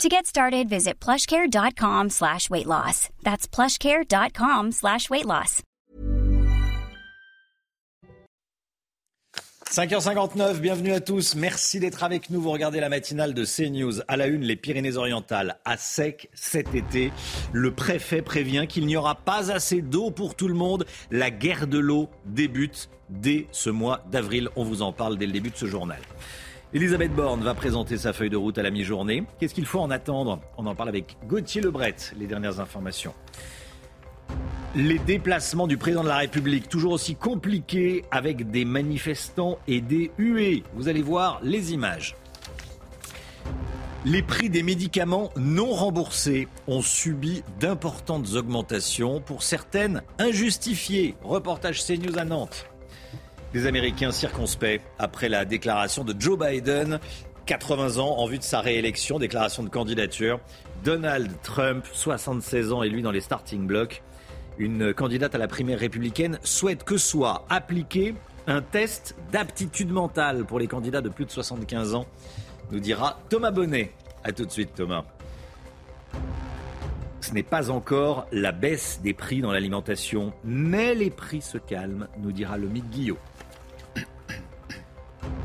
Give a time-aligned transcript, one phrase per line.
[0.00, 3.08] To get started, visit plushcare.com slash weight loss.
[3.22, 5.62] That's plushcare.com slash weight loss.
[9.70, 11.34] 5h59, bienvenue à tous.
[11.34, 12.42] Merci d'être avec nous.
[12.42, 14.02] Vous regardez la matinale de CNews.
[14.06, 17.10] À la une, les Pyrénées-Orientales à sec cet été.
[17.52, 20.84] Le préfet prévient qu'il n'y aura pas assez d'eau pour tout le monde.
[21.10, 24.50] La guerre de l'eau débute dès ce mois d'avril.
[24.56, 26.00] On vous en parle dès le début de ce journal.
[26.74, 29.24] Elisabeth Borne va présenter sa feuille de route à la mi-journée.
[29.38, 30.40] Qu'est-ce qu'il faut en attendre?
[30.56, 33.12] On en parle avec Gauthier Lebret, les dernières informations.
[34.74, 40.12] Les déplacements du président de la République, toujours aussi compliqués avec des manifestants et des
[40.16, 40.62] huées.
[40.74, 42.16] Vous allez voir les images.
[44.06, 51.16] Les prix des médicaments non remboursés ont subi d'importantes augmentations, pour certaines injustifiées.
[51.22, 52.71] Reportage CNews à Nantes.
[53.54, 57.00] Les Américains circonspects après la déclaration de Joe Biden,
[57.44, 60.40] 80 ans en vue de sa réélection, déclaration de candidature.
[60.84, 64.02] Donald Trump, 76 ans et lui dans les starting blocks.
[64.56, 68.14] Une candidate à la primaire républicaine souhaite que soit appliqué
[68.46, 72.06] un test d'aptitude mentale pour les candidats de plus de 75 ans,
[72.70, 73.92] nous dira Thomas Bonnet.
[74.24, 75.04] A tout de suite Thomas.
[77.20, 82.08] Ce n'est pas encore la baisse des prix dans l'alimentation, mais les prix se calment,
[82.18, 83.18] nous dira le mythe Guillot.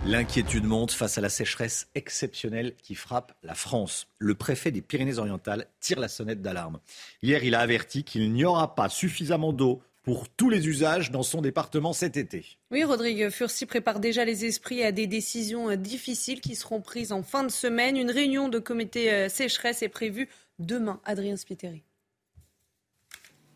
[0.06, 4.08] L'inquiétude monte face à la sécheresse exceptionnelle qui frappe la France.
[4.20, 6.80] Le préfet des Pyrénées-Orientales tire la sonnette d'alarme.
[7.22, 11.24] Hier, il a averti qu'il n'y aura pas suffisamment d'eau pour tous les usages dans
[11.24, 12.46] son département cet été.
[12.72, 17.24] Oui, Rodrigue Furcy prépare déjà les esprits à des décisions difficiles qui seront prises en
[17.24, 17.98] fin de semaine.
[17.98, 20.30] Une réunion de comité euh, sécheresse est prévue
[20.60, 21.02] demain.
[21.04, 21.84] Adrien Spiteri.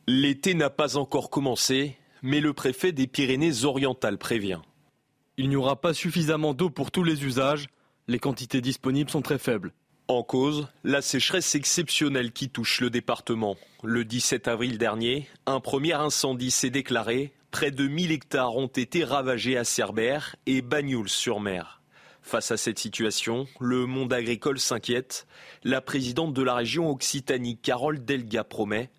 [0.08, 4.60] L'été n'a pas encore commencé, mais le préfet des Pyrénées-Orientales prévient.
[5.42, 7.66] Il n'y aura pas suffisamment d'eau pour tous les usages.
[8.08, 9.74] Les quantités disponibles sont très faibles.
[10.08, 13.58] En cause, la sécheresse exceptionnelle qui touche le département.
[13.82, 17.34] Le 17 avril dernier, un premier incendie s'est déclaré.
[17.50, 21.82] Près de 1000 hectares ont été ravagés à Cerbère et Bagnoul-sur-Mer.
[22.22, 25.26] Face à cette situation, le monde agricole s'inquiète.
[25.64, 28.92] La présidente de la région Occitanie, Carole Delga, promet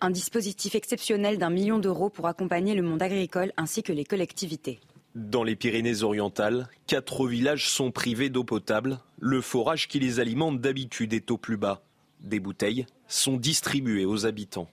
[0.00, 4.80] un dispositif exceptionnel d'un million d'euros pour accompagner le monde agricole ainsi que les collectivités.
[5.18, 9.00] Dans les Pyrénées-Orientales, quatre villages sont privés d'eau potable.
[9.18, 11.82] Le forage qui les alimente d'habitude est au plus bas.
[12.20, 14.70] Des bouteilles sont distribuées aux habitants.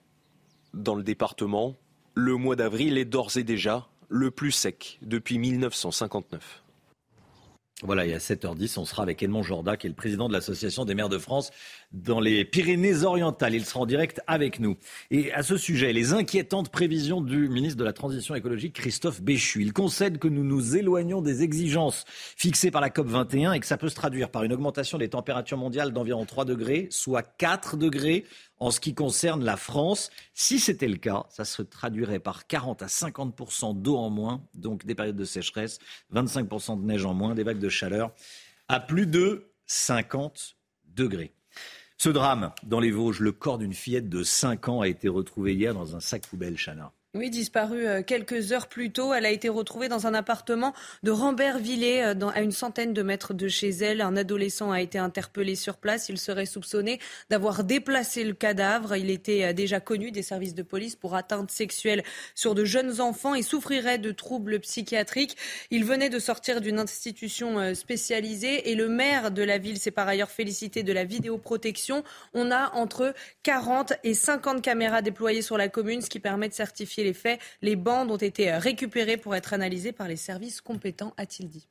[0.72, 1.74] Dans le département,
[2.14, 6.62] le mois d'avril est d'ores et déjà le plus sec depuis 1959.
[7.82, 10.86] Voilà, et à 7h10, on sera avec Edmond Jorda, qui est le président de l'Association
[10.86, 11.50] des maires de France
[11.92, 13.54] dans les Pyrénées-Orientales.
[13.54, 14.78] Il sera en direct avec nous.
[15.10, 19.60] Et à ce sujet, les inquiétantes prévisions du ministre de la Transition écologique, Christophe Béchu.
[19.60, 23.76] Il concède que nous nous éloignons des exigences fixées par la COP21 et que ça
[23.76, 28.24] peut se traduire par une augmentation des températures mondiales d'environ 3 degrés, soit 4 degrés
[28.58, 30.10] en ce qui concerne la France.
[30.34, 34.84] Si c'était le cas, ça se traduirait par 40 à 50 d'eau en moins, donc
[34.84, 35.78] des périodes de sécheresse,
[36.14, 38.12] 25% de neige en moins, des vagues de chaleur,
[38.68, 41.32] à plus de 50 degrés.
[41.98, 45.54] Ce drame dans les Vosges, le corps d'une fillette de 5 ans a été retrouvé
[45.54, 46.92] hier dans un sac poubelle, Chana.
[47.16, 49.14] Oui, disparue euh, quelques heures plus tôt.
[49.14, 53.32] Elle a été retrouvée dans un appartement de Rambervillers, euh, à une centaine de mètres
[53.32, 54.02] de chez elle.
[54.02, 56.10] Un adolescent a été interpellé sur place.
[56.10, 57.00] Il serait soupçonné
[57.30, 58.96] d'avoir déplacé le cadavre.
[58.96, 62.02] Il était euh, déjà connu des services de police pour atteinte sexuelle
[62.34, 65.38] sur de jeunes enfants et souffrirait de troubles psychiatriques.
[65.70, 70.06] Il venait de sortir d'une institution spécialisée et le maire de la ville s'est par
[70.06, 72.04] ailleurs félicité de la vidéoprotection.
[72.34, 76.54] On a entre 40 et 50 caméras déployées sur la commune, ce qui permet de
[76.54, 77.40] certifier les faits.
[77.62, 81.68] Les bandes ont été récupérées pour être analysées par les services compétents, a-t-il dit.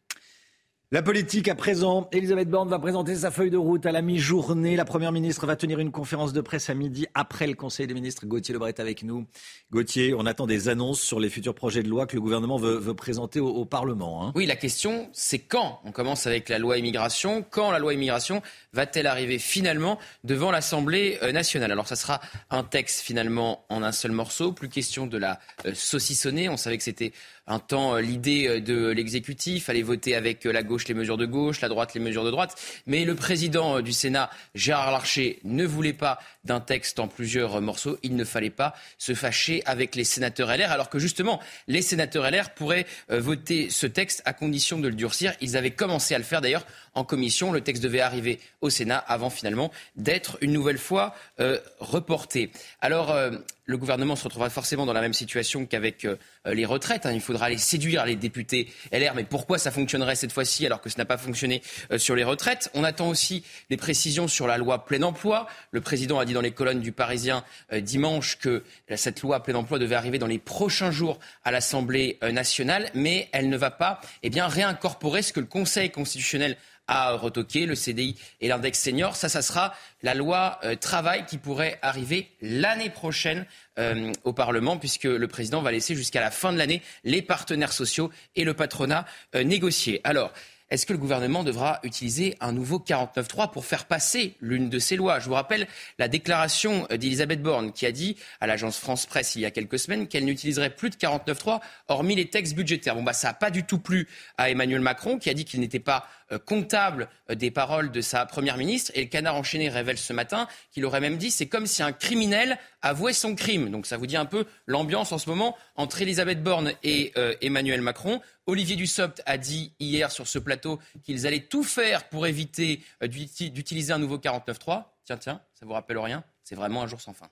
[0.91, 2.07] La politique à présent.
[2.11, 4.75] Elisabeth Borne va présenter sa feuille de route à la mi-journée.
[4.75, 7.95] La Première ministre va tenir une conférence de presse à midi après le Conseil des
[7.95, 8.27] ministres.
[8.27, 9.25] Gauthier Lebret est avec nous.
[9.71, 12.93] Gauthier, on attend des annonces sur les futurs projets de loi que le gouvernement veut,
[12.93, 14.27] présenter au, Parlement.
[14.27, 14.31] Hein.
[14.35, 17.43] Oui, la question, c'est quand On commence avec la loi immigration?
[17.49, 18.43] Quand la loi immigration
[18.73, 21.71] va-t-elle arriver finalement devant l'Assemblée euh, nationale?
[21.71, 22.21] Alors, ça sera
[22.51, 24.51] un texte finalement en un seul morceau.
[24.51, 26.47] Plus question de la euh, saucissonner.
[26.47, 27.11] On savait que c'était
[27.47, 31.25] un temps euh, l'idée de l'exécutif, aller voter avec la gauche gauche les mesures de
[31.25, 32.55] gauche, la droite les mesures de droite.
[32.85, 37.97] Mais le président du Sénat, Gérard Larcher, ne voulait pas d'un texte en plusieurs morceaux.
[38.03, 42.29] Il ne fallait pas se fâcher avec les sénateurs LR, alors que justement, les sénateurs
[42.29, 45.33] LR pourraient voter ce texte à condition de le durcir.
[45.39, 46.65] Ils avaient commencé à le faire d'ailleurs
[46.95, 47.51] en commission.
[47.51, 52.51] Le texte devait arriver au Sénat avant finalement d'être une nouvelle fois euh, reporté.
[52.81, 53.31] Alors, euh,
[53.65, 57.05] le gouvernement se retrouvera forcément dans la même situation qu'avec euh, les retraites.
[57.05, 57.11] Hein.
[57.11, 59.13] Il faudra aller séduire les députés LR.
[59.15, 61.61] Mais pourquoi ça fonctionnerait cette fois-ci alors que ça n'a pas fonctionné
[61.97, 62.69] sur les retraites?
[62.73, 65.47] On attend aussi des précisions sur la loi plein emploi.
[65.71, 67.43] Le président a dit dans les colonnes du Parisien
[67.73, 68.63] dimanche que
[68.95, 73.49] cette loi plein emploi devait arriver dans les prochains jours à l'Assemblée nationale, mais elle
[73.49, 76.55] ne va pas eh bien, réincorporer ce que le Conseil constitutionnel
[76.87, 79.15] à retoquer, le CDI et l'index senior.
[79.15, 79.73] Ça, ça sera
[80.03, 83.45] la loi euh, travail qui pourrait arriver l'année prochaine
[83.79, 87.73] euh, au Parlement, puisque le président va laisser jusqu'à la fin de l'année les partenaires
[87.73, 89.05] sociaux et le patronat
[89.35, 90.01] euh, négocier.
[90.03, 90.31] Alors,
[90.71, 94.95] est-ce que le gouvernement devra utiliser un nouveau 49.3 pour faire passer l'une de ces
[94.95, 95.19] lois?
[95.19, 95.67] Je vous rappelle
[95.99, 99.77] la déclaration d'Elisabeth Borne qui a dit à l'agence France Presse il y a quelques
[99.77, 102.95] semaines qu'elle n'utiliserait plus de 49.3 hormis les textes budgétaires.
[102.95, 104.07] Bon, bah, ça n'a pas du tout plu
[104.39, 106.07] à Emmanuel Macron qui a dit qu'il n'était pas
[106.45, 108.91] comptable euh, des paroles de sa première ministre.
[108.95, 111.91] Et le canard enchaîné révèle ce matin qu'il aurait même dit c'est comme si un
[111.91, 113.69] criminel avouait son crime.
[113.69, 117.35] Donc ça vous dit un peu l'ambiance en ce moment entre Elisabeth Borne et euh,
[117.41, 118.21] Emmanuel Macron.
[118.45, 123.93] Olivier Dussopt a dit hier sur ce plateau qu'ils allaient tout faire pour éviter d'utiliser
[123.93, 124.85] un nouveau 49.3.
[125.03, 126.23] Tiens, tiens, ça vous rappelle rien?
[126.43, 127.29] C'est vraiment un jour sans fin.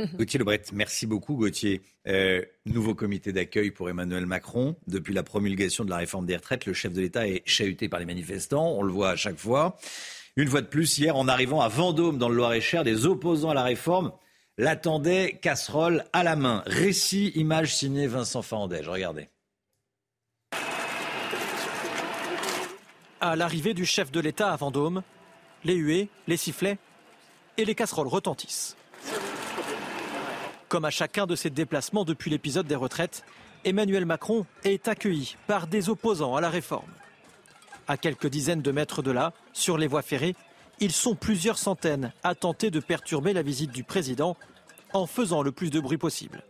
[0.14, 1.82] Gauthier Lebret, merci beaucoup Gauthier.
[2.06, 4.76] Euh, nouveau comité d'accueil pour Emmanuel Macron.
[4.86, 8.00] Depuis la promulgation de la réforme des retraites, le chef de l'État est chahuté par
[8.00, 9.76] les manifestants, on le voit à chaque fois.
[10.36, 13.54] Une fois de plus, hier, en arrivant à Vendôme, dans le Loir-et-Cher, des opposants à
[13.54, 14.12] la réforme
[14.58, 16.62] l'attendaient casserole à la main.
[16.66, 18.88] Récit, image signée Vincent Fandège.
[18.88, 19.28] Regardez.
[23.20, 25.02] À l'arrivée du chef de l'État à Vendôme,
[25.64, 26.78] les huées, les sifflets
[27.58, 28.76] et les casseroles retentissent.
[30.70, 33.24] Comme à chacun de ses déplacements depuis l'épisode des retraites,
[33.64, 36.92] Emmanuel Macron est accueilli par des opposants à la réforme.
[37.88, 40.36] À quelques dizaines de mètres de là, sur les voies ferrées,
[40.78, 44.36] ils sont plusieurs centaines à tenter de perturber la visite du président
[44.92, 46.44] en faisant le plus de bruit possible.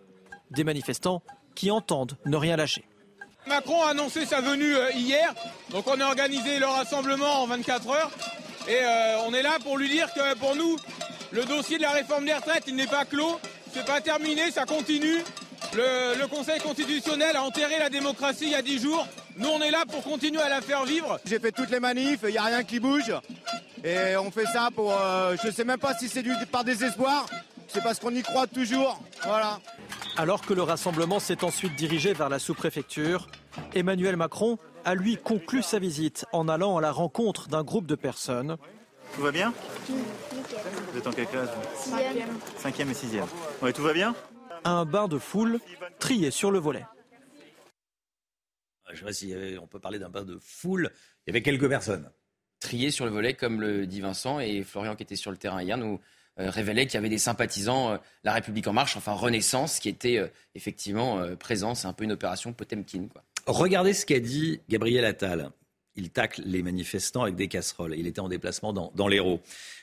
[0.51, 1.23] Des manifestants
[1.55, 2.85] qui entendent ne rien lâcher.
[3.47, 5.35] Macron a annoncé sa venue euh, hier,
[5.71, 8.11] donc on a organisé le rassemblement en 24 heures
[8.69, 10.77] et euh, on est là pour lui dire que pour nous,
[11.33, 13.41] le dossier de la réforme des retraites, n'est pas clos,
[13.73, 15.19] c'est pas terminé, ça continue.
[15.75, 19.07] Le, Conseil constitutionnel a enterré la démocratie il y a dix jours.
[19.37, 21.21] Nous, on est là pour continuer à la faire vivre.
[21.25, 23.13] J'ai fait toutes les manifs, il n'y a rien qui bouge.
[23.85, 24.93] Et on fait ça pour.
[24.93, 27.27] Euh, je ne sais même pas si c'est par désespoir.
[27.69, 29.01] C'est parce qu'on y croit toujours.
[29.25, 29.61] Voilà.
[30.17, 33.29] Alors que le rassemblement s'est ensuite dirigé vers la sous-préfecture,
[33.75, 37.95] Emmanuel Macron a lui conclu sa visite en allant à la rencontre d'un groupe de
[37.95, 38.57] personnes.
[39.15, 39.53] Tout va bien
[40.93, 42.39] vous êtes en quelle classe Cinquième.
[42.57, 43.27] Cinquième et sixième.
[43.63, 44.15] Ouais, tout va bien
[44.65, 45.61] Un bain de foule
[45.99, 46.85] trié sur le volet.
[48.89, 50.91] Je ne sais pas si on peut parler d'un bain de foule.
[51.27, 52.11] Il y avait quelques personnes.
[52.59, 55.63] Trié sur le volet, comme le dit Vincent, et Florian qui était sur le terrain
[55.63, 56.01] hier nous
[56.39, 59.89] euh, révélait qu'il y avait des sympathisants euh, La République En Marche, enfin Renaissance, qui
[59.89, 61.75] était euh, effectivement présent.
[61.75, 63.09] C'est un peu une opération Potemkin.
[63.09, 63.23] Quoi.
[63.47, 65.51] Regardez ce qu'a dit Gabriel Attal.
[66.01, 67.95] Il tacle les manifestants avec des casseroles.
[67.97, 69.41] Il était en déplacement dans, dans l'Hérault.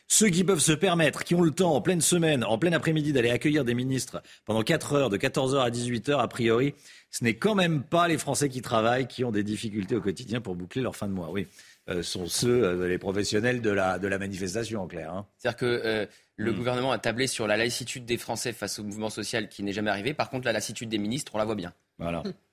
[0.08, 3.14] Ceux qui peuvent se permettre, qui ont le temps en pleine semaine, en plein après-midi
[3.14, 6.74] d'aller accueillir des ministres pendant 4 heures, de 14h à 18h, a priori,
[7.12, 10.42] ce n'est quand même pas les Français qui travaillent, qui ont des difficultés au quotidien
[10.42, 11.30] pour boucler leur fin de mois.
[11.30, 11.46] Oui,
[11.90, 15.14] euh, sont ceux, euh, les professionnels de la, de la manifestation, en clair.
[15.14, 15.28] Hein.
[15.38, 16.06] C'est-à-dire que euh,
[16.38, 16.56] le hmm.
[16.56, 19.92] gouvernement a tablé sur la lassitude des Français face au mouvement social qui n'est jamais
[19.92, 20.14] arrivé.
[20.14, 21.74] Par contre, la lassitude des ministres, on la voit bien.
[22.00, 22.24] Voilà.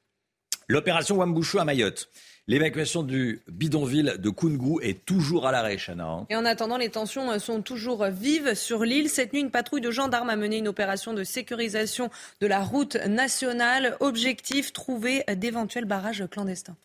[0.68, 2.08] L'opération Wambouchou à Mayotte.
[2.46, 6.06] L'évacuation du bidonville de Kungu est toujours à l'arrêt, Chana.
[6.06, 6.26] Hein.
[6.28, 9.08] Et en attendant, les tensions sont toujours vives sur l'île.
[9.08, 12.10] Cette nuit, une patrouille de gendarmes a mené une opération de sécurisation
[12.42, 13.96] de la route nationale.
[14.00, 16.76] Objectif, trouver d'éventuels barrages clandestins.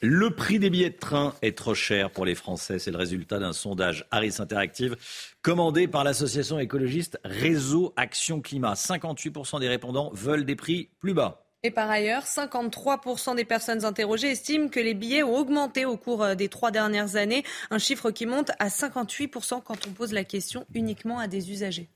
[0.00, 2.80] Le prix des billets de train est trop cher pour les Français.
[2.80, 4.96] C'est le résultat d'un sondage Harris Interactive
[5.42, 8.74] commandé par l'association écologiste Réseau Action Climat.
[8.74, 11.41] 58% des répondants veulent des prix plus bas.
[11.64, 16.24] Et par ailleurs, 53% des personnes interrogées estiment que les billets ont augmenté au cours
[16.24, 20.24] euh, des trois dernières années, un chiffre qui monte à 58% quand on pose la
[20.24, 21.88] question uniquement à des usagers.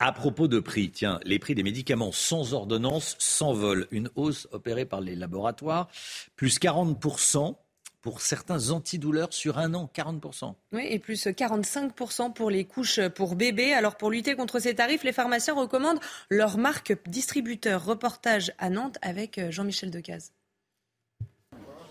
[0.00, 3.86] À propos de prix, tiens, les prix des médicaments sans ordonnance s'envolent.
[3.92, 5.88] Une hausse opérée par les laboratoires,
[6.34, 7.56] plus 40%
[8.02, 10.54] pour certains antidouleurs sur un an, 40%.
[10.72, 13.72] Oui, et plus 45% pour les couches pour bébés.
[13.72, 16.00] Alors pour lutter contre ces tarifs, les pharmaciens recommandent
[16.30, 17.84] leur marque distributeur.
[17.84, 20.32] Reportage à Nantes avec Jean-Michel Decaze.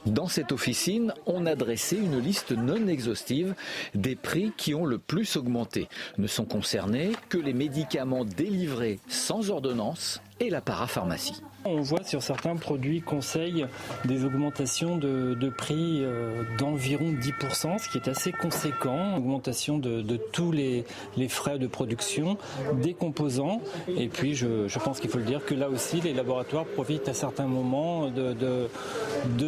[0.07, 3.55] Dans cette officine, on a dressé une liste non exhaustive
[3.93, 5.89] des prix qui ont le plus augmenté.
[6.17, 11.41] Ne sont concernés que les médicaments délivrés sans ordonnance et la parapharmacie.
[11.69, 13.65] On voit sur certains produits conseils
[14.05, 19.17] des augmentations de, prix euh, d'environ 10%, ce qui est assez conséquent.
[19.17, 20.85] Augmentation de, tous les,
[21.27, 22.37] frais de production,
[22.81, 23.61] des composants.
[23.97, 27.13] Et puis je, pense qu'il faut le dire que là aussi, les laboratoires profitent à
[27.13, 28.69] certains moments de,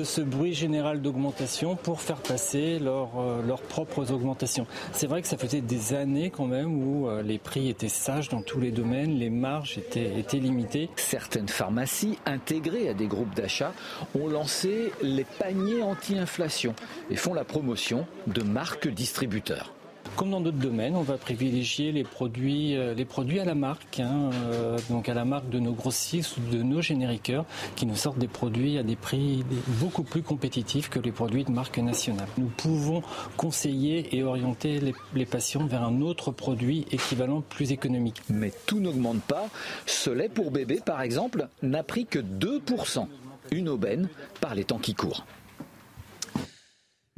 [0.04, 4.68] ce bruit général d'augmentation pour faire passer euh, leurs propres augmentations.
[4.92, 8.30] C'est vrai que ça faisait des années quand même où euh, les prix étaient sages
[8.30, 10.90] dans tous les domaines, les marges étaient, étaient limitées.
[10.96, 13.74] Certaines pharmacies intégrés à des groupes d'achat
[14.16, 16.76] ont lancé les paniers anti-inflation
[17.10, 19.74] et font la promotion de marques distributeurs.
[20.20, 24.78] Comme dans d'autres domaines, on va privilégier les produits, euh, à la marque, hein, euh,
[24.90, 27.46] donc à la marque de nos grossistes ou de nos génériqueurs,
[27.78, 29.46] qui nous sortent des produits à des prix
[29.80, 32.28] beaucoup plus compétitifs que les produits de marque nationale.
[32.38, 33.02] Nous pouvons
[33.38, 38.22] conseiller et orienter les, les patients vers un autre produit équivalent plus économique.
[38.30, 39.48] Mais tout n'augmente pas.
[39.86, 43.08] Ce lait pour bébé, par exemple, n'a pris que 2%.
[43.52, 44.10] Une aubaine
[44.42, 45.24] par les temps qui courent.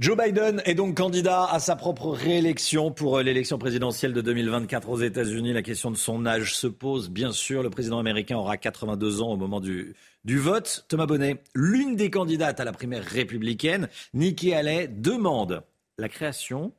[0.01, 4.89] Joe Biden est donc candidat à sa propre réélection pour euh, l'élection présidentielle de 2024
[4.89, 5.53] aux États-Unis.
[5.53, 7.62] La question de son âge se pose, bien sûr.
[7.62, 10.86] Le président américain aura 82 ans au moment du, vote.
[10.88, 15.62] Thomas Bonnet, l'une des candidates à la primaire républicaine, Nikki Haley, demande
[16.00, 16.74] la création,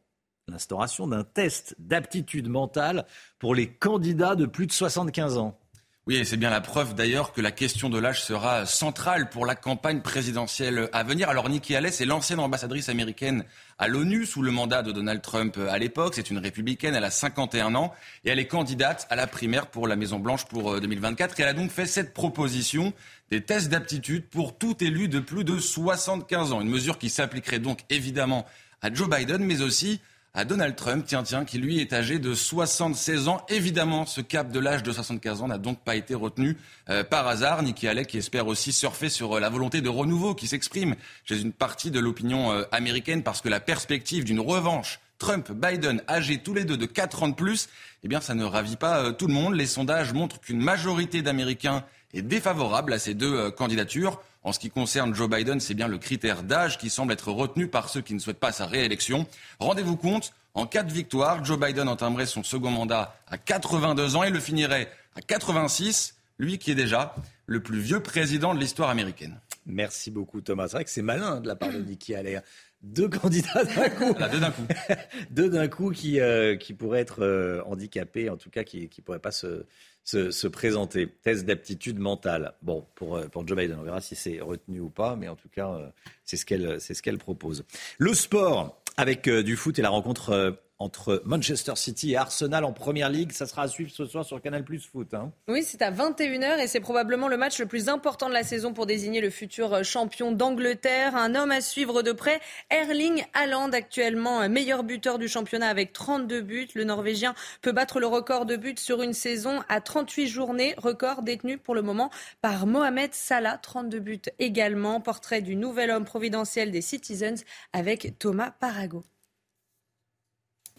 [0.48, 3.06] l'instauration d'un test d'aptitude mentale
[3.38, 5.61] pour les candidats de plus de 75 ans.
[6.08, 9.46] Oui, et c'est bien la preuve d'ailleurs que la question de l'âge sera centrale pour
[9.46, 11.28] la campagne présidentielle à venir.
[11.28, 13.44] Alors Nikki Haley, c'est l'ancienne ambassadrice américaine
[13.78, 16.14] à l'ONU sous le mandat de Donald Trump à l'époque.
[16.16, 17.94] C'est une républicaine, elle a 51 ans
[18.24, 21.38] et elle est candidate à la primaire pour la Maison-Blanche pour 2024.
[21.38, 22.92] Et elle a donc fait cette proposition
[23.30, 26.60] des tests d'aptitude pour tout élu de plus de 75 ans.
[26.60, 28.44] Une mesure qui s'appliquerait donc évidemment
[28.80, 30.00] à Joe Biden, mais aussi
[30.34, 33.44] à Donald Trump, tiens, tiens, qui lui est âgé de 76 ans.
[33.50, 36.56] Évidemment, ce cap de l'âge de 75 ans n'a donc pas été retenu
[36.88, 37.62] euh, par hasard.
[37.62, 41.38] Nikki Haley qui espère aussi surfer sur euh, la volonté de renouveau qui s'exprime chez
[41.38, 46.54] une partie de l'opinion euh, américaine parce que la perspective d'une revanche Trump-Biden, âgés tous
[46.54, 47.68] les deux de 4 ans de plus,
[48.02, 49.54] eh bien, ça ne ravit pas tout le monde.
[49.54, 51.84] Les sondages montrent qu'une majorité d'Américains
[52.14, 54.20] est défavorable à ces deux candidatures.
[54.44, 57.68] En ce qui concerne Joe Biden, c'est bien le critère d'âge qui semble être retenu
[57.68, 59.26] par ceux qui ne souhaitent pas sa réélection.
[59.60, 64.24] Rendez-vous compte, en cas de victoire, Joe Biden entamerait son second mandat à 82 ans
[64.24, 67.14] et le finirait à 86, lui qui est déjà
[67.46, 69.38] le plus vieux président de l'histoire américaine.
[69.64, 70.66] Merci beaucoup Thomas.
[70.66, 72.42] C'est vrai que c'est malin de la part de Nikki Haley.
[72.82, 74.12] Deux candidats d'un coup.
[74.32, 74.66] deux d'un coup.
[75.30, 79.02] deux d'un coup qui, euh, qui pourraient être euh, handicapés, en tout cas qui ne
[79.04, 79.64] pourraient pas se,
[80.04, 81.08] se, présenter.
[81.22, 82.54] Test d'aptitude mentale.
[82.62, 85.36] Bon, pour, euh, pour Joe Biden, on verra si c'est retenu ou pas, mais en
[85.36, 85.88] tout cas, euh,
[86.24, 87.64] c'est ce qu'elle ce qu'elle propose.
[87.98, 92.72] Le sport, avec euh, du foot et la rencontre entre Manchester City et Arsenal en
[92.72, 93.32] Première Ligue.
[93.32, 95.14] Ça sera à suivre ce soir sur Canal Plus Foot.
[95.14, 95.32] Hein.
[95.48, 98.72] Oui, c'est à 21h et c'est probablement le match le plus important de la saison
[98.72, 101.14] pour désigner le futur champion d'Angleterre.
[101.16, 106.40] Un homme à suivre de près, Erling Haaland, actuellement meilleur buteur du championnat avec 32
[106.40, 106.68] buts.
[106.74, 111.22] Le Norvégien peut battre le record de buts sur une saison à 38 journées, record
[111.22, 112.10] détenu pour le moment
[112.40, 115.00] par Mohamed Salah, 32 buts également.
[115.00, 119.04] Portrait du nouvel homme providentiel des Citizens avec Thomas Parago.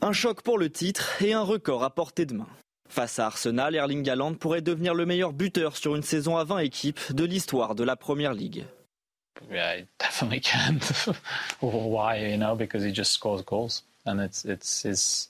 [0.04, 2.50] Un choc pour le titre et un record à portée de main.
[2.90, 6.58] Face à Arsenal, Erling Haaland pourrait devenir le meilleur buteur sur une saison à 20
[6.58, 8.66] équipes de l'histoire de la Première Ligue.
[9.50, 10.80] Yeah, definitely can.
[11.62, 12.18] Why?
[12.18, 15.30] You know, because he just scores goals, and it's it's his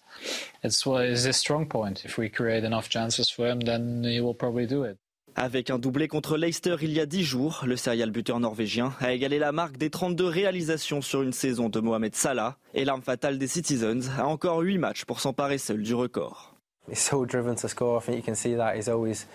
[0.63, 2.03] it's his strong point.
[2.03, 4.97] If we create enough chances for him, then he will probably do it.
[5.35, 9.13] Avec un doublé contre Leicester il y a 10 jours, le serial buteur norvégien a
[9.13, 13.39] égalé la marque des 32 réalisations sur une saison de Mohamed Salah et l'arme fatale
[13.39, 16.55] des Citizens a encore 8 matchs pour s'emparer seul du record.
[16.87, 17.99] He's so driven to score.
[17.99, 19.25] I think you can see that he's always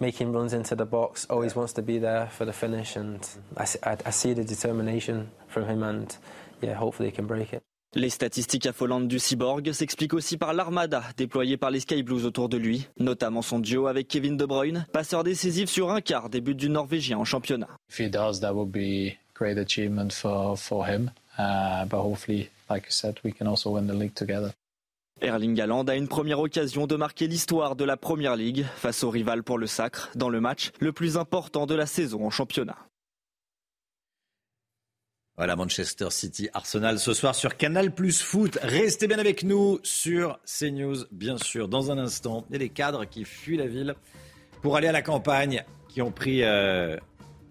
[0.00, 3.20] making runs into the box, always wants to be there for the finish and
[3.56, 3.64] I,
[4.04, 6.16] I see the determination from him and
[6.62, 7.63] yeah, hopefully he can break it.
[7.96, 12.48] Les statistiques affolantes du cyborg s'expliquent aussi par l'armada déployée par les Sky Blues autour
[12.48, 16.40] de lui, notamment son duo avec Kevin De Bruyne, passeur décisif sur un quart des
[16.40, 17.68] buts du Norvégien en championnat.
[17.88, 21.12] If he does, that would be great achievement for for him.
[21.38, 24.52] Uh, but hopefully, like said, we can also win the league together.
[25.22, 29.10] Erling Haaland a une première occasion de marquer l'histoire de la Première Ligue face au
[29.10, 32.76] rival pour le sacre dans le match le plus important de la saison en championnat.
[35.36, 38.56] Voilà, Manchester City, Arsenal ce soir sur Canal Plus Foot.
[38.62, 41.66] Restez bien avec nous sur CNews, bien sûr.
[41.66, 43.96] Dans un instant, il y a des cadres qui fuient la ville
[44.62, 46.96] pour aller à la campagne, qui ont pris euh,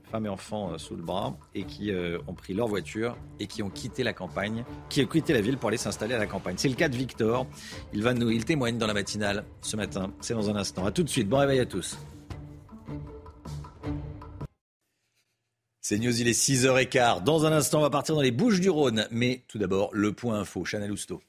[0.09, 3.47] femme et enfants euh, sous le bras, et qui euh, ont pris leur voiture et
[3.47, 6.27] qui ont quitté la campagne, qui ont quitté la ville pour aller s'installer à la
[6.27, 6.55] campagne.
[6.57, 7.45] C'est le cas de Victor.
[7.91, 10.13] Il va nous, il témoigne dans la matinale ce matin.
[10.21, 10.85] C'est dans un instant.
[10.85, 11.27] À tout de suite.
[11.27, 11.97] Bon réveil à tous.
[15.85, 17.25] C'est News, il est 6h15.
[17.25, 19.05] Dans un instant, on va partir dans les Bouches du Rhône.
[19.11, 20.63] Mais tout d'abord, le point info.
[20.63, 21.21] Chanel Housteau.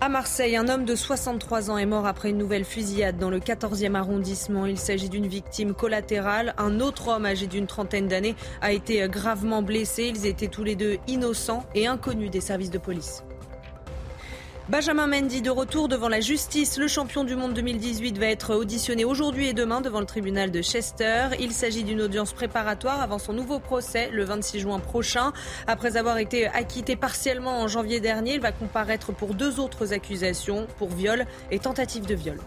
[0.00, 3.38] À Marseille, un homme de 63 ans est mort après une nouvelle fusillade dans le
[3.38, 4.66] 14e arrondissement.
[4.66, 6.52] Il s'agit d'une victime collatérale.
[6.58, 10.10] Un autre homme âgé d'une trentaine d'années a été gravement blessé.
[10.12, 13.22] Ils étaient tous les deux innocents et inconnus des services de police.
[14.68, 16.76] Benjamin Mendy de retour devant la justice.
[16.76, 20.60] Le champion du monde 2018 va être auditionné aujourd'hui et demain devant le tribunal de
[20.60, 21.28] Chester.
[21.40, 25.32] Il s'agit d'une audience préparatoire avant son nouveau procès le 26 juin prochain.
[25.66, 30.66] Après avoir été acquitté partiellement en janvier dernier, il va comparaître pour deux autres accusations
[30.76, 32.38] pour viol et tentative de viol.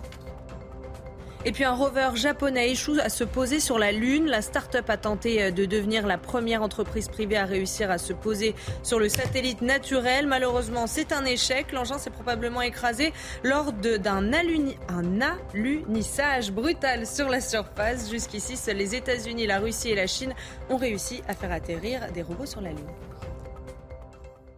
[1.44, 4.28] Et puis un rover japonais échoue à se poser sur la Lune.
[4.28, 8.14] La start-up a tenté euh, de devenir la première entreprise privée à réussir à se
[8.14, 10.28] poser sur le satellite naturel.
[10.28, 11.72] Malheureusement, c'est un échec.
[11.72, 13.12] L'engin s'est probablement écrasé
[13.44, 18.12] lors d'un alunissage brutal sur la surface.
[18.12, 20.36] Jusqu'ici, seuls les États-Unis, la Russie et la Chine
[20.70, 22.88] ont réussi à faire atterrir des robots sur la Lune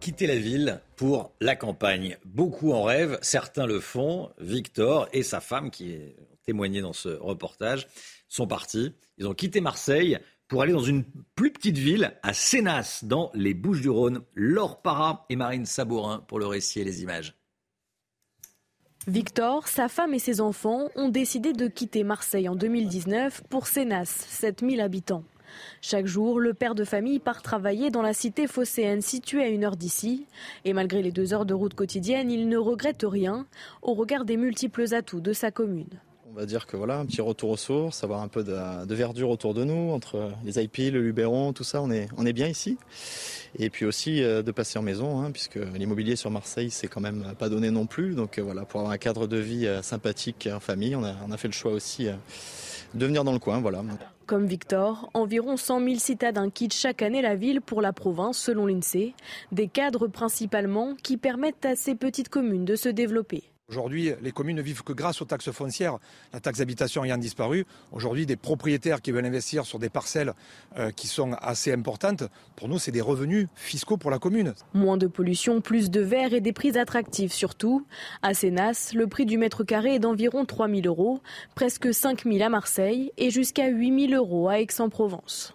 [0.00, 2.18] quitter la ville pour la campagne.
[2.26, 4.28] Beaucoup en rêvent, certains le font.
[4.38, 6.14] Victor et sa femme, qui est
[6.44, 7.88] témoigné dans ce reportage,
[8.28, 8.92] sont partis.
[9.18, 13.54] Ils ont quitté Marseille pour aller dans une plus petite ville, à Sénas, dans les
[13.54, 14.22] Bouches-du-Rhône.
[14.34, 17.34] Laure Para et Marine Sabourin pour le récit et les images.
[19.06, 24.26] Victor, sa femme et ses enfants ont décidé de quitter Marseille en 2019 pour Sénas,
[24.28, 25.24] 7000 habitants.
[25.80, 29.64] Chaque jour, le père de famille part travailler dans la cité phocéenne située à une
[29.64, 30.26] heure d'ici.
[30.64, 33.46] Et malgré les deux heures de route quotidienne, il ne regrette rien
[33.82, 36.00] au regard des multiples atouts de sa commune.
[36.36, 39.30] On va dire que voilà, un petit retour aux sources, avoir un peu de, verdure
[39.30, 42.48] autour de nous, entre les IP, le Luberon, tout ça, on est, on est bien
[42.48, 42.76] ici.
[43.56, 47.00] Et puis aussi euh, de passer en maison, hein, puisque l'immobilier sur Marseille, c'est quand
[47.00, 48.16] même pas donné non plus.
[48.16, 51.14] Donc euh, voilà, pour avoir un cadre de vie euh, sympathique en famille, on a,
[51.24, 52.08] on a fait le choix aussi
[52.94, 53.60] de venir dans le coin.
[53.60, 53.84] Voilà.
[54.26, 58.66] Comme Victor, environ 100 000 citadins quittent chaque année la ville pour la province, selon
[58.66, 59.14] l'INSEE.
[59.52, 63.44] Des cadres principalement qui permettent à ces petites communes de se développer.
[63.70, 65.96] Aujourd'hui, les communes ne vivent que grâce aux taxes foncières,
[66.34, 67.64] la taxe d'habitation ayant disparu.
[67.92, 70.34] Aujourd'hui, des propriétaires qui veulent investir sur des parcelles
[70.76, 72.24] euh, qui sont assez importantes,
[72.56, 74.52] pour nous, c'est des revenus fiscaux pour la commune.
[74.74, 77.86] Moins de pollution, plus de verre et des prix attractifs surtout.
[78.20, 81.20] À Sénas, le prix du mètre carré est d'environ 3 000 euros,
[81.54, 85.54] presque 5 000 à Marseille et jusqu'à 8 000 euros à Aix-en-Provence.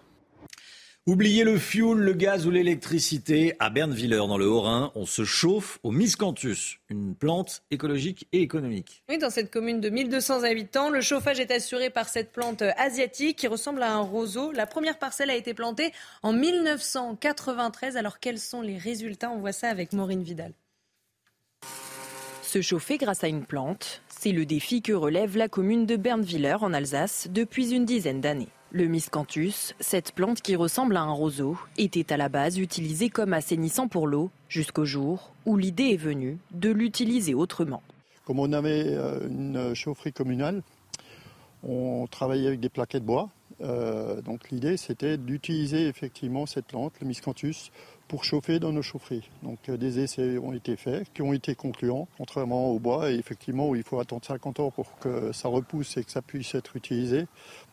[1.06, 3.54] Oubliez le fioul, le gaz ou l'électricité.
[3.58, 9.02] À Bernviller, dans le Haut-Rhin, on se chauffe au miscanthus, une plante écologique et économique.
[9.08, 13.38] Oui, dans cette commune de 1200 habitants, le chauffage est assuré par cette plante asiatique
[13.38, 14.52] qui ressemble à un roseau.
[14.52, 15.90] La première parcelle a été plantée
[16.22, 17.96] en 1993.
[17.96, 19.30] Alors quels sont les résultats?
[19.30, 20.52] On voit ça avec Maureen Vidal.
[22.42, 26.56] Se chauffer grâce à une plante, c'est le défi que relève la commune de Bernviller
[26.60, 28.48] en Alsace depuis une dizaine d'années.
[28.72, 33.32] Le miscanthus, cette plante qui ressemble à un roseau, était à la base utilisée comme
[33.32, 37.82] assainissant pour l'eau, jusqu'au jour où l'idée est venue de l'utiliser autrement.
[38.26, 40.62] Comme on avait euh, une chaufferie communale,
[41.64, 43.28] on travaillait avec des plaquettes de bois.
[43.60, 47.72] Euh, donc l'idée c'était d'utiliser effectivement cette plante, le miscanthus,
[48.10, 49.30] pour chauffer dans nos chaufferies.
[49.44, 53.14] Donc euh, des essais ont été faits, qui ont été concluants, contrairement au bois, et
[53.14, 56.56] effectivement où il faut attendre 50 ans pour que ça repousse et que ça puisse
[56.56, 57.28] être utilisé.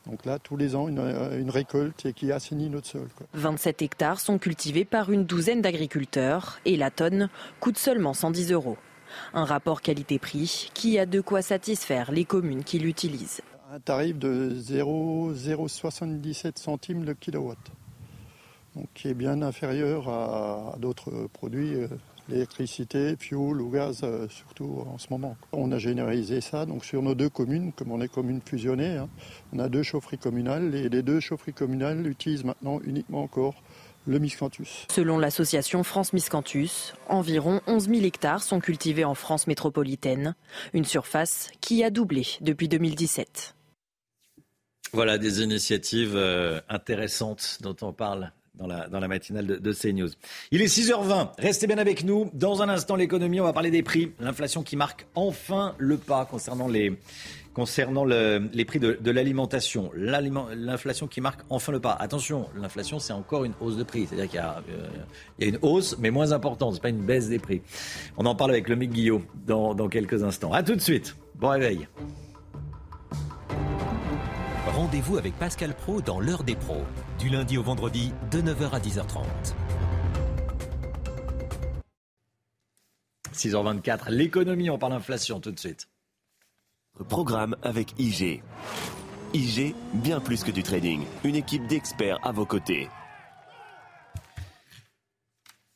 [0.06, 3.08] Donc là, tous les ans, une, euh, récolte et qui assainit notre sol.
[3.34, 8.78] 27 hectares sont cultivés par une douzaine d'agriculteurs et la tonne coûte seulement 110 euros.
[9.34, 13.42] Un rapport qualité-prix qui a de quoi satisfaire les communes qui l'utilisent.
[13.74, 17.58] Un tarif de 0,77 centimes le kilowatt
[18.94, 21.88] qui est bien inférieur à, d'autres produits, euh,
[22.30, 25.38] l'électricité, fuel ou gaz, euh, surtout en ce moment.
[25.52, 29.10] On a généralisé ça donc sur nos deux communes, comme on est communes fusionnées, hein.
[29.54, 33.56] on a deux chaufferies communales et les deux chaufferies communales utilisent maintenant uniquement encore
[34.06, 34.86] le miscanthus.
[34.90, 40.34] Selon l'association France Miscanthus, environ 11 000 hectares sont cultivés en France métropolitaine,
[40.74, 43.54] une surface qui a doublé depuis 2017.
[44.94, 50.10] Voilà des initiatives euh, intéressantes dont on parle dans la, matinale de, de, CNews.
[50.52, 52.30] Il est 6h20, restez bien avec nous.
[52.34, 54.12] Dans un instant, l'économie, on va parler des prix.
[54.20, 56.98] L'inflation qui marque enfin le pas concernant les,
[57.58, 59.90] concernant le, les prix de, l'alimentation.
[59.96, 61.94] L'inflation qui marque enfin le pas.
[61.94, 64.06] Attention, l'inflation, c'est encore une hausse de prix.
[64.08, 64.88] C'est-à-dire qu'il y, euh,
[65.40, 66.74] y, a une hausse, mais moins importante.
[66.74, 67.62] Ce n'est pas une baisse des prix.
[68.16, 70.54] On en parle avec le Mick Guillot dans, dans quelques instants.
[70.54, 71.16] A tout de suite.
[71.34, 71.88] Bon réveil.
[74.78, 76.84] Rendez-vous avec Pascal Pro dans l'heure des pros,
[77.18, 79.26] du lundi au vendredi de 9h à 10h30.
[83.34, 85.88] 6h24, l'économie, on parle inflation tout de suite.
[87.10, 88.44] Programme avec IG.
[89.34, 91.06] IG, bien plus que du trading.
[91.24, 92.88] Une équipe d'experts à vos côtés.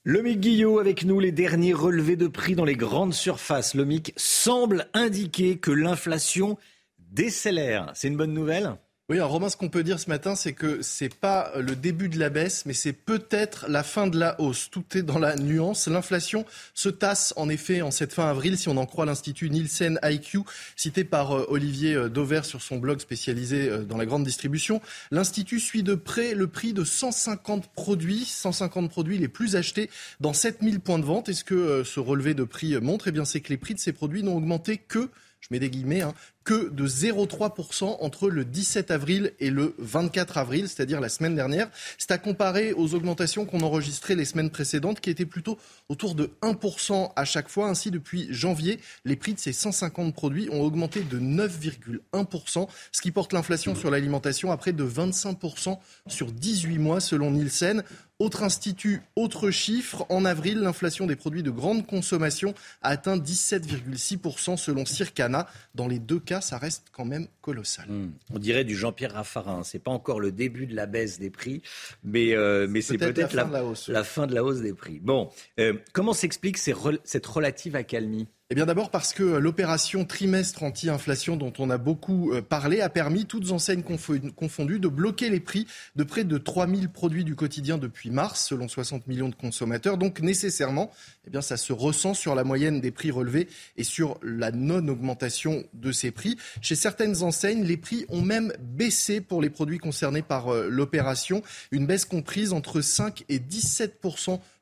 [0.03, 3.73] Le Mic Guillot avec nous, les derniers relevés de prix dans les grandes surfaces.
[3.73, 6.59] Le Mic semble indiquer que l'inflation
[6.99, 7.89] décélère.
[7.95, 8.77] C'est une bonne nouvelle?
[9.11, 12.07] Oui, alors Romain, ce qu'on peut dire ce matin, c'est que c'est pas le début
[12.07, 14.69] de la baisse, mais c'est peut-être la fin de la hausse.
[14.71, 15.89] Tout est dans la nuance.
[15.89, 19.99] L'inflation se tasse en effet en cette fin avril, si on en croit l'Institut Nielsen
[20.01, 20.43] IQ,
[20.77, 24.79] cité par euh, Olivier euh, Dauvert sur son blog spécialisé euh, dans la grande distribution.
[25.11, 29.89] L'Institut suit de près le prix de 150 produits, 150 produits les plus achetés
[30.21, 31.27] dans 7000 points de vente.
[31.27, 33.91] Et ce que ce relevé de prix montre, eh c'est que les prix de ces
[33.91, 35.09] produits n'ont augmenté que
[35.41, 36.13] je mets des guillemets, hein,
[36.43, 41.69] que de 0,3% entre le 17 avril et le 24 avril, c'est-à-dire la semaine dernière.
[41.97, 45.57] C'est à comparer aux augmentations qu'on enregistrait les semaines précédentes, qui étaient plutôt
[45.89, 47.67] autour de 1% à chaque fois.
[47.67, 53.11] Ainsi, depuis janvier, les prix de ces 150 produits ont augmenté de 9,1%, ce qui
[53.11, 55.77] porte l'inflation sur l'alimentation à près de 25%
[56.07, 57.83] sur 18 mois, selon Nielsen.
[58.21, 64.57] Autre institut, autre chiffre, en avril, l'inflation des produits de grande consommation a atteint 17,6%
[64.57, 65.47] selon Circana.
[65.73, 67.89] Dans les deux cas, ça reste quand même colossal.
[67.89, 68.11] Hmm.
[68.33, 69.63] On dirait du Jean-Pierre Raffarin.
[69.63, 71.61] C'est pas encore le début de la baisse des prix,
[72.03, 74.99] mais, euh, mais c'est peut-être la, fin de la hausse des prix.
[74.99, 78.27] Bon, euh, comment s'explique cette relative accalmie?
[78.51, 82.89] Eh bien d'abord parce que l'opération trimestre anti-inflation dont on a beaucoup euh, parlé a
[82.89, 87.77] permis, toutes enseignes confondues, de bloquer les prix de près de 3000 produits du quotidien
[87.77, 89.97] depuis mars, selon 60 millions de consommateurs.
[89.97, 90.91] Donc nécessairement,
[91.25, 95.63] eh bien ça se ressent sur la moyenne des prix relevés et sur la non-augmentation
[95.73, 96.35] de ces prix.
[96.61, 101.41] Chez certaines enseignes, les prix ont même baissé pour les produits concernés par euh, l'opération,
[101.71, 104.01] une baisse comprise entre 5 et 17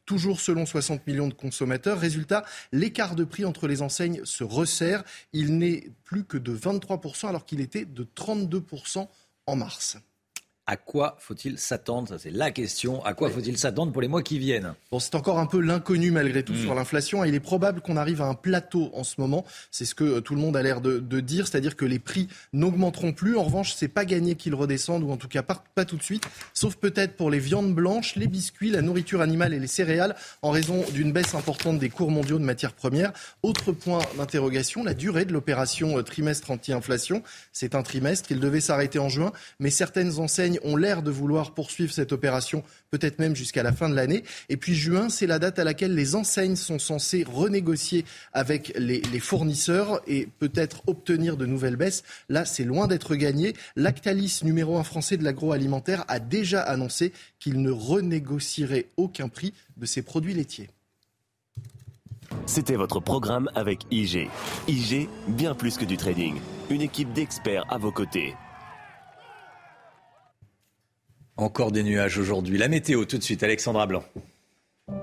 [0.09, 1.99] toujours selon 60 millions de consommateurs.
[1.99, 5.03] Résultat, l'écart de prix entre les enseignes se resserre.
[5.33, 9.07] Il n'est plus que de 23% alors qu'il était de 32%
[9.45, 9.99] en mars
[10.69, 12.09] à quoi faut-il s'attendre?
[12.09, 13.03] Ça, c'est la question.
[13.03, 14.75] À quoi faut-il s'attendre pour les mois qui viennent?
[14.91, 16.61] Bon, c'est encore un peu l'inconnu malgré tout mm.
[16.61, 17.25] sur l'inflation.
[17.25, 19.45] Il est probable qu'on arrive à un plateau en ce moment.
[19.71, 22.27] C'est ce que euh, tout le monde a l'air de, dire, c'est-à-dire que les prix
[22.53, 23.35] n'augmenteront plus.
[23.35, 26.03] En revanche, c'est pas gagné qu'ils redescendent, ou en tout cas pas, pas tout de
[26.03, 30.15] suite, sauf peut-être pour les viandes blanches, les biscuits, la nourriture animale et les céréales,
[30.43, 33.11] en raison d'une baisse importante des cours mondiaux de matières premières.
[33.41, 37.23] Autre point d'interrogation, la durée de l'opération euh, trimestre anti-inflation.
[37.53, 41.53] C'est un trimestre, il devait s'arrêter en juin, mais certaines enseignes ont l'air de vouloir
[41.53, 44.23] poursuivre cette opération, peut-être même jusqu'à la fin de l'année.
[44.49, 49.01] Et puis juin, c'est la date à laquelle les enseignes sont censées renégocier avec les,
[49.19, 52.03] fournisseurs et peut-être obtenir de nouvelles baisses.
[52.29, 53.53] Là, c'est loin d'être gagné.
[53.75, 59.85] Lactalis, numéro un français de l'agroalimentaire, a déjà annoncé qu'il ne renégocierait aucun prix de
[59.85, 60.69] ses produits laitiers.
[62.45, 64.29] C'était votre programme avec IG.
[64.67, 66.35] IG, bien plus que du trading.
[66.69, 68.35] Une équipe d'experts à vos côtés.
[71.39, 72.57] Encore des nuages aujourd'hui.
[72.57, 74.03] La météo tout de suite, Alexandra Blanc.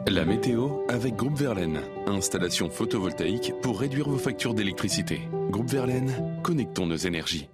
[0.07, 1.81] La météo avec Groupe Verlaine.
[2.07, 5.22] Installation photovoltaïque pour réduire vos factures d'électricité.
[5.49, 7.49] Groupe Verlaine, connectons nos énergies.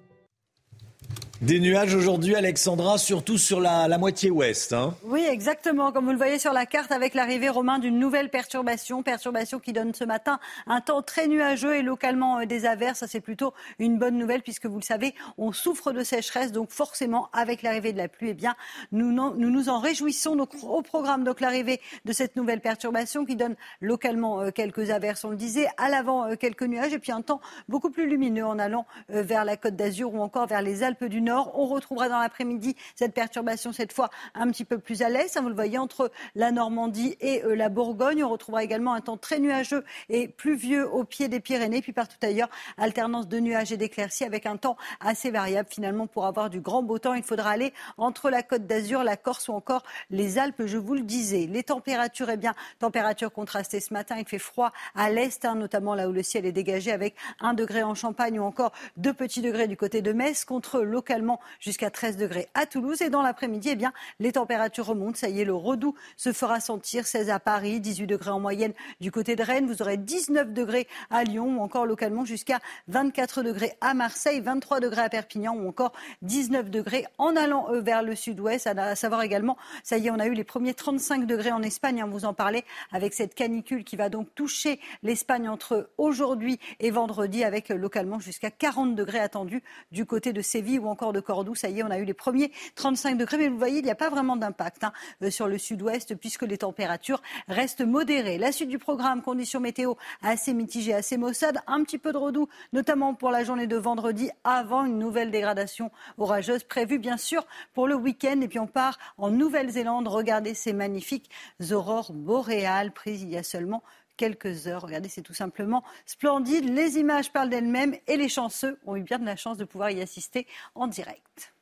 [1.43, 4.73] Des nuages aujourd'hui, Alexandra, surtout sur la, moitié ouest.
[4.73, 4.95] Hein.
[5.03, 5.91] Oui, exactement.
[5.91, 9.03] Comme vous le voyez sur la carte, avec l'arrivée, Romain, d'une nouvelle perturbation.
[9.03, 13.01] Perturbation qui donne ce matin un temps très nuageux et localement euh, des averses.
[13.01, 16.53] Ça, c'est plutôt une bonne nouvelle puisque, vous le savez, on souffre de sécheresse.
[16.53, 18.55] Donc, forcément, avec l'arrivée de la pluie, eh bien,
[18.93, 20.37] nous, nous nous en réjouissons.
[20.37, 25.25] Donc, au programme, donc l'arrivée de cette nouvelle perturbation qui donne localement euh, quelques averses,
[25.25, 28.47] on le disait, à l'avant euh, quelques nuages et puis un temps beaucoup plus lumineux
[28.47, 31.32] en allant vers la Côte d'Azur ou encore vers les Alpes du Nord.
[31.33, 35.37] On retrouvera dans l'après-midi cette perturbation, cette fois un petit peu plus à l'est.
[35.37, 38.25] Hein, vous le voyez, entre la Normandie et euh, la Bourgogne.
[38.25, 41.83] On retrouvera également un temps très nuageux et pluvieux au pied des Pyrénées.
[41.83, 45.69] Puis partout ailleurs, alternance de nuages et d'éclaircies avec un temps assez variable.
[45.71, 49.17] Finalement, pour avoir du grand beau temps, il faudra aller entre la Côte d'Azur, la
[49.17, 51.47] Corse ou encore les Alpes, je vous le disais.
[51.47, 54.17] Les températures, eh bien, températures contrastées ce matin.
[54.19, 57.55] Il fait froid à l'est, hein, notamment là où le ciel est dégagé avec un
[57.55, 61.22] degré en Champagne ou encore deux petits degrés du côté de Metz contre localement
[61.61, 63.03] jusqu'à 13 degrés à Toulouse.
[63.03, 65.19] Et dans l'après-midi, eh bien, les températures remontent.
[65.19, 67.07] Ça y est, le redout se fera sentir.
[67.07, 69.67] 16 à Paris, 18 degrés en moyenne du côté de Rennes.
[69.67, 74.81] Vous aurez 19 degrés à Lyon ou encore localement jusqu'à 24 degrés à Marseille, 23
[74.81, 78.67] degrés à Perpignan ou encore 19 degrés en allant euh, vers le sud-ouest.
[78.67, 82.03] À savoir également, ça y est, on a eu les premiers 35 degrés en Espagne.
[82.05, 86.91] On vous en parlait avec cette canicule qui va donc toucher l'Espagne entre aujourd'hui et
[86.91, 91.19] vendredi avec euh, localement jusqu'à 40 degrés attendus du côté de Séville ou encore de
[91.19, 91.57] Cordoue.
[91.57, 93.91] Ça y est, on a eu les premiers 35 degrés, mais vous voyez, il n'y
[93.91, 98.39] a pas vraiment d'impact hein, euh, sur le sud-ouest puisque les températures restent modérées.
[98.39, 102.49] La suite du programme, conditions météo assez mitigées, assez maussades, un petit peu de redoux,
[102.73, 107.89] notamment pour la journée de vendredi, avant une nouvelle dégradation orageuse prévue bien sûr pour
[107.89, 108.41] le week-end.
[108.41, 110.07] Et puis on part en Nouvelle-Zélande.
[110.07, 111.31] Regardez ces magnifiques
[111.73, 113.83] aurores boréales prises il y a seulement
[114.23, 114.83] quelques heures.
[114.83, 116.65] Regardez, c'est tout simplement splendide.
[116.73, 119.91] Les images parlent d'elles-mêmes et les chanceux ont eu bien de la chance de pouvoir
[119.91, 121.53] y assister en direct.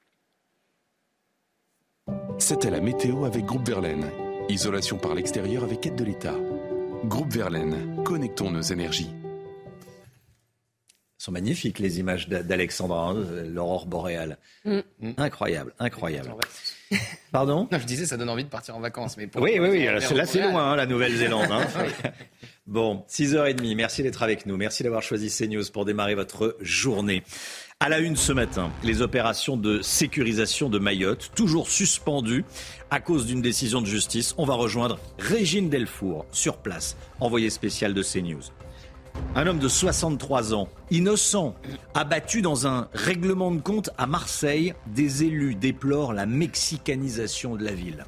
[2.39, 4.11] C'était la météo avec Groupe Verlaine.
[4.51, 6.35] Isolation par l'extérieur avec aide de l'État.
[7.05, 9.15] Groupe Verlaine, connectons nos énergies
[11.21, 14.39] sont magnifiques les images d'Alexandra, hein, l'aurore boréale.
[14.65, 14.81] Mm.
[15.19, 16.35] Incroyable, incroyable.
[17.31, 17.69] Pardon?
[17.71, 19.19] Non, Je disais, ça donne envie de partir en vacances.
[19.19, 21.51] Mais oui, oui, oui, là c'est loin, hein, la Nouvelle-Zélande.
[21.51, 21.67] Hein.
[22.67, 24.57] bon, 6h30, merci d'être avec nous.
[24.57, 27.23] Merci d'avoir choisi CNews pour démarrer votre journée.
[27.81, 32.47] À la une ce matin, les opérations de sécurisation de Mayotte, toujours suspendues
[32.91, 34.35] à cause d'une décision de justice.
[34.39, 38.43] On va rejoindre Régine Delfour sur place, envoyée spéciale de CNews.
[39.35, 41.55] Un homme de 63 ans, innocent,
[41.95, 44.75] abattu dans un règlement de compte à Marseille.
[44.87, 48.05] Des élus déplorent la mexicanisation de la ville.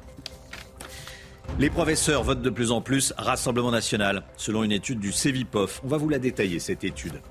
[1.59, 5.81] Les professeurs votent de plus en plus Rassemblement national, selon une étude du CEVIPOF.
[5.83, 7.21] On va vous la détailler, cette étude.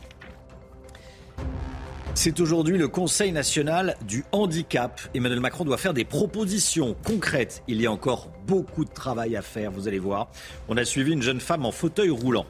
[2.15, 5.01] C'est aujourd'hui le Conseil national du handicap.
[5.15, 7.63] Emmanuel Macron doit faire des propositions concrètes.
[7.69, 10.31] Il y a encore beaucoup de travail à faire, vous allez voir.
[10.69, 12.47] On a suivi une jeune femme en fauteuil roulant.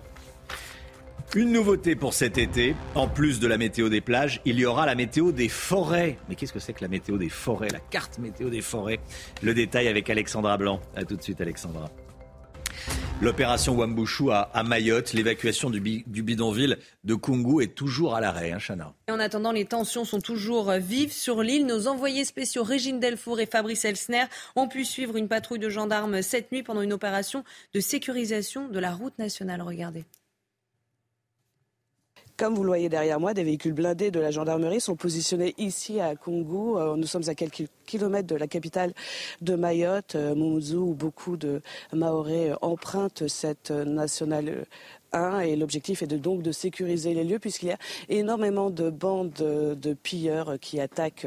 [1.34, 4.84] Une nouveauté pour cet été, en plus de la météo des plages, il y aura
[4.84, 6.18] la météo des forêts.
[6.28, 9.00] Mais qu'est-ce que c'est que la météo des forêts La carte météo des forêts?
[9.40, 10.82] Le détail avec Alexandra Blanc.
[10.94, 11.90] A tout de suite Alexandra.
[13.22, 18.92] L'opération Wambushu à, Mayotte, l'évacuation du, bidonville de Kungu est toujours à l'arrêt, hein, Chana?
[19.08, 21.64] En attendant, les tensions sont toujours vives sur l'île.
[21.64, 26.20] Nos envoyés spéciaux Régine Delfour et Fabrice Elsner ont pu suivre une patrouille de gendarmes
[26.20, 27.42] cette nuit pendant une opération
[27.72, 29.62] de sécurisation de la route nationale.
[29.62, 30.04] Regardez.
[32.36, 36.00] Comme vous le voyez derrière moi, des véhicules blindés de la gendarmerie sont positionnés ici
[36.00, 36.76] à Kungu.
[36.76, 38.94] Euh, nous sommes à quelques kilomètres de la capitale
[39.42, 41.60] de Mayotte, euh, Mumuzu, où beaucoup de
[41.92, 44.64] Maoris empruntent cette nationale
[45.44, 49.32] et l'objectif est de, donc de sécuriser les lieux puisqu'il y a énormément de bandes
[49.32, 51.26] de, pilleurs qui attaquent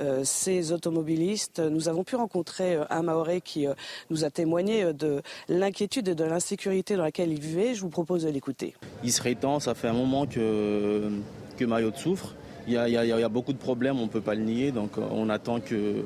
[0.00, 1.60] euh, ces automobilistes.
[1.60, 3.74] Nous avons pu rencontrer euh, un Maoré qui euh,
[4.10, 7.74] nous a témoigné de l'inquiétude et de l'insécurité dans laquelle il vivait.
[7.74, 8.74] Je vous propose de l'écouter.
[9.04, 11.10] Il serait temps, ça fait un moment que,
[11.56, 12.34] que Mayotte souffre.
[12.66, 14.70] Il y, a, il y a beaucoup de problèmes, on ne peut pas le nier,
[14.70, 16.04] donc on attend que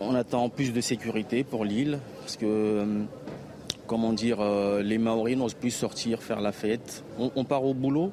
[0.00, 2.84] on attend plus de sécurité pour l'île parce que
[3.86, 7.04] comment dire, euh, les Maoris n'osent plus sortir, faire la fête.
[7.18, 8.12] On, part au boulot.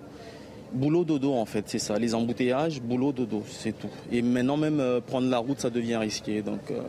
[0.74, 2.00] Boulot dodo en fait, c'est ça.
[2.00, 3.90] Les embouteillages, boulot dodo, c'est tout.
[4.12, 6.42] Et maintenant même euh, prendre la route, ça devient risqué.
[6.42, 6.82] Donc euh,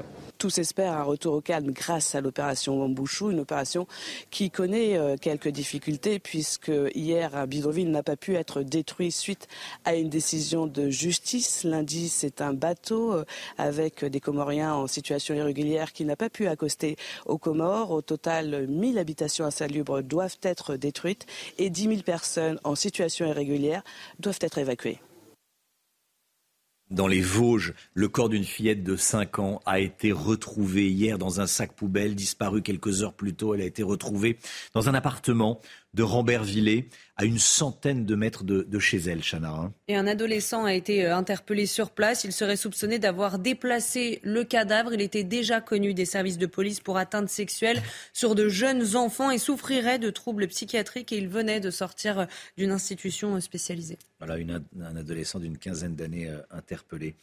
[0.45, 3.87] tous espèrent un retour au calme grâce à l'opération Wambushu, une opération
[4.31, 9.49] qui connaît euh, quelques difficultés puisque hier un n'a pas pu être détruit suite
[9.87, 11.65] à une décision de justice.
[11.65, 13.25] Lundi, c'est un bateau euh,
[13.57, 17.91] avec des Comoriens en situation irrégulière qui n'a pas pu accoster aux Comores.
[17.91, 21.25] Au total, 1000 habitations insalubres doivent être détruites
[21.57, 23.83] et 10 000 personnes en situation irrégulière
[24.19, 25.01] doivent être évacuées.
[26.91, 31.41] Dans les Vosges, le corps d'une fillette de 5 ans a été retrouvé hier dans
[31.41, 33.55] un sac poubelle, disparu quelques heures plus tôt.
[33.55, 34.39] Elle a été retrouvée
[34.75, 35.61] dans un appartement
[35.95, 39.51] de Rambervillers, à une centaine de mètres de, chez elle, Chana.
[39.51, 39.73] Hein.
[39.87, 42.25] Et un adolescent a été euh, interpellé sur place.
[42.25, 44.93] Il serait soupçonné d'avoir déplacé le cadavre.
[44.93, 47.81] Il était déjà connu des services de police pour atteinte sexuelle
[48.13, 51.13] sur de jeunes enfants et souffrirait de troubles psychiatriques.
[51.13, 52.27] Et il venait de sortir euh,
[52.59, 53.99] d'une institution euh, spécialisée.
[54.19, 54.35] Voilà,
[54.81, 57.15] un adolescent d'une quinzaine d'années interpellé.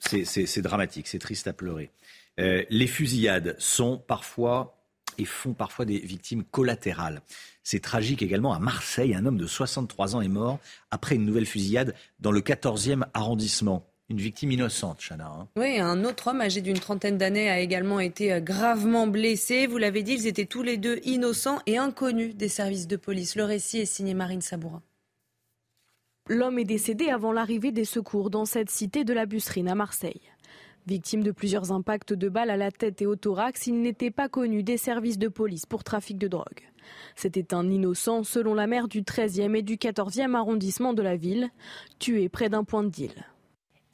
[0.00, 1.90] c'est dramatique, c'est triste à pleurer.
[2.38, 4.83] les fusillades sont parfois
[5.18, 7.22] et font parfois des victimes collatérales.
[7.62, 9.14] C'est tragique également à Marseille.
[9.14, 10.58] Un homme de 63 ans est mort
[10.90, 13.86] après une nouvelle fusillade dans le 14e arrondissement.
[14.10, 15.26] Une victime innocente, Chana.
[15.26, 15.48] Hein.
[15.56, 19.66] Oui, un autre homme âgé d'une trentaine d'années a également été euh, gravement blessé.
[19.66, 23.34] Vous l'avez dit, ils étaient tous les deux innocents et inconnus des services de police.
[23.34, 24.82] Le récit est signé Marine Sabourin.
[26.28, 30.20] L'homme est décédé avant l'arrivée des secours dans cette cité de la Busserine à Marseille.
[30.86, 34.28] Victime de plusieurs impacts de balles à la tête et au thorax, il n'était pas
[34.28, 36.68] connu des services de police pour trafic de drogue.
[37.16, 41.48] C'était un innocent, selon la maire du 13e et du 14e arrondissement de la ville,
[41.98, 43.24] tué près d'un point de deal.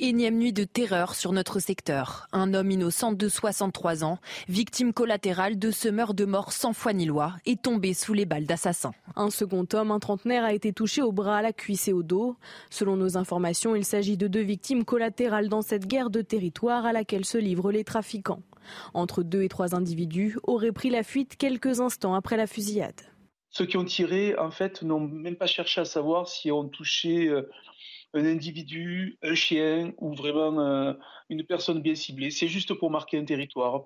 [0.03, 2.27] Énième nuit de terreur sur notre secteur.
[2.33, 4.17] Un homme innocent de 63 ans,
[4.49, 8.25] victime collatérale de ce meurtre de mort sans foi ni loi, est tombé sous les
[8.25, 8.95] balles d'assassins.
[9.15, 12.03] Un second homme, un trentenaire, a été touché au bras, à la cuisse et au
[12.03, 12.37] dos.
[12.71, 16.95] Selon nos informations, il s'agit de deux victimes collatérales dans cette guerre de territoire à
[16.95, 18.41] laquelle se livrent les trafiquants.
[18.95, 23.03] Entre deux et trois individus auraient pris la fuite quelques instants après la fusillade.
[23.51, 27.27] Ceux qui ont tiré, en fait, n'ont même pas cherché à savoir si on touchait
[27.27, 27.51] euh,
[28.15, 30.93] un individu, un chien ou vraiment euh,
[31.29, 32.31] une personne bien ciblée.
[32.31, 33.85] C'est juste pour marquer un territoire.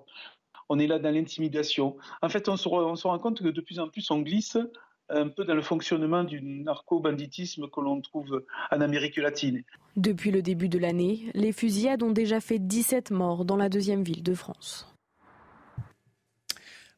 [0.69, 1.97] On est là dans l'intimidation.
[2.21, 4.57] En fait, on se, on se rend compte que de plus en plus, on glisse
[5.09, 9.63] un peu dans le fonctionnement du narco-banditisme que l'on trouve en Amérique latine.
[9.95, 14.03] Depuis le début de l'année, les fusillades ont déjà fait 17 morts dans la deuxième
[14.03, 14.91] ville de France.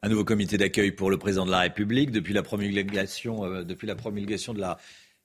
[0.04, 2.12] Un nouveau comité d'accueil pour le président de la République.
[2.12, 4.78] Depuis la promulgation, euh, depuis la promulgation de la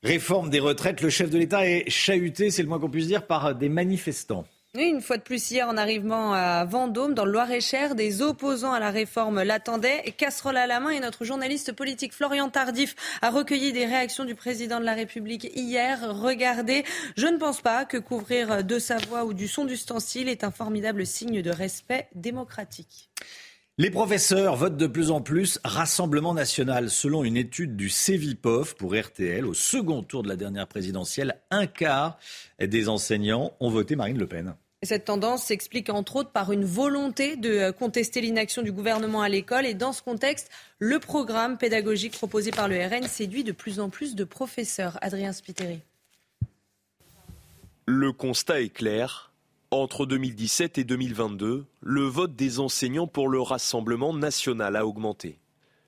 [0.02, 3.26] réforme des retraites, le chef de l'État est chahuté, c'est le moins qu'on puisse dire,
[3.26, 4.44] par des manifestants.
[4.74, 8.72] Oui, une fois de plus hier en arrivant à Vendôme, dans le Loir-et-Cher, des opposants
[8.72, 10.02] à la réforme l'attendaient.
[10.16, 14.34] Casserole à la main et notre journaliste politique Florian Tardif a recueilli des réactions du
[14.34, 15.98] président de la République hier.
[16.18, 16.84] Regardez,
[17.18, 20.50] je ne pense pas que couvrir de sa voix ou du son d'ustensile est un
[20.50, 23.10] formidable signe de respect démocratique.
[23.78, 26.90] Les professeurs votent de plus en plus Rassemblement national.
[26.90, 31.66] Selon une étude du CEVIPOF pour RTL, au second tour de la dernière présidentielle, un
[31.66, 32.18] quart
[32.60, 34.54] des enseignants ont voté Marine Le Pen.
[34.82, 39.64] Cette tendance s'explique entre autres par une volonté de contester l'inaction du gouvernement à l'école.
[39.64, 43.88] Et dans ce contexte, le programme pédagogique proposé par le RN séduit de plus en
[43.88, 44.98] plus de professeurs.
[45.00, 45.80] Adrien Spiteri.
[47.86, 49.31] Le constat est clair.
[49.72, 55.38] Entre 2017 et 2022, le vote des enseignants pour le Rassemblement national a augmenté.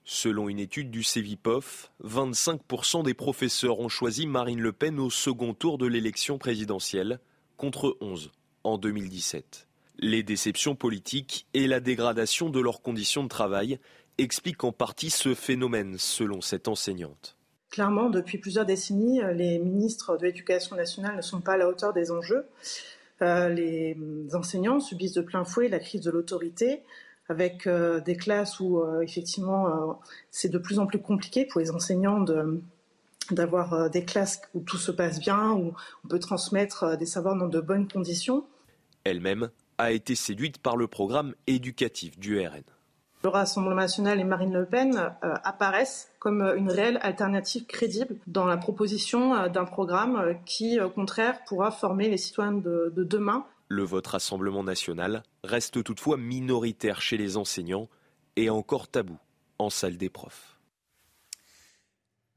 [0.06, 5.52] Selon une étude du CEVIPOF, 25% des professeurs ont choisi Marine Le Pen au second
[5.52, 7.20] tour de l'élection présidentielle,
[7.58, 8.32] contre 11
[8.64, 9.68] en 2017.
[9.98, 13.78] Les déceptions politiques et la dégradation de leurs conditions de travail
[14.16, 17.36] expliquent en partie ce phénomène, selon cette enseignante.
[17.68, 21.92] Clairement, depuis plusieurs décennies, les ministres de l'Éducation nationale ne sont pas à la hauteur
[21.92, 22.46] des enjeux.
[23.22, 23.96] Euh, les
[24.34, 26.82] enseignants subissent de plein fouet la crise de l'autorité,
[27.28, 29.98] avec euh, des classes où euh, effectivement
[30.30, 32.24] c'est de plus en plus compliqué pour les enseignants
[33.30, 35.72] d'avoir des classes où tout se passe bien, où
[36.04, 38.44] on peut transmettre des savoirs dans de bonnes conditions.
[39.04, 42.62] Elle-même a été séduite par le programme éducatif du RN.
[43.24, 48.44] Le Rassemblement national et Marine Le Pen euh, apparaissent comme une réelle alternative crédible dans
[48.44, 53.02] la proposition euh, d'un programme euh, qui, au contraire, pourra former les citoyens de, de
[53.02, 53.46] demain.
[53.68, 57.88] Le vote Rassemblement national reste toutefois minoritaire chez les enseignants
[58.36, 59.16] et encore tabou
[59.58, 60.53] en salle des profs.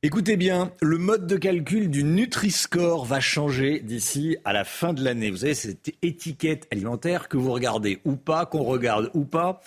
[0.04, 5.04] Écoutez bien, le mode de calcul du Nutri-Score va changer d'ici à la fin de
[5.04, 5.32] l'année.
[5.32, 9.60] Vous savez, cette étiquette alimentaire que vous regardez ou pas, qu'on regarde ou pas,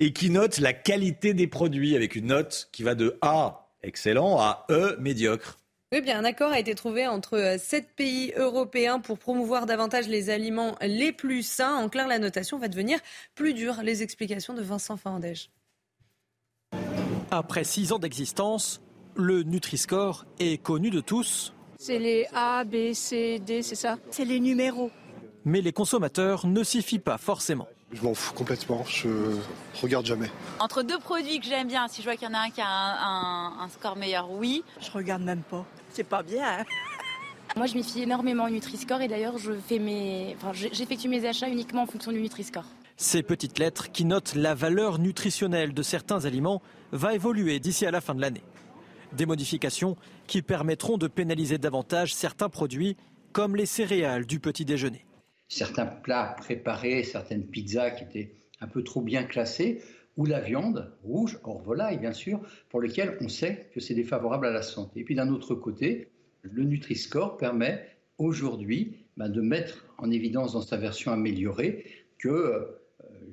[0.00, 4.40] et qui note la qualité des produits avec une note qui va de A, excellent,
[4.40, 5.56] à E, médiocre.
[5.92, 10.08] Oui, bien, un accord a été trouvé entre euh, sept pays européens pour promouvoir davantage
[10.08, 11.76] les aliments les plus sains.
[11.76, 12.98] En clair, la notation va devenir
[13.36, 13.76] plus dure.
[13.84, 15.48] Les explications de Vincent Fandège.
[17.30, 18.80] Après six ans d'existence,
[19.16, 21.52] le Nutri-Score est connu de tous.
[21.78, 23.96] C'est les A, B, C, D, c'est ça?
[24.10, 24.90] C'est les numéros.
[25.44, 27.68] Mais les consommateurs ne s'y fient pas forcément.
[27.92, 29.08] Je m'en fous complètement, je
[29.80, 30.30] regarde jamais.
[30.58, 32.60] Entre deux produits que j'aime bien, si je vois qu'il y en a un qui
[32.60, 34.64] a un, score meilleur, oui.
[34.80, 35.64] Je regarde même pas.
[35.90, 36.60] C'est pas bien.
[36.60, 36.64] Hein.
[37.56, 41.26] Moi, je m'y fie énormément au Nutri-Score et d'ailleurs, je fais mes, enfin, j'effectue mes
[41.26, 42.64] achats uniquement en fonction du Nutri-Score.
[42.96, 46.60] Ces petites lettres qui notent la valeur nutritionnelle de certains aliments
[46.92, 48.42] va évoluer d'ici à la fin de l'année.
[49.12, 52.96] Des modifications qui permettront de pénaliser davantage certains produits
[53.32, 55.04] comme les céréales du petit déjeuner.
[55.48, 59.82] Certains plats préparés, certaines pizzas qui étaient un peu trop bien classées,
[60.16, 62.40] ou la viande rouge, hors volaille bien sûr,
[62.70, 65.00] pour lesquelles on sait que c'est défavorable à la santé.
[65.00, 66.08] Et puis d'un autre côté,
[66.42, 67.86] le Nutri-Score permet
[68.18, 71.84] aujourd'hui ben, de mettre en évidence dans sa version améliorée
[72.18, 72.60] que euh,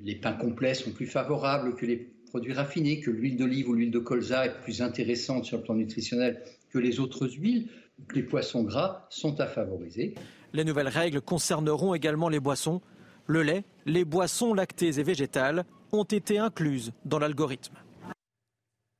[0.02, 1.96] les pains complets sont plus favorables, que les
[2.34, 5.76] produits raffinés, que l'huile d'olive ou l'huile de colza est plus intéressante sur le plan
[5.76, 7.68] nutritionnel que les autres huiles,
[8.12, 10.16] les poissons gras sont à favoriser.
[10.52, 12.80] Les nouvelles règles concerneront également les boissons.
[13.28, 17.76] Le lait, les boissons lactées et végétales ont été incluses dans l'algorithme.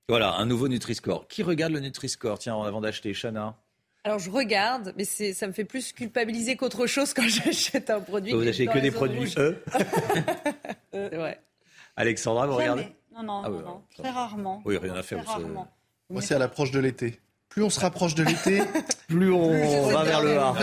[0.09, 1.27] Voilà, un nouveau Nutri-Score.
[1.27, 2.39] Qui regarde le Nutri-Score?
[2.39, 3.59] Tiens, avant d'acheter, Chana
[4.07, 8.35] alors je regarde, mais ça me fait plus culpabiliser qu'autre chose quand j'achète un produit.
[8.35, 9.57] Vous achetez que des produits E
[10.93, 11.41] C'est vrai.
[11.97, 12.89] Alexandra, vous regardez?
[13.15, 14.63] Non, non, ah non, très rarement.
[14.65, 15.23] Oui, rien à faire.
[15.25, 15.69] Très rarement.
[16.11, 17.19] Moi, c'est à l'approche de l'été.
[17.49, 18.61] plus on se rapproche de l'été,
[19.09, 20.55] plus on va vers le A.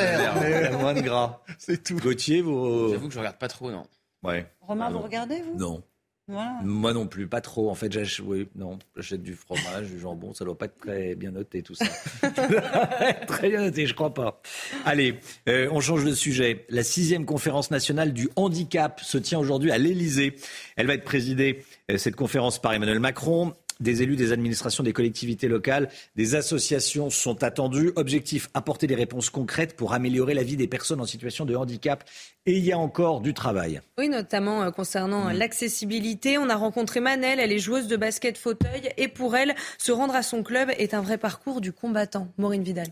[0.41, 1.41] mais- Moins de gras.
[1.57, 1.95] C'est tout.
[1.97, 2.89] Gauthier, vous.
[2.91, 3.83] J'avoue que je regarde pas trop, non.
[4.23, 4.45] Ouais.
[4.61, 5.03] Romain, Ah vous non.
[5.03, 5.57] regardez, vous?
[5.57, 5.81] Non.
[6.27, 6.59] Voilà.
[6.63, 7.69] Moi non plus, pas trop.
[7.69, 11.15] En fait, j'achète, oui, non, j'achète du fromage, du jambon, ça doit pas être très
[11.15, 11.85] bien noté tout ça.
[13.27, 14.41] très bien noté, je crois pas.
[14.85, 16.65] Allez, euh, on change de sujet.
[16.69, 20.35] La sixième conférence nationale du handicap se tient aujourd'hui à l'Élysée.
[20.77, 21.63] Elle va être présidée, euh,
[21.97, 23.53] cette conférence, par Emmanuel Macron.
[23.81, 27.91] Des élus des administrations des collectivités locales, des associations sont attendus.
[27.95, 32.03] Objectif, apporter des réponses concrètes pour améliorer la vie des personnes en situation de handicap.
[32.45, 33.81] Et il y a encore du travail.
[33.97, 36.37] Oui, notamment euh, concernant euh, l'accessibilité.
[36.37, 40.13] On a rencontré Manel, elle est joueuse de basket fauteuil et pour elle, se rendre
[40.13, 42.27] à son club est un vrai parcours du combattant.
[42.37, 42.87] Maureen Vidal.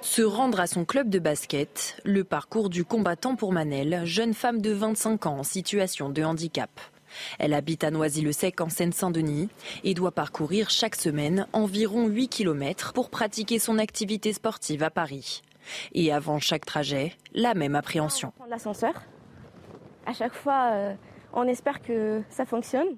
[0.00, 4.60] Se rendre à son club de basket, le parcours du combattant pour Manel, jeune femme
[4.60, 6.70] de 25 ans en situation de handicap.
[7.38, 9.48] Elle habite à Noisy-le-Sec en Seine-Saint-Denis
[9.82, 15.42] et doit parcourir chaque semaine environ 8 km pour pratiquer son activité sportive à Paris.
[15.92, 18.32] Et avant chaque trajet, la même appréhension.
[18.36, 18.94] prendre l'ascenseur.
[20.06, 20.94] À chaque fois, euh,
[21.32, 22.96] on espère que ça fonctionne.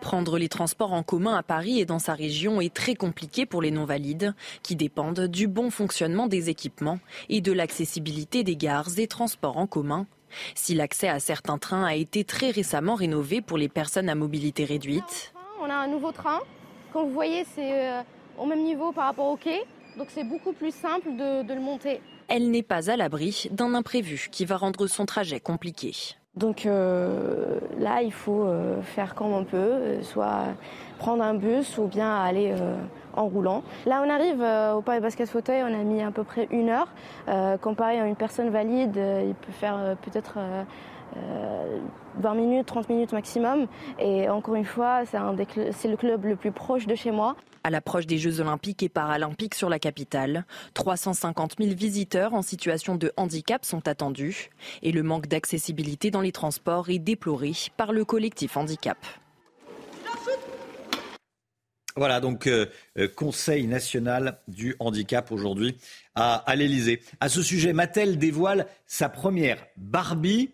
[0.00, 3.62] Prendre les transports en commun à Paris et dans sa région est très compliqué pour
[3.62, 6.98] les non-valides, qui dépendent du bon fonctionnement des équipements
[7.28, 10.06] et de l'accessibilité des gares et transports en commun.
[10.54, 14.64] Si l'accès à certains trains a été très récemment rénové pour les personnes à mobilité
[14.64, 16.40] réduite, On a un nouveau train.
[16.92, 18.02] Comme vous voyez, c'est euh,
[18.38, 19.62] au même niveau par rapport au quai.
[19.96, 22.00] Donc c'est beaucoup plus simple de, de le monter.
[22.28, 25.92] elle n'est pas à l'abri d'un imprévu qui va rendre son trajet compliqué.
[26.34, 30.44] Donc euh, là, il faut euh, faire comme on peut, soit
[30.98, 32.76] prendre un bus ou bien aller euh,
[33.14, 33.62] en roulant.
[33.86, 36.48] Là, on arrive euh, au parc de basket fauteuil, on a mis à peu près
[36.50, 36.88] une heure.
[37.28, 40.64] Euh, comparé à une personne valide, euh, il peut faire peut-être euh,
[41.16, 41.78] euh,
[42.18, 43.66] 20 minutes, 30 minutes maximum.
[43.98, 47.36] Et encore une fois, c'est le club le plus proche de chez moi.
[47.64, 50.44] À l'approche des Jeux olympiques et paralympiques sur la capitale,
[50.74, 54.50] 350 000 visiteurs en situation de handicap sont attendus
[54.82, 58.98] et le manque d'accessibilité dans les transports est déploré par le collectif handicap.
[61.96, 62.66] Voilà, donc euh,
[62.98, 65.76] euh, Conseil national du handicap aujourd'hui
[66.14, 67.02] à, à l'Elysée.
[67.20, 70.50] À ce sujet, Mattel dévoile sa première Barbie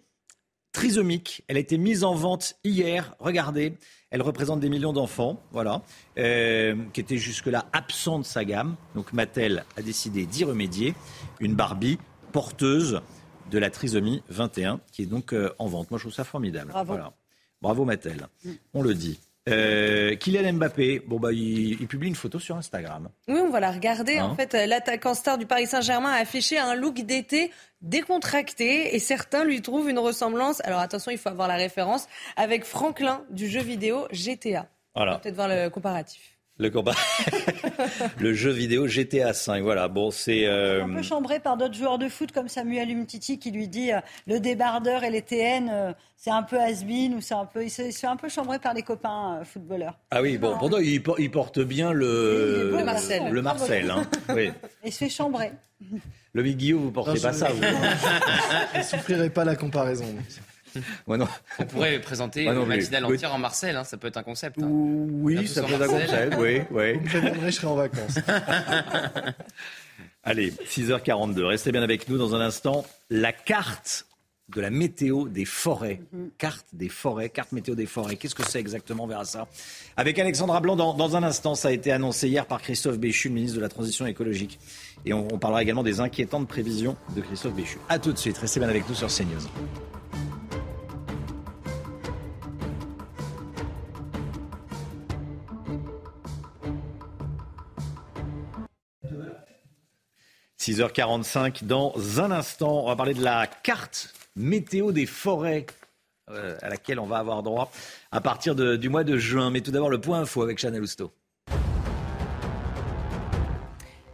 [0.72, 1.43] trisomique.
[1.49, 3.14] Elle a été mise en vente hier.
[3.18, 3.74] Regardez,
[4.11, 5.82] elle représente des millions d'enfants, voilà,
[6.18, 8.76] euh, qui étaient jusque-là absents de sa gamme.
[8.95, 10.95] Donc Mattel a décidé d'y remédier.
[11.41, 11.99] Une Barbie
[12.32, 13.01] porteuse
[13.51, 15.91] de la trisomie 21, qui est donc euh, en vente.
[15.91, 16.70] Moi, je trouve ça formidable.
[16.70, 16.93] Bravo.
[16.93, 17.12] Voilà.
[17.61, 18.28] Bravo Mattel.
[18.72, 19.18] On le dit.
[19.51, 23.09] Euh, Kylian Mbappé, bon bah il, il publie une photo sur Instagram.
[23.28, 24.18] Oui, on va la regarder.
[24.18, 27.51] Hein en fait, euh, l'attaquant star du Paris Saint-Germain a affiché un look d'été
[27.82, 30.61] décontracté et certains lui trouvent une ressemblance.
[30.64, 34.66] Alors attention, il faut avoir la référence avec Franklin du jeu vidéo GTA.
[34.94, 35.12] On Voilà.
[35.12, 36.38] va peut-être voir le comparatif.
[36.61, 36.94] Le combat,
[38.18, 39.62] le jeu vidéo GTA 5.
[39.62, 39.86] Voilà.
[39.86, 43.52] Bon, c'est euh, Un peu chambré par d'autres joueurs de foot comme Samuel Umtiti qui
[43.52, 47.34] lui dit euh, le débardeur et les TN, euh, c'est un peu has-been ou c'est
[47.34, 49.96] un peu, il se, il se fait un peu chambré par les copains euh, footballeurs.
[50.11, 50.59] ah oui bon.
[50.59, 53.28] Pourtant, il, por- il porte bien le Il est beau, le Marcel.
[53.32, 54.02] Le Marcel, hein.
[54.34, 54.50] Oui.
[54.82, 55.52] Et il se fait chambrer.
[56.32, 60.06] Le Big Guillaume, vous portez Non, pas ça, vous Je ne souffrirai pas la comparaison.
[61.07, 61.29] Moi non.
[61.59, 63.14] On pourrait présenter Moi non une matinale Oui.
[63.16, 64.59] entière en Marcel, hein, ça peut être un concept.
[64.62, 64.66] hein.
[64.69, 66.37] Oui, ça peut être un concept.
[66.39, 66.93] Oui, oui.
[66.95, 68.19] Vous me je serai en vacances.
[70.25, 71.43] Allez, 6h42.
[71.45, 72.85] Restez bien avec nous dans un instant.
[73.11, 74.05] La carte
[74.51, 76.01] de la météo des forêts.
[76.39, 78.16] Carte des forêts, carte météo des forêts.
[78.16, 79.47] Qu'est-ce que c'est exactement On verra ça.
[79.97, 81.55] Avec Alexandra Blanc dans, dans un instant.
[81.55, 84.59] Ça a été annoncé hier par Christophe Béchu, le ministre de la Transition écologique.
[85.05, 87.79] Et on, on parlera également des inquiétantes prévisions de Christophe Béchu.
[87.89, 88.39] A tout de suite.
[88.39, 89.43] Restez bien avec nous sur CNews.–
[100.69, 105.64] 6h45, dans un instant, on va parler de la carte météo des forêts
[106.31, 107.73] euh, à laquelle on va avoir droit
[108.12, 109.51] à partir du mois de juin.
[109.51, 111.11] Mais tout d'abord, le point info avec Chanel Housteau.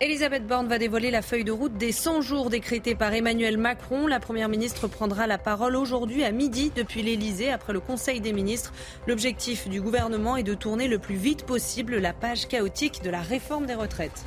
[0.01, 4.07] Elisabeth Borne va dévoiler la feuille de route des 100 jours décrétés par Emmanuel Macron.
[4.07, 8.33] La Première ministre prendra la parole aujourd'hui à midi depuis l'Elysée après le Conseil des
[8.33, 8.73] ministres.
[9.09, 13.23] L'objectif du gouvernement est de tourner le plus vite possible la page chaotique de la
[13.23, 14.25] réforme des retraites.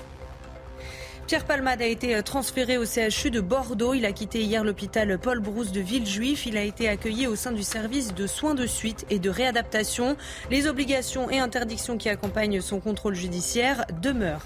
[1.27, 3.93] Pierre Palmade a été transféré au CHU de Bordeaux.
[3.93, 6.45] Il a quitté hier l'hôpital Paul Brousse de Villejuif.
[6.45, 10.15] Il a été accueilli au sein du service de soins de suite et de réadaptation.
[10.49, 14.45] Les obligations et interdictions qui accompagnent son contrôle judiciaire demeurent.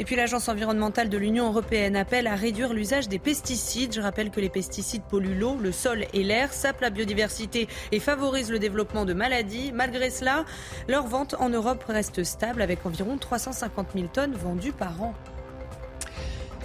[0.00, 3.92] Et puis l'Agence environnementale de l'Union européenne appelle à réduire l'usage des pesticides.
[3.92, 7.98] Je rappelle que les pesticides polluent l'eau, le sol et l'air, sapent la biodiversité et
[7.98, 9.72] favorisent le développement de maladies.
[9.72, 10.44] Malgré cela,
[10.88, 15.14] leur vente en Europe reste stable avec environ 350 000 tonnes vendues par an.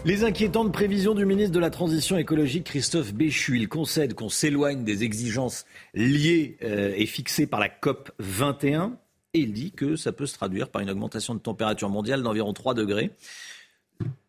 [0.06, 3.58] Les inquiétantes prévisions du ministre de la Transition écologique Christophe Béchu.
[3.58, 8.98] Il concède qu'on s'éloigne des exigences liées euh, et fixées par la COP 21
[9.34, 12.54] et il dit que ça peut se traduire par une augmentation de température mondiale d'environ
[12.54, 13.12] 3 degrés,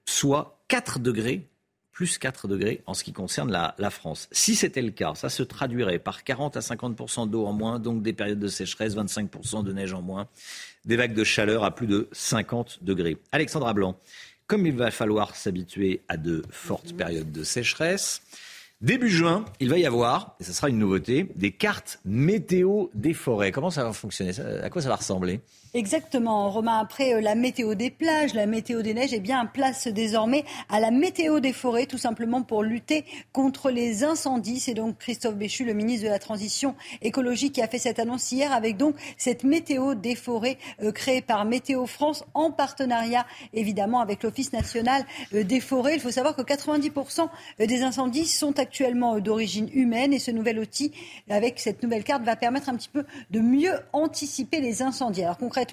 [0.07, 1.46] soit 4 degrés,
[1.92, 4.28] plus 4 degrés en ce qui concerne la, France.
[4.32, 8.02] Si c'était le cas, ça se traduirait par 40 à 50 d'eau en moins, donc
[8.02, 10.26] des périodes de sécheresse, 25% de neige en moins,
[10.84, 13.18] des vagues de chaleur à plus de 50 degrés.
[13.30, 13.96] Alexandra Blanc.
[14.46, 18.20] Comme il va falloir s'habituer à de fortes périodes de sécheresse,
[18.81, 23.14] Début juin, il va y avoir, et ce sera une nouveauté, des cartes météo des
[23.14, 23.51] forêts.
[23.51, 24.33] Comment ça va fonctionner?
[24.62, 25.41] À quoi ça va ressembler?
[25.77, 26.79] Exactement, Romain.
[26.79, 30.79] Après euh, la météo des plages, la météo des neiges, eh bien, place désormais à
[30.79, 34.61] la météo des forêts, tout simplement pour lutter contre les incendies.
[34.61, 38.31] C'est donc Christophe Béchu, le ministre de la Transition écologique, qui a fait cette annonce
[38.31, 43.99] hier avec donc cette météo des forêts euh, créée par Météo France en partenariat, évidemment,
[43.99, 45.05] avec l'Office national
[45.35, 45.97] euh, des forêts.
[45.97, 50.93] Il faut savoir que 90% des incendies sont actuellement d'origine humaine et ce nouvel outil,
[51.29, 55.25] avec cette nouvelle carte, va permettre un petit peu de mieux anticiper les incendies.
[55.25, 55.63] Alors concrètement,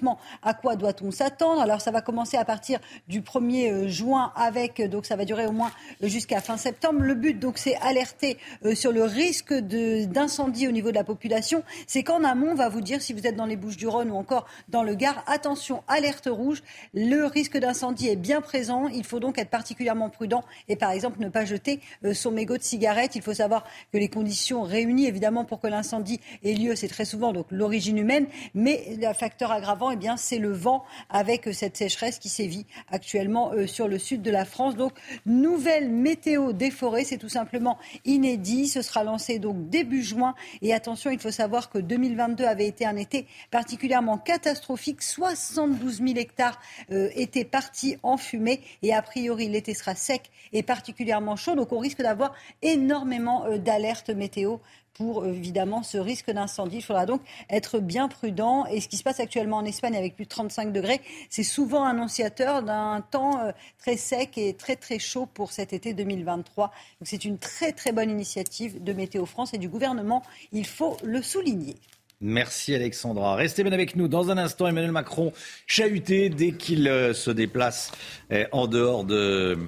[0.42, 2.78] à quoi doit-on s'attendre Alors ça va commencer à partir
[3.08, 5.70] du 1er euh, juin avec, euh, donc ça va durer au moins
[6.02, 7.00] euh, jusqu'à fin septembre.
[7.00, 8.38] Le but, donc, c'est alerter
[8.74, 11.62] sur le risque d'incendie au niveau de la population.
[11.86, 14.46] C'est qu'en amont, on va vous dire, si vous êtes dans les Bouches-du-Rhône ou encore
[14.68, 16.62] dans le Gard, attention, alerte rouge,
[16.94, 18.88] le risque d'incendie est bien présent.
[18.88, 21.80] Il faut donc être particulièrement prudent et, par exemple, ne pas jeter
[22.12, 23.16] son mégot de cigarette.
[23.16, 27.04] Il faut savoir que les conditions réunies, évidemment, pour que l'incendie ait lieu, c'est très
[27.04, 31.52] souvent donc l'origine humaine, mais le facteur aggravant eh bien, c'est le vent avec euh,
[31.52, 34.76] cette sécheresse qui sévit actuellement euh, sur le sud de la France.
[34.76, 34.92] Donc,
[35.26, 38.68] nouvelle météo des forêts, c'est tout simplement inédit.
[38.68, 40.34] Ce sera lancé donc début juin.
[40.60, 45.02] Et attention, il faut savoir que 2022 avait été un été particulièrement catastrophique.
[45.02, 46.60] 72 000 hectares
[46.90, 48.60] euh, étaient partis en fumée.
[48.82, 51.54] Et a priori, l'été sera sec et particulièrement chaud.
[51.54, 54.58] Donc, on risque d'avoir énormément d'alertes météo
[54.94, 56.78] pour évidemment ce risque d'incendie.
[56.78, 57.20] Il faudra donc
[57.50, 58.66] être bien prudent.
[58.66, 61.84] Et ce qui se passe actuellement en Espagne avec plus de 35 degrés, c'est souvent
[61.84, 66.66] annonciateur d'un temps euh, très sec et très très chaud pour cet été 2023.
[66.66, 66.72] Donc
[67.04, 70.22] c'est une très très bonne initiative de Météo France et du gouvernement.
[70.52, 71.76] Il faut le souligner.
[72.20, 73.34] Merci Alexandra.
[73.34, 74.06] Restez bien avec nous.
[74.06, 75.32] Dans un instant, Emmanuel Macron
[75.66, 77.90] chahuté dès qu'il euh, se déplace
[78.30, 79.58] euh, en dehors de,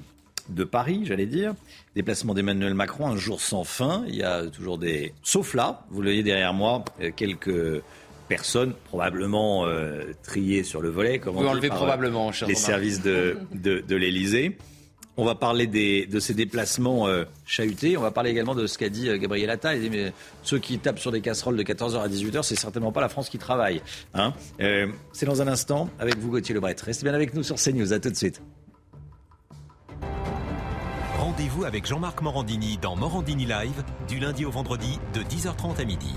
[0.49, 1.53] de Paris, j'allais dire.
[1.95, 4.03] Déplacement d'Emmanuel Macron, un jour sans fin.
[4.09, 5.13] Il y a toujours des.
[5.23, 7.81] Sauf là, vous le voyez derrière moi, euh, quelques
[8.27, 11.19] personnes probablement euh, triées sur le volet.
[11.19, 14.57] Comment vous enlevez probablement, Les services de, de, de l'Elysée.
[15.15, 17.95] On va parler des, de ces déplacements euh, chahutés.
[17.95, 19.77] On va parler également de ce qu'a dit Gabriel Attal.
[19.77, 20.11] Il dit, mais
[20.43, 23.29] ceux qui tapent sur des casseroles de 14h à 18h, c'est certainement pas la France
[23.29, 23.81] qui travaille.
[24.13, 24.33] Hein
[25.13, 26.75] c'est dans un instant avec vous, Gauthier Lebret.
[26.83, 27.93] Restez bien avec nous sur CNews.
[27.93, 28.41] À tout de suite.
[31.25, 36.13] Rendez-vous avec Jean-Marc Morandini dans Morandini Live du lundi au vendredi de 10h30 à midi.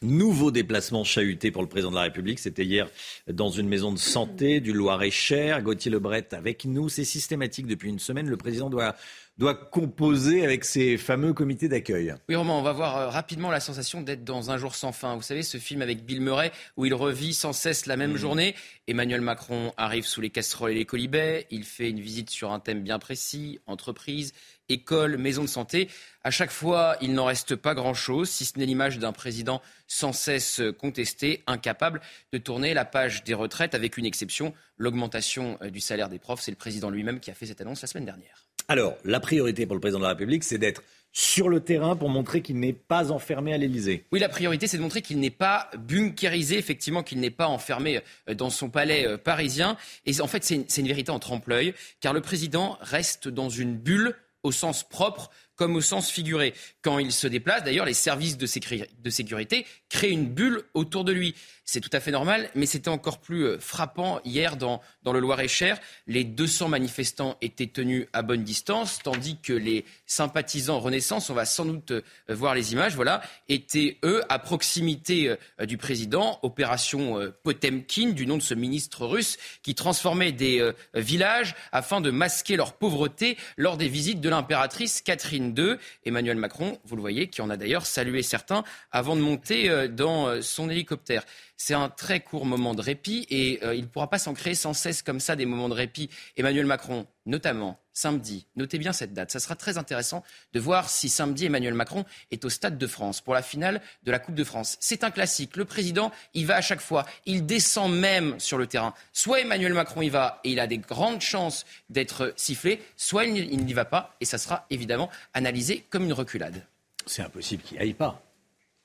[0.00, 2.38] Nouveau déplacement chahuté pour le président de la République.
[2.38, 2.88] C'était hier
[3.26, 5.60] dans une maison de santé du Loir-et-Cher.
[5.60, 6.88] Gauthier Lebret avec nous.
[6.88, 8.28] C'est systématique depuis une semaine.
[8.28, 8.94] Le président doit
[9.40, 12.14] doit composer avec ces fameux comités d'accueil.
[12.28, 15.16] Oui, Romain, on va voir euh, rapidement la sensation d'être dans Un jour sans fin.
[15.16, 18.16] Vous savez, ce film avec Bill Murray où il revit sans cesse la même mmh.
[18.16, 18.54] journée.
[18.86, 21.46] Emmanuel Macron arrive sous les casseroles et les colibets.
[21.50, 24.34] Il fait une visite sur un thème bien précis, entreprise,
[24.68, 25.88] école, maison de santé.
[26.22, 30.12] À chaque fois, il n'en reste pas grand-chose, si ce n'est l'image d'un président sans
[30.12, 32.02] cesse contesté, incapable
[32.34, 36.42] de tourner la page des retraites, avec une exception, l'augmentation euh, du salaire des profs.
[36.42, 38.49] C'est le président lui-même qui a fait cette annonce la semaine dernière.
[38.70, 42.08] Alors, la priorité pour le président de la République, c'est d'être sur le terrain pour
[42.08, 44.04] montrer qu'il n'est pas enfermé à l'Élysée.
[44.12, 48.00] Oui, la priorité, c'est de montrer qu'il n'est pas bunkérisé, effectivement, qu'il n'est pas enfermé
[48.28, 49.76] euh, dans son palais euh, parisien.
[50.06, 53.76] Et en fait, c'est une, une, vérité en trompe-l'œil, car le président reste dans une
[53.76, 54.14] bulle
[54.44, 56.54] au sens propre comme au sens figuré.
[56.80, 61.34] Quand il se déplace, d'ailleurs, les services de, sécurité créent une bulle autour de lui.
[61.72, 65.78] C'est tout à fait normal, mais c'était encore plus euh, frappant hier dans, le Loir-et-Cher.
[66.08, 71.44] Les 200 manifestants étaient tenus à bonne distance, tandis que les sympathisants Renaissance, on va
[71.44, 76.40] sans doute euh, voir les images, voilà, étaient eux à proximité euh, du président.
[76.42, 82.56] Opération Potemkin, du nom de ce ministre russe, qui transformait des villages afin de masquer
[82.56, 85.76] leur pauvreté lors des visites de l'impératrice Catherine II.
[86.04, 90.40] Emmanuel Macron, vous le voyez, qui en a d'ailleurs salué certains avant de monter dans
[90.42, 91.24] son hélicoptère.
[91.62, 94.54] C'est un très court moment de répit et euh, il ne pourra pas s'en créer
[94.54, 96.08] sans cesse comme ça des moments de répit.
[96.38, 101.10] Emmanuel Macron, notamment samedi, notez bien cette date, ça sera très intéressant de voir si
[101.10, 104.42] samedi Emmanuel Macron est au Stade de France pour la finale de la Coupe de
[104.42, 104.78] France.
[104.80, 108.66] C'est un classique, le président y va à chaque fois, il descend même sur le
[108.66, 108.94] terrain.
[109.12, 113.64] Soit Emmanuel Macron y va et il a des grandes chances d'être sifflé, soit il
[113.66, 116.64] n'y va pas et ça sera évidemment analysé comme une reculade.
[117.04, 118.22] C'est impossible qu'il n'y aille pas.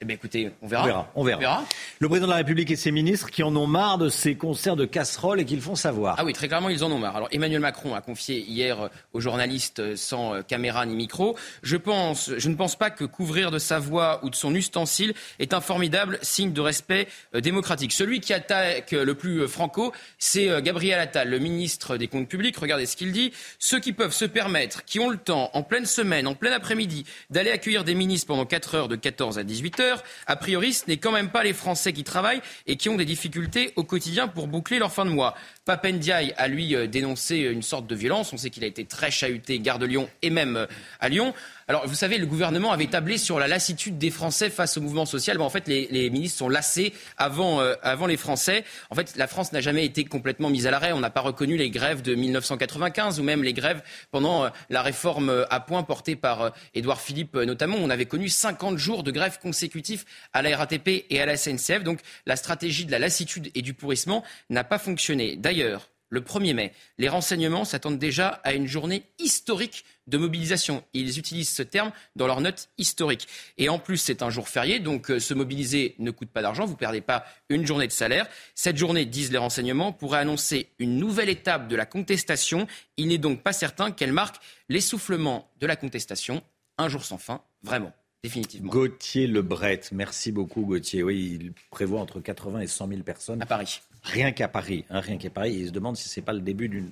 [0.01, 1.09] Eh bien, écoutez, on verra.
[1.15, 1.63] On verra.
[1.99, 4.75] Le président de la République et ses ministres qui en ont marre de ces concerts
[4.75, 6.15] de casseroles et qu'ils font savoir.
[6.19, 7.15] Ah oui, très clairement, ils en ont marre.
[7.15, 11.37] Alors, Emmanuel Macron a confié hier aux journalistes sans caméra ni micro.
[11.63, 15.13] Je, pense, je ne pense pas que couvrir de sa voix ou de son ustensile
[15.39, 17.93] est un formidable signe de respect euh, démocratique.
[17.93, 22.27] Celui qui attaque le plus euh, franco, c'est euh, Gabriel Attal, le ministre des Comptes
[22.27, 22.57] publics.
[22.57, 23.31] Regardez ce qu'il dit.
[23.59, 27.05] Ceux qui peuvent se permettre, qui ont le temps, en pleine semaine, en plein après-midi,
[27.29, 29.84] d'aller accueillir des ministres pendant 4 heures de 14 à 18 heures,
[30.27, 33.05] a priori, ce n'est quand même pas les Français qui travaillent et qui ont des
[33.05, 35.35] difficultés au quotidien pour boucler leur fin de mois.
[35.65, 38.33] Papendiaï a lui euh, dénoncé une sorte de violence.
[38.33, 40.65] On sait qu'il a été très chahuté, gare de Lyon et même euh,
[40.99, 41.33] à Lyon.
[41.67, 45.07] Alors, vous savez, le gouvernement avait tablé sur la lassitude des Français face au mouvement
[45.07, 45.41] social.
[45.41, 48.63] en fait, les, ministres sont lassés avant, euh, avant les Français.
[48.91, 50.91] En fait, la France n'a jamais été complètement mise à l'arrêt.
[50.91, 55.45] On n'a pas reconnu les grèves de 1995 ou même les grèves pendant la réforme
[55.49, 57.77] à point portée par Édouard Philippe notamment.
[57.79, 61.83] On avait connu 50 jours de grève consécutifs à la RATP et à la SNCF.
[61.83, 65.35] Donc, la stratégie de la lassitude et du pourrissement n'a pas fonctionné.
[65.35, 70.83] D'ailleurs, le 1er mai, les renseignements s'attendent déjà à une journée historique de mobilisation.
[70.93, 73.27] Ils utilisent ce terme dans leur note historique.
[73.57, 76.65] Et en plus, c'est un jour férié, donc euh, se mobiliser ne coûte pas d'argent,
[76.65, 78.27] vous ne perdez pas une journée de salaire.
[78.55, 82.65] Cette journée, disent les renseignements, pourrait annoncer une nouvelle étape de la contestation.
[82.97, 84.37] Il n'est donc pas certain qu'elle marque
[84.69, 86.41] l'essoufflement de la contestation.
[86.77, 87.93] Un jour sans fin, vraiment.
[88.25, 88.71] Définitivement.
[88.71, 91.03] Gauthier Lebret, merci beaucoup Gauthier.
[91.03, 93.39] Oui, il prévoit entre 80 et 100 000 personnes.
[93.39, 93.81] À Paris.
[94.01, 95.53] Rien qu'à Paris, hein, rien qu'à Paris.
[95.59, 96.89] il se demande si ce n'est pas le début d'une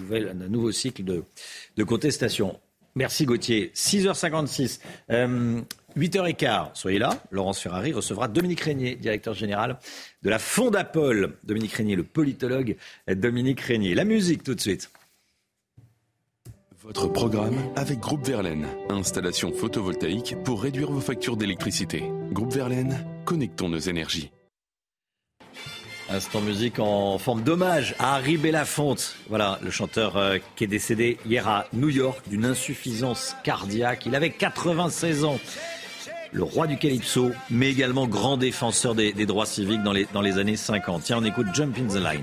[0.00, 1.22] nouvelle, d'un nouveau cycle de,
[1.76, 2.58] de, contestation.
[2.96, 3.70] Merci Gauthier.
[3.76, 4.80] 6h56.
[5.08, 7.22] 8h15, soyez là.
[7.30, 9.78] Laurence Ferrari recevra Dominique Régnier, directeur général
[10.22, 11.36] de la Fondapol.
[11.44, 12.76] Dominique Régnier, le politologue
[13.08, 13.94] Dominique Régnier.
[13.94, 14.90] La musique tout de suite.
[16.86, 18.68] Votre programme avec Groupe Verlaine.
[18.90, 22.04] Installation photovoltaïque pour réduire vos factures d'électricité.
[22.30, 24.30] Groupe Verlaine, connectons nos énergies.
[26.08, 29.16] Instant musique en forme d'hommage à Harry Belafonte.
[29.28, 34.06] Voilà, le chanteur euh, qui est décédé hier à New York d'une insuffisance cardiaque.
[34.06, 35.40] Il avait 96 ans.
[36.30, 40.22] Le roi du calypso, mais également grand défenseur des, des droits civiques dans les, dans
[40.22, 41.02] les années 50.
[41.02, 42.22] Tiens, on écoute Jump in the Line.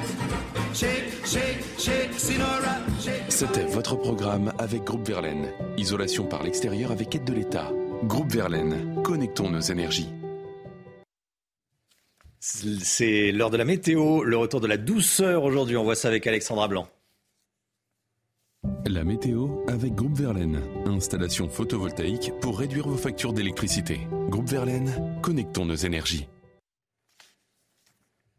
[3.29, 5.51] C'était votre programme avec Groupe Verlaine.
[5.77, 7.71] Isolation par l'extérieur avec aide de l'État.
[8.03, 10.09] Groupe Verlaine, connectons nos énergies.
[12.39, 15.77] C'est l'heure de la météo, le retour de la douceur aujourd'hui.
[15.77, 16.87] On voit ça avec Alexandra Blanc.
[18.85, 20.59] La météo avec Groupe Verlaine.
[20.85, 24.01] Installation photovoltaïque pour réduire vos factures d'électricité.
[24.29, 26.27] Groupe Verlaine, connectons nos énergies.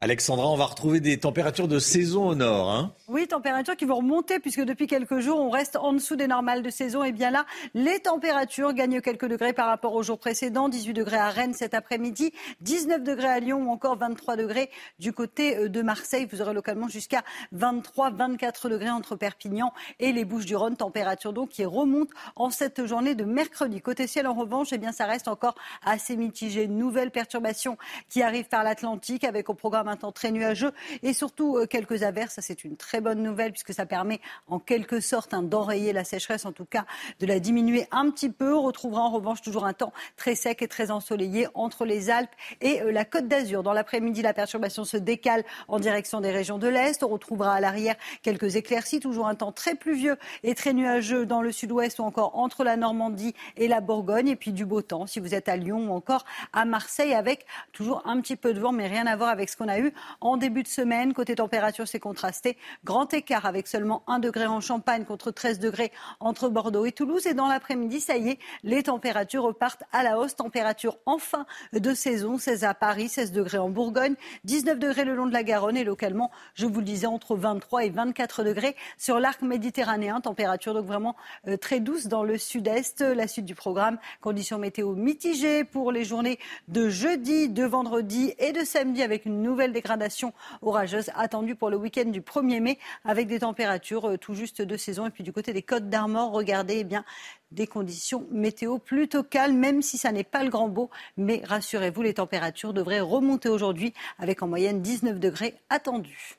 [0.02, 2.72] Alexandra, on va retrouver des températures de saison au nord.
[2.72, 6.26] Hein oui, températures qui vont remonter puisque depuis quelques jours, on reste en dessous des
[6.26, 7.04] normales de saison.
[7.04, 10.68] Et bien là, les températures gagnent quelques degrés par rapport au jour précédent.
[10.68, 12.32] 18 degrés à Rennes cet après-midi,
[12.62, 16.26] 19 degrés à Lyon ou encore 23 degrés du côté euh, de Marseille.
[16.32, 17.22] Vous aurez localement jusqu'à
[17.52, 20.76] 23, 24 degrés entre Perpignan et les Bouches-du-Rhône.
[20.76, 23.80] Température donc qui remonte en cette journée de mercredi.
[23.80, 26.66] Côté ciel, en revanche, eh bien, ça reste encore assez mitigé.
[26.66, 27.78] Nouvelle perturbation
[28.08, 30.72] qui arrive par l'Atlantique avec au programme un temps très nuageux
[31.02, 32.38] et surtout euh, quelques averses.
[32.40, 36.44] C'est une très bonne nouvelle puisque ça permet en quelque sorte hein, d'enrayer la sécheresse,
[36.44, 36.84] en tout cas
[37.20, 38.54] de la diminuer un petit peu.
[38.54, 42.34] On retrouvera en revanche toujours un temps très sec et très ensoleillé entre les Alpes
[42.60, 43.62] et euh, la Côte d'Azur.
[43.62, 47.02] Dans l'après-midi, la perturbation se décale en direction des régions de l'Est.
[47.02, 51.42] On retrouvera à l'arrière quelques éclaircies, toujours un temps très pluvieux et très nuageux dans
[51.42, 54.28] le sud-ouest ou encore entre la Normandie et la Bourgogne.
[54.28, 57.46] Et puis du beau temps si vous êtes à Lyon ou encore à Marseille avec
[57.72, 59.81] toujours un petit peu de vent, mais rien à voir avec ce qu'on a eu
[60.20, 61.12] en début de semaine.
[61.12, 62.56] Côté température, c'est contrasté.
[62.84, 67.26] Grand écart avec seulement 1 degré en Champagne contre 13 degrés entre Bordeaux et Toulouse.
[67.26, 70.36] Et dans l'après-midi, ça y est, les températures repartent à la hausse.
[70.36, 72.38] Température enfin de saison.
[72.38, 74.14] 16 à Paris, 16 degrés en Bourgogne,
[74.44, 77.84] 19 degrés le long de la Garonne et localement, je vous le disais, entre 23
[77.84, 80.20] et 24 degrés sur l'arc méditerranéen.
[80.20, 81.16] Température donc vraiment
[81.48, 83.00] euh, très douce dans le sud-est.
[83.00, 88.52] La suite du programme, conditions météo mitigées pour les journées de jeudi, de vendredi et
[88.52, 93.26] de samedi avec une nouvelle dégradation orageuse attendue pour le week-end du 1er mai avec
[93.26, 95.06] des températures euh, tout juste de saison.
[95.06, 97.04] Et puis du côté des Côtes d'Armor, regardez eh bien
[97.50, 100.90] des conditions météo plutôt calmes, même si ça n'est pas le grand beau.
[101.16, 106.38] Mais rassurez-vous, les températures devraient remonter aujourd'hui avec en moyenne 19 degrés attendus.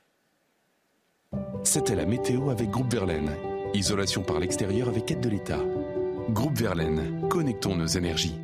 [1.64, 3.32] C'était la météo avec Groupe Verlaine.
[3.74, 5.60] Isolation par l'extérieur avec aide de l'État.
[6.30, 8.36] Groupe Verlaine, connectons nos énergies.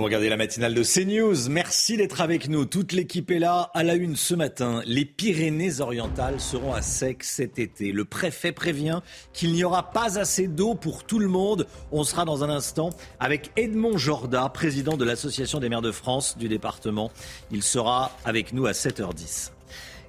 [0.00, 1.50] Vous regardez la matinale de CNews.
[1.50, 2.64] Merci d'être avec nous.
[2.64, 4.80] Toute l'équipe est là à la une ce matin.
[4.86, 7.92] Les Pyrénées-Orientales seront à sec cet été.
[7.92, 9.02] Le préfet prévient
[9.34, 11.66] qu'il n'y aura pas assez d'eau pour tout le monde.
[11.92, 12.88] On sera dans un instant
[13.18, 17.10] avec Edmond Jorda, président de l'Association des maires de France du département.
[17.50, 19.50] Il sera avec nous à 7h10.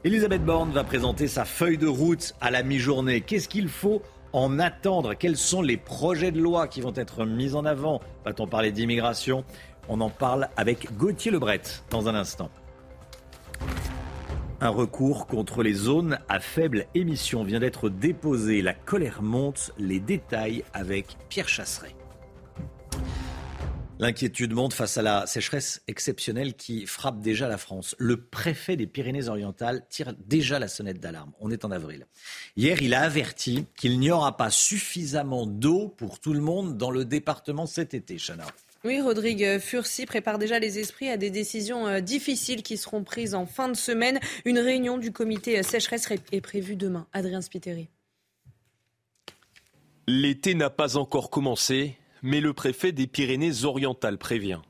[0.06, 3.20] Elisabeth Borne va présenter sa feuille de route à la mi-journée.
[3.20, 4.02] Qu'est-ce qu'il faut
[4.34, 5.14] en attendre?
[5.16, 8.00] Quels sont les projets de loi qui vont être mis en avant?
[8.26, 9.44] Va-t-on parler d'immigration?
[9.90, 12.50] On en parle avec Gauthier Lebret dans un instant.
[14.64, 18.62] Un recours contre les zones à faible émission vient d'être déposé.
[18.62, 19.72] La colère monte.
[19.80, 21.96] Les détails avec Pierre Chasseret.
[23.98, 27.96] L'inquiétude monte face à la sécheresse exceptionnelle qui frappe déjà la France.
[27.98, 31.32] Le préfet des Pyrénées-Orientales tire déjà la sonnette d'alarme.
[31.40, 32.06] On est en avril.
[32.56, 36.90] Hier, il a averti qu'il n'y aura pas suffisamment d'eau pour tout le monde dans
[36.90, 38.46] le département cet été, Chana.
[38.84, 43.36] Oui, Rodrigue Furcy prépare déjà les esprits à des décisions euh, difficiles qui seront prises
[43.36, 44.20] en fin de semaine.
[44.44, 47.06] Une réunion du comité euh, sécheresse est prévue demain.
[47.14, 47.90] Adrien Spiteri.
[50.08, 54.62] L'été n'a pas encore commencé, mais le préfet des Pyrénées-Orientales prévient.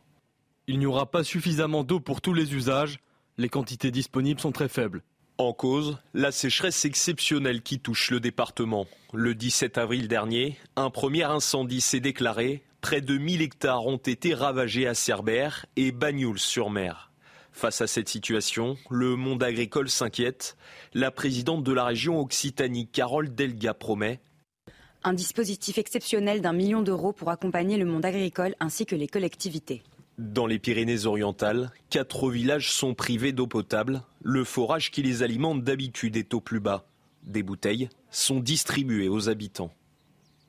[0.68, 2.99] Il n'y aura pas suffisamment d'eau pour tous les usages.
[3.38, 5.03] Les quantités disponibles sont très faibles.
[5.38, 8.88] En cause, la sécheresse exceptionnelle qui touche le département.
[9.14, 14.34] Le 17 avril dernier, un premier incendie s'est déclaré Près de 1000 hectares ont été
[14.34, 17.12] ravagés à Cerbère et Bagnols-sur-Mer.
[17.52, 20.58] Face à cette situation, le monde agricole s'inquiète.
[20.96, 24.20] La présidente de la région Occitanie, Carole Delga, promet
[25.04, 29.82] un dispositif exceptionnel d'un million d'euros pour accompagner le monde agricole ainsi que les collectivités.
[30.20, 34.04] Dans les Pyrénées-Orientales, quatre villages sont privés d'eau potable.
[34.22, 36.86] Le forage qui les alimente d'habitude est au plus bas.
[37.24, 39.72] Des bouteilles sont distribuées aux habitants.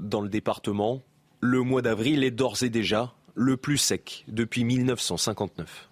[0.00, 1.00] Dans le département,
[1.42, 5.88] le mois d'avril est d'ores et déjà le plus sec depuis 1959.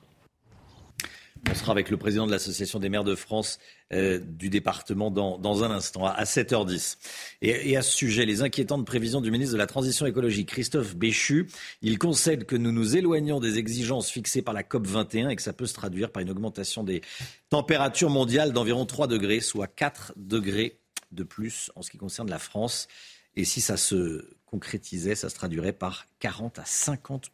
[1.50, 3.58] On sera avec le président de l'Association des maires de France
[3.92, 6.98] euh, du département dans, un instant, à, 7h10.
[7.40, 11.48] Et, à ce sujet, les inquiétantes prévisions du ministre de la Transition écologique, Christophe Béchu,
[11.80, 15.42] il concède que nous nous éloignons des exigences fixées par la COP 21 et que
[15.42, 17.00] ça peut se traduire par une augmentation des
[17.48, 20.78] températures mondiales d'environ 3 degrés, soit 4 degrés
[21.10, 22.86] de plus en ce qui concerne la France.
[23.34, 27.30] Et si ça se concrétisait, ça se traduirait par 40 à 50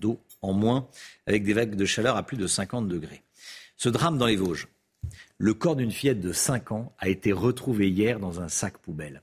[0.00, 0.88] d'eau en moins,
[1.26, 3.22] avec des vagues de chaleur à plus de 50 degrés.
[3.76, 4.68] Ce drame dans les Vosges,
[5.38, 9.22] le corps d'une fillette de 5 ans a été retrouvé hier dans un sac poubelle.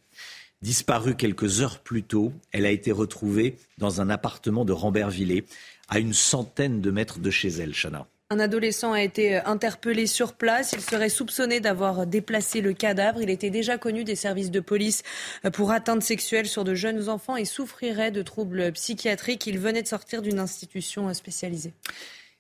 [0.61, 5.45] Disparue quelques heures plus tôt, elle a été retrouvée dans un appartement de Rambervillers,
[5.89, 8.07] à une centaine de mètres de chez elle, Chana.
[8.31, 10.71] Un adolescent a été euh, interpellé sur place.
[10.71, 13.21] Il serait soupçonné d'avoir déplacé le cadavre.
[13.21, 15.03] Il était déjà connu des services de police
[15.43, 19.47] euh, pour atteinte sexuelle sur de jeunes enfants et souffrirait de troubles psychiatriques.
[19.47, 21.73] Il venait de sortir d'une institution euh, spécialisée.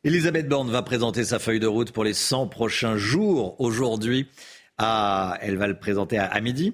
[0.05, 3.59] Elisabeth Borne va présenter sa feuille de route pour les 100 prochains jours.
[3.59, 4.29] Aujourd'hui,
[4.79, 6.73] elle va le présenter à midi.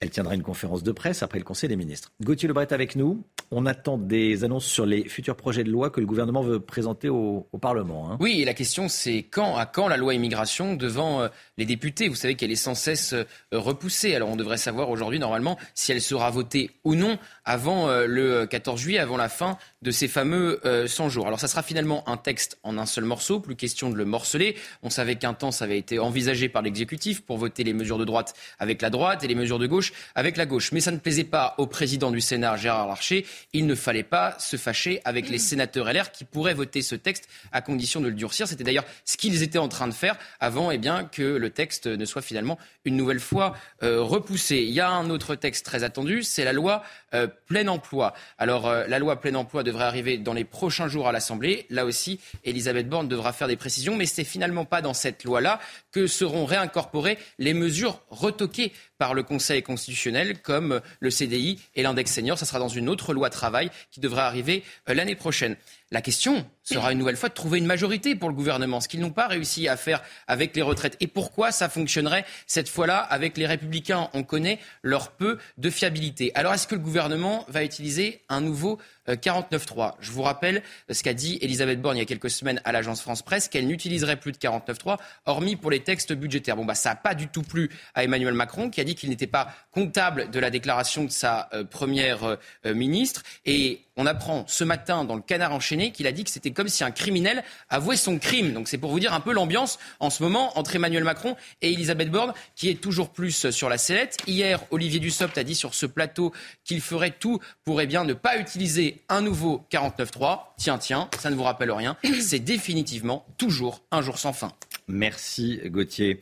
[0.00, 2.12] Elle tiendra une conférence de presse après le Conseil des ministres.
[2.22, 3.24] Gauthier Lebret avec nous.
[3.50, 7.08] On attend des annonces sur les futurs projets de loi que le gouvernement veut présenter
[7.08, 8.12] au, Parlement.
[8.12, 8.18] Hein.
[8.20, 11.28] Oui, et la question c'est quand, à quand la loi immigration devant euh,
[11.58, 14.14] les députés Vous savez qu'elle est sans cesse euh, repoussée.
[14.14, 18.46] Alors on devrait savoir aujourd'hui normalement si elle sera votée ou non avant euh, le
[18.46, 21.26] 14 juillet, avant la fin de ces fameux 100 jours.
[21.26, 24.56] Alors ça sera finalement un texte en un seul morceau, plus question de le morceler.
[24.82, 28.04] On savait qu'un temps ça avait été envisagé par l'exécutif pour voter les mesures de
[28.04, 30.72] droite avec la droite et les mesures de gauche avec la gauche.
[30.72, 33.26] Mais ça ne plaisait pas au président du Sénat, Gérard Larcher.
[33.52, 37.28] Il ne fallait pas se fâcher avec les sénateurs LR qui pourraient voter ce texte
[37.52, 38.48] à condition de le durcir.
[38.48, 41.86] C'était d'ailleurs ce qu'ils étaient en train de faire avant eh bien, que le texte
[41.86, 44.56] ne soit finalement une nouvelle fois euh, repoussé.
[44.56, 46.82] Il y a un autre texte très attendu, c'est la loi
[47.14, 48.14] euh, plein emploi.
[48.38, 51.66] Alors euh, la loi plein emploi devrait arriver dans les prochains jours à l'Assemblée.
[51.70, 55.60] Là aussi, Elisabeth Borne devra faire des précisions, mais c'est finalement pas dans cette loi-là
[55.92, 62.12] que seront réincorporées les mesures retoquées par le Conseil constitutionnel, comme le CDI et l'index
[62.12, 62.38] senior.
[62.38, 65.56] Ça sera dans une autre loi travail qui devrait arriver l'année prochaine.
[65.92, 68.98] La question sera une nouvelle fois de trouver une majorité pour le gouvernement, ce qu'ils
[68.98, 70.96] n'ont pas réussi à faire avec les retraites.
[70.98, 74.10] Et pourquoi ça fonctionnerait cette fois-là avec les républicains?
[74.12, 76.32] On connaît leur peu de fiabilité.
[76.34, 79.88] Alors est-ce que le gouvernement va utiliser un nouveau 49.3.
[79.88, 82.72] Euh, Je vous rappelle ce qu'a dit Elisabeth Borne il y a quelques semaines à
[82.72, 86.56] l'agence France Presse, qu'elle n'utiliserait plus de 49.3, hormis pour les textes budgétaires.
[86.56, 89.10] Bon, bah, ça n'a pas du tout plu à Emmanuel Macron, qui a dit qu'il
[89.10, 93.22] n'était pas comptable de la déclaration de sa euh, première euh, ministre.
[93.44, 96.68] Et on apprend ce matin dans le Canard enchaîné qu'il a dit que c'était comme
[96.68, 98.52] si un criminel avouait son crime.
[98.52, 101.72] Donc c'est pour vous dire un peu l'ambiance en ce moment entre Emmanuel Macron et
[101.72, 104.18] Elisabeth Borne, qui est toujours plus sur la sellette.
[104.26, 106.32] Hier, Olivier Dussopt a dit sur ce plateau
[106.64, 110.40] qu'il ferait tout pour eh bien, ne pas utiliser un nouveau 49.3.
[110.56, 111.96] Tiens, tiens, ça ne vous rappelle rien.
[112.20, 114.52] C'est définitivement toujours un jour sans fin.
[114.88, 116.20] Merci Gauthier.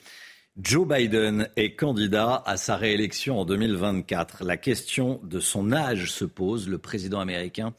[0.56, 4.44] Joe Biden est candidat à sa réélection en 2024.
[4.44, 6.68] La question de son âge se pose.
[6.68, 7.74] Le président américain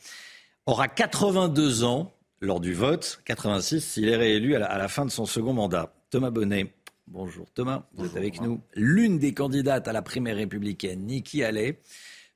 [0.65, 5.25] aura 82 ans lors du vote, 86 s'il est réélu à la, fin de son
[5.25, 5.93] second mandat.
[6.09, 6.73] Thomas Bonnet.
[7.07, 8.59] Bonjour Thomas, vous êtes avec nous.
[8.73, 11.79] L'une des candidates à la primaire républicaine, Nikki Haley,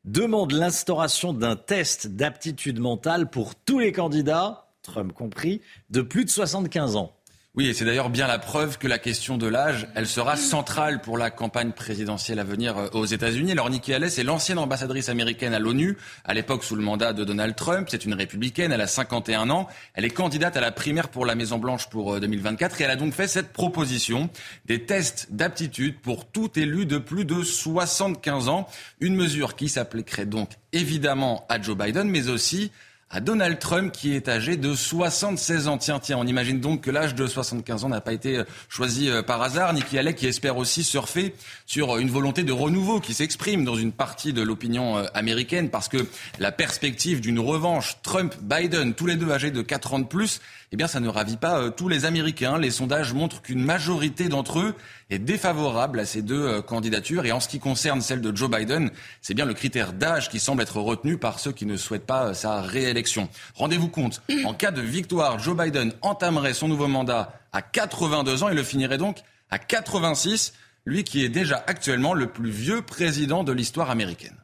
[0.06, 6.30] demande l'instauration d'un test d'aptitude mentale pour tous les candidats, Trump compris, de plus de
[6.30, 7.19] 75 ans.
[7.60, 11.02] Oui, et c'est d'ailleurs bien la preuve que la question de l'âge, elle sera centrale
[11.02, 13.52] pour la campagne présidentielle à venir euh, aux États-Unis.
[13.52, 17.26] Alors, Nikki Haley, c'est l'ancienne ambassadrice américaine à l'ONU, à l'époque sous le mandat de
[17.26, 17.90] Donald Trump.
[17.92, 19.68] C'est une républicaine, elle a 51 ans.
[19.94, 22.96] Elle est candidate à la primaire pour la Maison-Blanche pour 2024 euh, et elle a
[22.96, 24.30] donc fait cette proposition
[24.66, 28.70] des tests d'aptitude pour tout élu de plus de 75 ans.
[29.02, 32.72] Une mesure qui s'appliquerait donc évidemment à Joe Biden, mais aussi
[33.12, 35.78] à Donald Trump qui est âgé de 76 ans.
[35.78, 39.10] Tiens, tiens, on imagine donc que l'âge de 75 ans n'a pas été euh, choisi
[39.10, 39.74] euh, par hasard.
[39.74, 41.34] Nikki Haley qui espère aussi surfer
[41.66, 45.88] sur une volonté de renouveau qui s'exprime dans une partie de l'opinion euh, américaine parce
[45.88, 46.06] que
[46.38, 50.40] la perspective d'une revanche Trump-Biden, tous les deux âgés de 4 ans de plus,
[50.72, 52.60] eh bien, ça ne ravit pas tous les Américains.
[52.60, 54.76] Les sondages montrent qu'une majorité d'entre eux
[55.10, 57.26] est défavorable à ces deux euh, candidatures.
[57.26, 58.92] Et en ce qui concerne celle de Joe Biden,
[59.22, 62.28] c'est bien le critère d'âge qui semble être retenu par ceux qui ne souhaitent pas
[62.28, 63.30] euh, sa réélection.
[63.56, 68.50] Rendez-vous compte, en cas de victoire, Joe Biden entamerait son nouveau mandat à 82 ans
[68.50, 69.18] et le finirait donc
[69.50, 70.54] à 86,
[70.86, 74.36] lui qui est déjà actuellement le plus vieux président de l'histoire américaine.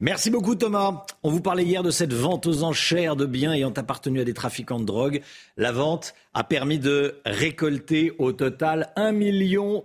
[0.00, 1.04] Merci beaucoup Thomas.
[1.24, 4.32] On vous parlait hier de cette vente aux enchères de biens ayant appartenu à des
[4.32, 5.22] trafiquants de drogue.
[5.56, 9.12] La vente a permis de récolter au total 1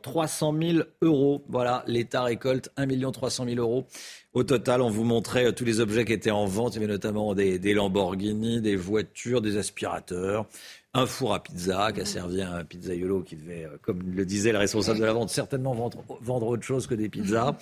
[0.03, 1.43] 300 000 euros.
[1.49, 3.87] Voilà, l'État récolte 1 300 000 euros.
[4.33, 6.75] Au total, on vous montrait euh, tous les objets qui étaient en vente.
[6.75, 10.45] Il y avait notamment des, des Lamborghini, des voitures, des aspirateurs,
[10.93, 14.25] un four à pizza qui a servi à un pizzaiolo qui devait, euh, comme le
[14.25, 17.57] disait le responsable de la vente, certainement vendre, vendre autre chose que des pizzas.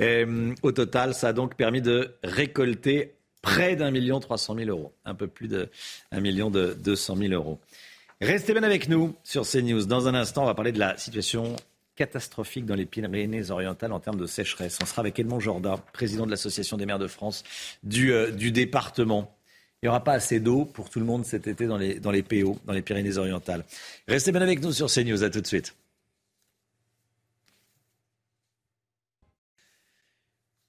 [0.00, 4.70] Euh, au total, ça a donc permis de récolter près d'un million trois cent mille
[4.70, 7.58] euros, un peu plus d'un million de deux cent mille euros.
[8.20, 9.86] Restez bien avec nous sur CNews.
[9.86, 11.56] Dans un instant, on va parler de la situation
[11.96, 14.78] catastrophique dans les Pyrénées-Orientales en termes de sécheresse.
[14.82, 17.44] On sera avec Edmond Jorda, président de l'Association des maires de France
[17.82, 19.34] du, euh, du département.
[19.82, 22.10] Il n'y aura pas assez d'eau pour tout le monde cet été dans les, dans
[22.10, 23.64] les PO, dans les Pyrénées-Orientales.
[24.06, 25.22] Restez bien avec nous sur CNews.
[25.22, 25.74] À tout de suite.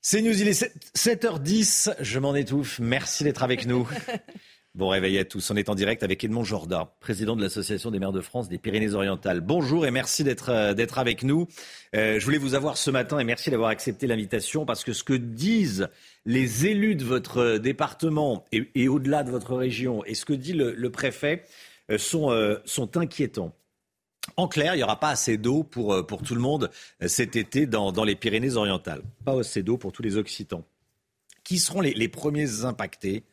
[0.02, 0.64] CNews, il est
[0.96, 1.96] 7h10.
[2.00, 2.80] Je m'en étouffe.
[2.80, 3.88] Merci d'être avec nous.
[4.74, 5.52] Bon réveil à tous.
[5.52, 8.58] On est en direct avec Edmond Jorda, président de l'Association des maires de France des
[8.58, 9.42] Pyrénées-Orientales.
[9.42, 11.46] Bonjour et merci d'être euh, avec nous.
[11.94, 15.04] Euh, je voulais vous avoir ce matin et merci d'avoir accepté l'invitation parce que ce
[15.04, 15.90] que disent
[16.26, 20.90] les élus de votre département et, au-delà de votre région et ce que dit le,
[20.90, 21.44] préfet
[21.92, 23.54] euh, sont, inquiétants.
[24.38, 26.72] En clair, il n'y aura pas assez d'eau pour, pour tout le monde
[27.06, 29.02] cet été dans, les Pyrénées-Orientales.
[29.26, 30.64] Pas assez d'eau pour tous les Occitans.
[31.44, 33.26] Qui seront les premiers impactés?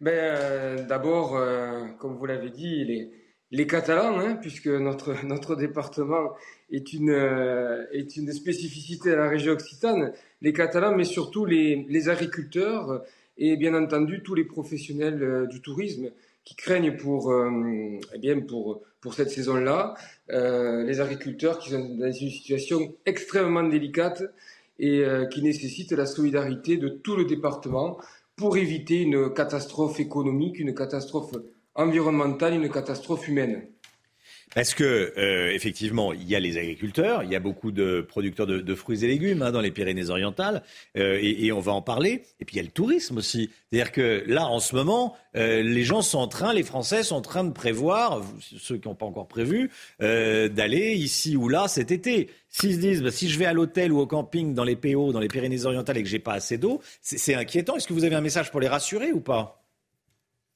[0.00, 3.10] Ben, euh, D'abord, euh, comme vous l'avez dit,
[3.50, 4.66] les, Catalans, hein, puisque
[5.24, 6.34] notre, département
[6.70, 13.02] est une, euh, spécificité de la région occitane, les Catalans, mais surtout les, agriculteurs
[13.38, 16.10] et bien entendu tous les professionnels du tourisme
[16.44, 17.34] qui craignent pour,
[18.14, 18.34] eh
[19.12, 19.94] cette saison-là,
[20.28, 24.22] les agriculteurs qui sont dans une situation extrêmement délicate
[24.78, 27.98] et qui nécessitent la solidarité de tout le département
[28.36, 31.32] pour éviter une catastrophe économique, une catastrophe
[31.74, 33.68] environnementale, une catastrophe humaine.
[34.54, 38.46] Parce que, euh, effectivement, il y a les agriculteurs, il y a beaucoup de producteurs
[38.46, 40.62] de, fruits et légumes hein, dans les Pyrénées-Orientales,
[40.96, 42.22] euh, et, on va en parler.
[42.40, 43.50] Et puis il y a le tourisme aussi.
[43.70, 47.16] C'est-à-dire que là, en ce moment, euh, les gens sont en train, les Français sont
[47.16, 49.70] en train de prévoir, ceux qui n'ont pas encore prévu,
[50.00, 52.30] d'aller ici ou là cet été.
[52.48, 55.12] S'ils se disent, bah, si je vais à l'hôtel ou au camping dans les PO,
[55.12, 57.76] dans les Pyrénées-Orientales et que j'ai pas assez d'eau, c'est inquiétant.
[57.76, 59.65] Est-ce que vous avez un message pour les rassurer ou pas?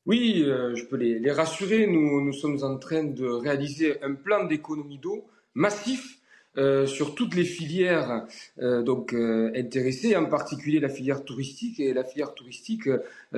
[0.06, 1.86] Oui, euh, je peux les, rassurer.
[1.86, 6.18] Nous, sommes en train de réaliser un plan d'économie d'eau massif
[6.56, 8.26] euh, sur toutes les filières
[8.60, 11.80] euh, donc intéressées, en particulier la filière touristique.
[11.80, 12.88] Et la filière touristique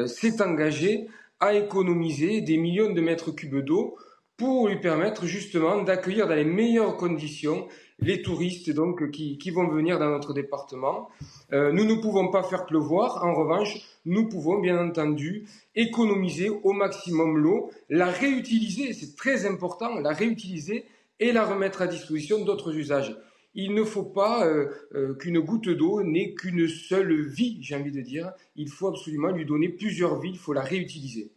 [0.06, 1.08] s'est engagée
[1.40, 3.96] à économiser des millions de mètres cubes d'eau
[4.36, 7.66] pour lui permettre justement d'accueillir dans les meilleures conditions
[8.00, 11.08] les touristes donc qui, qui vont venir dans notre département.
[11.50, 13.24] nous ne pouvons pas faire pleuvoir.
[13.24, 20.00] En revanche, nous pouvons bien entendu économiser au maximum l'eau, la réutiliser, c'est très important,
[20.00, 20.86] la réutiliser
[21.20, 23.16] et la remettre à disposition d'autres usages.
[23.54, 27.92] Il ne faut pas euh, euh, qu'une goutte d'eau n'ait qu'une seule vie, j'ai envie
[27.92, 28.32] de dire.
[28.56, 31.30] Il faut absolument lui donner plusieurs vies, il faut la réutiliser.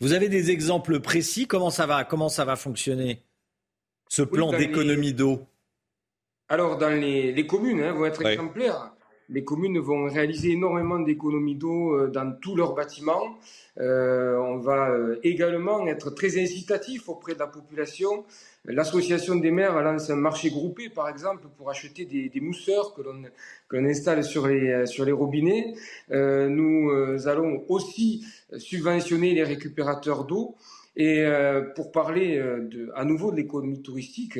[0.00, 1.46] Vous avez des exemples précis?
[1.46, 3.22] Comment ça va, comment ça va fonctionner,
[4.08, 5.40] ce plan d'économie d'eau?
[6.48, 8.92] Alors, dans les, communes, hein, vont être exemplaires
[9.28, 13.38] les communes vont réaliser énormément d'économies d'eau euh, dans tous leurs bâtiments.
[13.78, 18.24] Euh, on va euh, également être très incitatif auprès de la population.
[18.64, 23.84] L'association des maires lance un marché groupé, par exemple, pour acheter des, mousseurs que l'on
[23.84, 25.74] installe sur les, sur les robinets.
[26.10, 26.90] nous
[27.28, 28.26] allons aussi
[28.58, 30.56] subventionner les récupérateurs d'eau.
[30.96, 31.26] Et
[31.74, 34.38] pour parler de, à nouveau de l'économie touristique,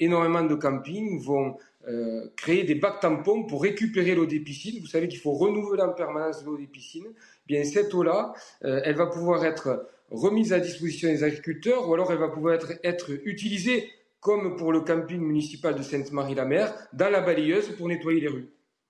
[0.00, 1.56] énormément de campings vont
[1.88, 4.78] euh, créer des bacs tampons pour récupérer l'eau des piscines.
[4.80, 7.06] Vous savez qu'il faut renouveler en permanence l'eau des piscines.
[7.46, 12.12] Bien, cette eau-là, euh, elle va pouvoir être remise à disposition des agriculteurs ou alors
[12.12, 13.88] elle va pouvoir être, être utilisée
[14.20, 18.48] comme pour le camping municipal de Sainte-Marie-la-Mer, dans la balayeuse pour nettoyer les rues.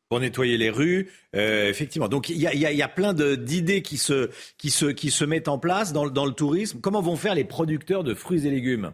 [0.08, 2.08] Pour nettoyer les rues, euh, effectivement.
[2.08, 6.80] Donc il y a, plein d'idées qui se, mettent en place dans, le tourisme.
[6.80, 8.92] Comment vont faire les producteurs de fruits et légumes?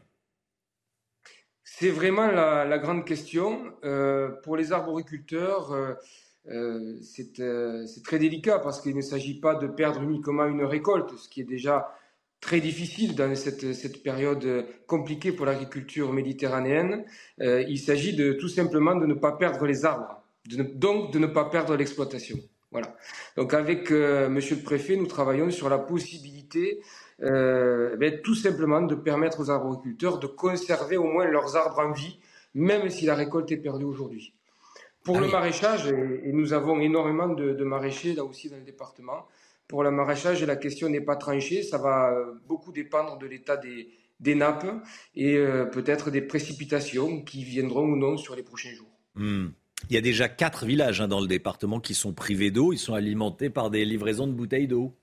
[1.62, 3.60] C'est vraiment la, grande question.
[3.84, 5.72] Euh, pour les arboriculteurs,
[6.50, 11.28] euh, c'est très délicat parce qu'il ne s'agit pas de perdre uniquement une récolte, ce
[11.28, 11.94] qui est déjà
[12.40, 17.04] très difficile dans cette, période compliquée pour l'agriculture méditerranéenne.
[17.38, 21.46] il s'agit de tout simplement de ne pas perdre les arbres, donc de ne pas
[21.46, 22.38] perdre l'exploitation.
[22.70, 22.96] Voilà.
[23.36, 26.80] Donc avec Monsieur le Préfet, nous travaillons sur la possibilité
[27.22, 31.92] euh, ben, tout simplement de permettre aux arboriculteurs de conserver au moins leurs arbres en
[31.92, 32.18] vie,
[32.54, 34.34] même si la récolte est perdue aujourd'hui.
[35.04, 39.26] Pour ah le maraîchage, et, nous avons énormément de, maraîchers là aussi dans le département,
[39.68, 43.56] pour le maraîchage, la question n'est pas tranchée, ça va euh, beaucoup dépendre de l'état
[43.56, 44.66] des, nappes
[45.14, 48.90] et euh, peut-être des précipitations qui viendront ou non sur les prochains jours.
[49.14, 49.48] Hmm.
[49.90, 52.78] Il y a déjà quatre villages hein, dans le département qui sont privés d'eau, ils
[52.78, 54.94] sont alimentés par des livraisons de bouteilles d'eau.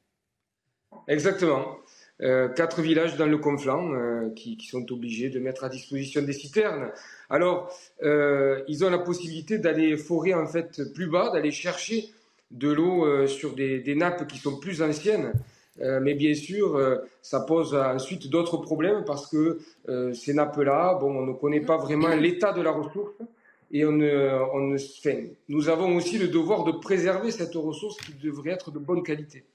[1.07, 1.77] Exactement.
[2.21, 6.34] Euh, quatre villages dans le Conflans euh, qui, sont obligés de mettre à disposition des
[6.34, 6.91] citernes.
[7.29, 7.71] Alors,
[8.03, 12.09] euh, ils ont la possibilité d'aller forer en fait plus bas, d'aller chercher
[12.51, 15.32] de l'eau sur des, nappes qui sont plus anciennes.
[15.79, 16.77] mais bien sûr,
[17.21, 19.59] ça pose ensuite d'autres problèmes parce que
[20.13, 23.13] ces nappes-là, on ne connaît pas vraiment l'état de la ressource
[23.72, 24.76] et on, on
[25.47, 29.45] nous avons aussi le devoir de préserver cette ressource qui devrait être de bonne qualité.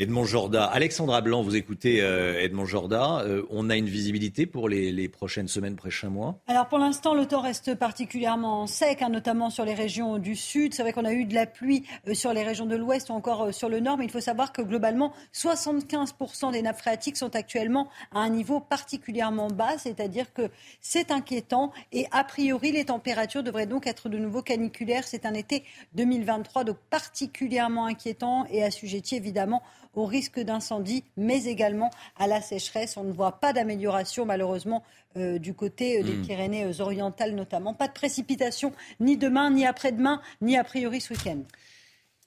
[0.00, 0.64] Edmond Jorda.
[0.64, 3.20] Alexandra Blanc, vous écoutez euh, Edmond Jorda.
[3.20, 6.38] Euh, on a une visibilité pour les, prochaines semaines, prochains mois?
[6.46, 10.72] Alors pour l'instant, le temps reste particulièrement sec, hein, notamment sur les régions du sud.
[10.72, 13.12] C'est vrai qu'on a eu de la pluie euh, sur les régions de l'ouest ou
[13.12, 17.36] encore sur le nord, mais il faut savoir que globalement, 75% des nappes phréatiques sont
[17.36, 20.48] actuellement à un niveau particulièrement bas, c'est-à-dire que
[20.80, 25.04] c'est inquiétant et a priori, les températures devraient donc être de nouveau caniculaires.
[25.04, 29.62] C'est un été 2023 donc particulièrement inquiétant et assujetti évidemment
[29.94, 32.96] au risque d'incendie, mais également à la sécheresse.
[32.96, 34.82] On ne voit pas d'amélioration malheureusement
[35.16, 36.22] euh, du côté euh, des hmm.
[36.22, 37.74] Pyrénées-Orientales notamment.
[37.74, 41.42] Pas de précipitation ni demain, ni après-demain, ni a priori ce week-end.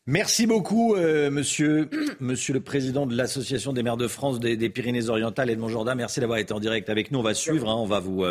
[0.05, 1.89] Merci beaucoup, euh, monsieur,
[2.19, 5.95] monsieur le président de l'Association des maires de France des, Pyrénées-Orientales, Edmond Jourdain.
[5.95, 7.19] Merci d'avoir été en direct avec nous.
[7.19, 7.75] On va suivre, hein.
[7.75, 8.25] on va vous,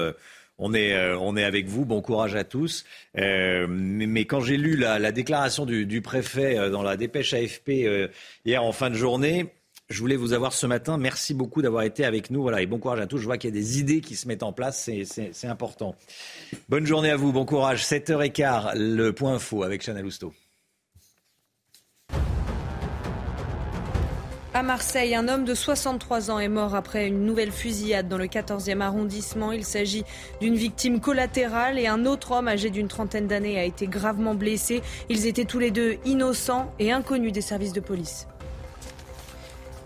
[0.63, 1.85] on est, euh, on est avec vous.
[1.85, 2.85] Bon courage à tous.
[3.19, 7.71] Euh, mais, quand j'ai lu la, déclaration du, préfet euh, dans la dépêche AFP
[8.45, 9.53] hier en fin de journée,
[9.91, 10.99] je voulais vous avoir ce matin.
[10.99, 12.43] Merci beaucoup d'avoir été avec nous.
[12.43, 13.19] Voilà, et bon courage à tous.
[13.19, 14.89] Je vois qu'il y a des idées qui se mettent en place.
[15.05, 15.97] C'est important.
[16.69, 17.33] Bonne journée à vous.
[17.33, 17.85] Bon courage.
[17.85, 20.33] 7h15, le point info avec Chanel Housteau.
[24.55, 28.27] À Marseille, un homme de 63 ans est mort après une nouvelle fusillade dans le
[28.27, 29.51] 14e arrondissement.
[29.51, 30.05] Il s'agit
[30.43, 34.83] d'une victime collatérale et un autre homme âgé d'une trentaine d'années a été gravement blessé.
[35.09, 38.27] Ils étaient tous les deux innocents et inconnus des services de police.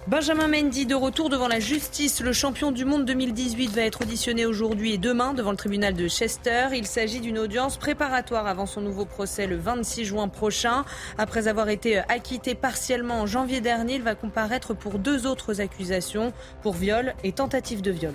[0.07, 2.21] Benjamin Mendy de retour devant la justice.
[2.21, 6.07] Le champion du monde 2018 va être auditionné aujourd'hui et demain devant le tribunal de
[6.07, 6.69] Chester.
[6.75, 10.85] Il s'agit d'une audience préparatoire avant son nouveau procès le 26 juin prochain.
[11.19, 16.33] Après avoir été acquitté partiellement en janvier dernier, il va comparaître pour deux autres accusations,
[16.63, 18.15] pour viol et tentative de viol.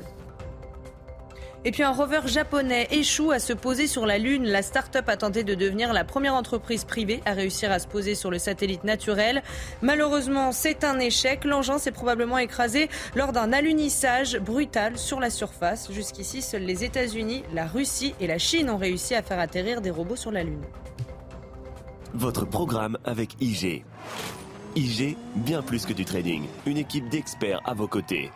[1.63, 4.45] Et puis un rover japonais échoue à se poser sur la Lune.
[4.47, 8.15] La start-up a tenté de devenir la première entreprise privée à réussir à se poser
[8.15, 9.43] sur le satellite naturel.
[9.83, 11.45] Malheureusement, c'est un échec.
[11.45, 15.91] L'engin s'est probablement écrasé lors d'un alunissage brutal sur la surface.
[15.91, 19.91] Jusqu'ici, seuls les États-Unis, la Russie et la Chine ont réussi à faire atterrir des
[19.91, 20.63] robots sur la Lune.
[22.15, 23.85] Votre programme avec IG.
[24.75, 26.43] IG, bien plus que du trading.
[26.65, 28.31] Une équipe d'experts à vos côtés.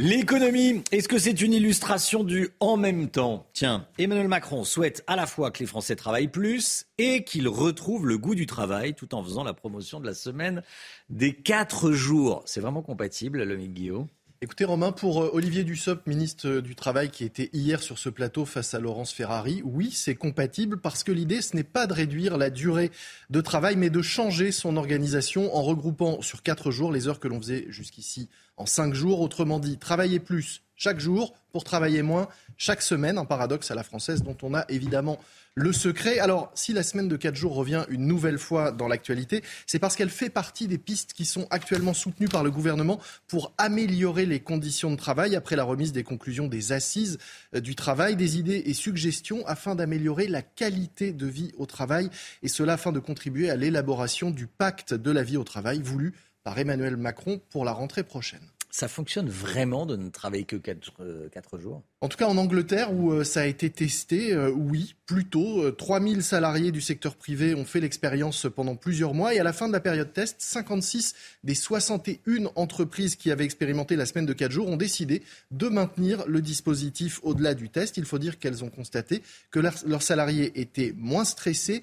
[0.00, 3.48] L'économie, est-ce que c'est une illustration du en même temps?
[3.52, 8.06] Tiens, Emmanuel Macron souhaite à la fois que les Français travaillent plus et qu'ils retrouvent
[8.06, 10.62] le goût du travail tout en faisant la promotion de la semaine
[11.10, 12.44] des quatre jours.
[12.46, 14.06] C'est vraiment compatible, le Guillaume?
[14.40, 18.44] Écoutez Romain, pour euh, Olivier Dussopt, ministre du Travail, qui était hier sur ce plateau
[18.44, 22.38] face à Laurence Ferrari, oui, c'est compatible parce que l'idée, ce n'est pas de réduire
[22.38, 22.92] la durée
[23.30, 27.26] de travail, mais de changer son organisation en regroupant sur quatre jours les heures que
[27.26, 29.22] l'on faisait jusqu'ici en cinq jours.
[29.22, 33.82] Autrement dit, travailler plus chaque jour pour travailler moins chaque semaine, un paradoxe à la
[33.82, 35.18] française dont on a évidemment
[35.54, 36.18] le secret.
[36.18, 39.96] Alors, si la semaine de 4 jours revient une nouvelle fois dans l'actualité, c'est parce
[39.96, 44.40] qu'elle fait partie des pistes qui sont actuellement soutenues par le gouvernement pour améliorer les
[44.40, 47.18] conditions de travail après la remise des conclusions des assises
[47.54, 52.10] euh, du travail, des idées et suggestions afin d'améliorer la qualité de vie au travail
[52.42, 56.12] et cela afin de contribuer à l'élaboration du pacte de la vie au travail voulu
[56.44, 60.92] par Emmanuel Macron pour la rentrée prochaine ça fonctionne vraiment de ne travailler que 4,
[61.00, 61.82] euh, jours?
[62.00, 65.70] En tout cas, en Angleterre, où euh, ça a été testé, euh, oui, plutôt.
[65.70, 69.34] 3000 salariés du secteur privé ont fait l'expérience pendant plusieurs mois.
[69.34, 71.14] Et à la fin de la période test, 56
[71.44, 76.26] des 61 entreprises qui avaient expérimenté la semaine de 4 jours ont décidé de maintenir
[76.26, 77.96] le dispositif au-delà du test.
[77.96, 81.82] Il faut dire qu'elles ont constaté que leurs salariés étaient moins stressés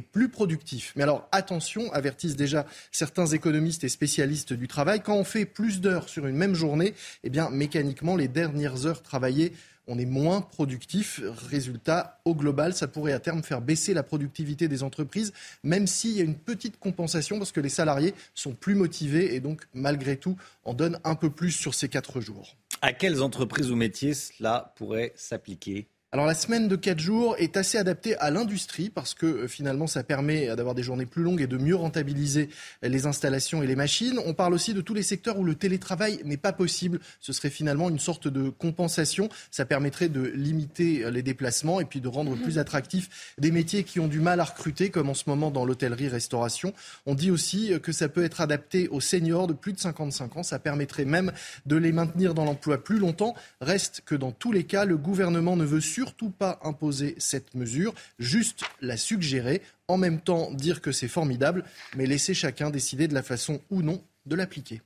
[0.00, 0.92] plus productif.
[0.96, 5.80] Mais alors attention, avertissent déjà certains économistes et spécialistes du travail, quand on fait plus
[5.80, 6.94] d'heures sur une même journée,
[7.24, 9.52] eh bien mécaniquement les dernières heures travaillées
[9.86, 11.20] on est moins productif.
[11.48, 15.32] Résultat, au global, ça pourrait à terme faire baisser la productivité des entreprises,
[15.62, 19.40] même s'il y a une petite compensation parce que les salariés sont plus motivés et
[19.40, 22.56] donc, malgré tout, en donnent un peu plus sur ces quatre jours.
[22.82, 25.88] À quelles entreprises ou métiers cela pourrait s'appliquer?
[26.12, 29.88] Alors la semaine de 4 jours est assez adaptée à l'industrie parce que euh, finalement
[29.88, 32.48] ça permet d'avoir des journées plus longues et de mieux rentabiliser
[32.80, 34.20] les installations et les machines.
[34.24, 37.00] On parle aussi de tous les secteurs où le télétravail n'est pas possible.
[37.18, 39.28] Ce serait finalement une sorte de compensation.
[39.50, 43.82] Ça permettrait de limiter euh, les déplacements et puis de rendre plus attractifs des métiers
[43.82, 46.72] qui ont du mal à recruter comme en ce moment dans l'hôtellerie-restauration.
[47.06, 50.36] On dit aussi euh, que ça peut être adapté aux seniors de plus de 55
[50.36, 50.42] ans.
[50.44, 51.32] Ça permettrait même
[51.66, 53.34] de les maintenir dans l'emploi plus longtemps.
[53.60, 57.94] Reste que dans tous les cas, le gouvernement ne veut surtout pas imposer cette mesure,
[58.18, 61.64] juste la suggérer, en même temps dire que c'est formidable,
[61.96, 64.82] mais laisser chacun décider de la façon ou non de l'appliquer.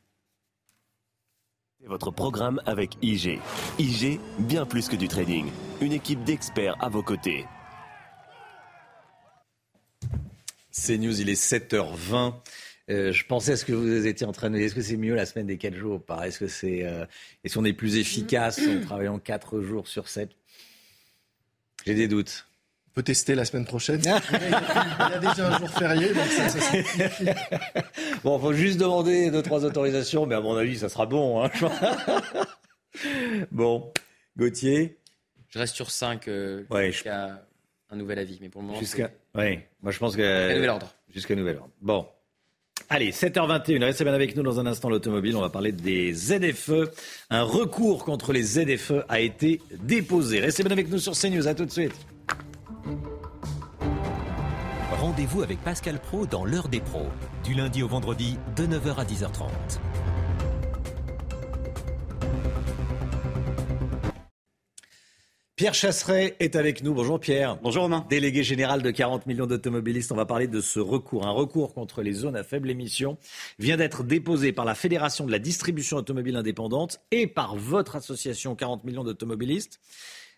[1.85, 3.41] Votre programme avec IG.
[3.81, 5.47] IG, bien plus que du trading.
[5.81, 7.45] Une équipe d'experts à vos côtés.
[10.71, 12.35] C'est News, il est 7h20.
[12.89, 14.67] Euh, je pensais à ce que vous étiez en train de dire.
[14.67, 17.05] Est-ce que c'est mieux la semaine des 4 jours Est-ce que c'est, euh,
[17.43, 20.31] est-ce qu'on est plus efficace en travaillant 4 jours sur 7
[21.87, 22.47] j'ai des doutes.
[22.89, 24.01] On peut tester la semaine prochaine.
[24.05, 26.79] Il y a déjà un jour férié, donc ça, ça
[28.25, 31.45] Bon, il faut juste demander deux, trois autorisations, mais à mon avis, ça sera bon.
[31.45, 31.51] Hein.
[33.53, 33.93] bon,
[34.37, 34.99] Gauthier?
[35.49, 37.47] Je reste sur 5 euh, jusqu'à
[37.91, 38.81] un nouvel avis, mais pour le moment.
[38.81, 39.11] Jusqu'à.
[39.35, 40.23] Oui, moi je pense que.
[40.23, 40.95] Jusqu'à nouvel ordre.
[41.09, 41.71] Jusqu'à nouvel ordre.
[41.81, 42.07] Bon.
[42.93, 45.37] Allez, 7h21, restez bien avec nous dans un instant l'automobile.
[45.37, 46.91] On va parler des ZFE.
[47.31, 50.41] Un recours contre les ZFE a été déposé.
[50.41, 51.47] Restez bien avec nous sur CNews.
[51.47, 51.95] À tout de suite.
[54.91, 57.07] Rendez-vous avec Pascal Pro dans l'heure des pros,
[57.45, 59.51] du lundi au vendredi de 9h à 10h30.
[65.61, 66.95] Pierre Chasseret est avec nous.
[66.95, 67.59] Bonjour Pierre.
[67.63, 68.07] Bonjour Romain.
[68.09, 70.11] Délégué général de 40 millions d'automobilistes.
[70.11, 71.27] On va parler de ce recours.
[71.27, 73.19] Un recours contre les zones à faible émission
[73.59, 78.55] vient d'être déposé par la Fédération de la distribution automobile indépendante et par votre association
[78.55, 79.81] 40 millions d'automobilistes.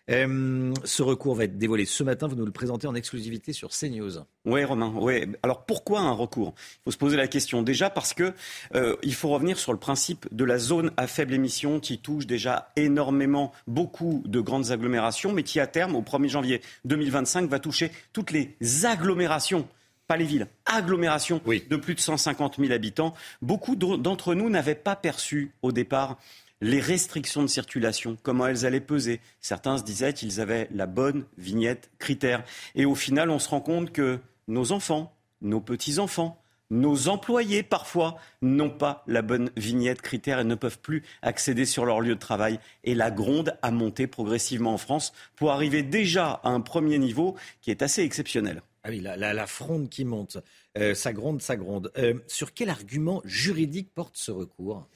[0.09, 2.27] Euh, ce recours va être dévoilé ce matin.
[2.27, 4.25] Vous nous le présentez en exclusivité sur CNews.
[4.45, 4.93] Oui, Romain.
[4.97, 5.25] Oui.
[5.43, 6.53] Alors pourquoi un recours?
[6.57, 7.61] Il faut se poser la question.
[7.61, 8.33] Déjà parce que
[8.75, 12.27] euh, il faut revenir sur le principe de la zone à faible émission qui touche
[12.27, 17.59] déjà énormément beaucoup de grandes agglomérations, mais qui à terme, au 1er janvier 2025, va
[17.59, 18.55] toucher toutes les
[18.85, 19.67] agglomérations
[20.05, 23.13] pas les villes, agglomérations de plus de 150 000 habitants.
[23.41, 26.17] Beaucoup d'entre nous n'avaient pas perçu au départ
[26.63, 29.19] les restrictions de circulation, comment elles allaient peser.
[29.41, 32.43] Certains se disaient qu'ils avaient la bonne vignette critère.
[32.73, 38.15] Et au final, on se rend compte que nos enfants, nos petits-enfants, nos employés parfois
[38.41, 42.19] n'ont pas la bonne vignette critère et ne peuvent plus accéder sur leur lieu de
[42.19, 42.59] travail.
[42.85, 47.35] Et la gronde a monté progressivement en France pour arriver déjà à un premier niveau
[47.61, 48.61] qui est assez exceptionnel.
[48.85, 50.37] Ah oui, la, fronde qui monte.
[50.77, 51.91] Euh, ça gronde, ça gronde.
[51.97, 54.87] Euh, sur quel argument juridique porte ce recours?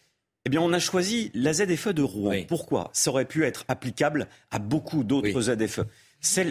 [0.47, 2.43] Eh bien, on a choisi la ZFE de Rouen.
[2.47, 2.89] Pourquoi?
[2.93, 5.81] Ça aurait pu être applicable à beaucoup d'autres ZFE.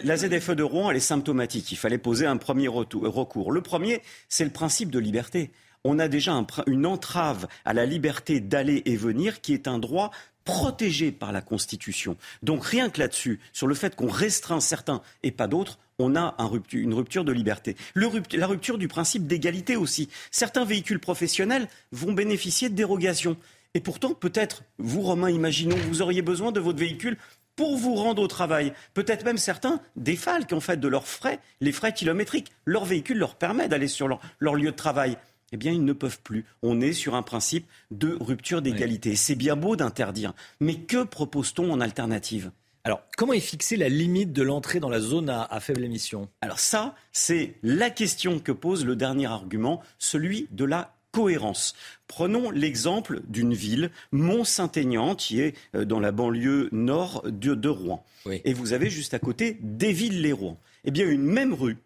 [0.04, 1.72] La ZFE de Rouen, elle est symptomatique.
[1.72, 3.50] Il fallait poser un premier recours.
[3.50, 5.50] Le premier, c'est le principe de liberté.
[5.82, 10.10] On a déjà une entrave à la liberté d'aller et venir qui est un droit
[10.44, 12.18] protégé par la Constitution.
[12.42, 16.36] Donc rien que là-dessus, sur le fait qu'on restreint certains et pas d'autres, on a
[16.72, 17.76] une rupture de liberté.
[17.94, 20.10] la rupture du principe d'égalité aussi.
[20.30, 23.38] Certains véhicules professionnels vont bénéficier de dérogations.
[23.76, 27.18] Et pourtant, peut-être, vous, Romain, imaginons, vous auriez besoin de votre véhicule
[27.56, 28.72] pour vous rendre au travail.
[28.94, 32.52] Peut-être même certains défalquent en fait de leurs frais, les frais kilométriques.
[32.64, 35.18] Leur véhicule leur permet d'aller sur leur, lieu de travail.
[35.52, 36.46] Eh bien, ils ne peuvent plus.
[36.62, 39.14] On est sur un principe de rupture d'égalité.
[39.14, 42.52] C'est bien beau d'interdire, mais que propose-t-on en alternative?
[42.84, 46.30] Alors, comment est fixée la limite de l'entrée dans la zone à, à faible émission?
[46.40, 51.74] Alors ça, c'est la question que pose le dernier argument, celui de la cohérence.
[52.08, 58.04] Prenons l'exemple d'une ville, Mont-Saint-Aignan, qui est euh, dans la banlieue nord de, Rouen.
[58.44, 60.58] Et vous avez juste à côté Desvilles-les-Rouen.
[60.84, 61.78] Eh bien, une même rue,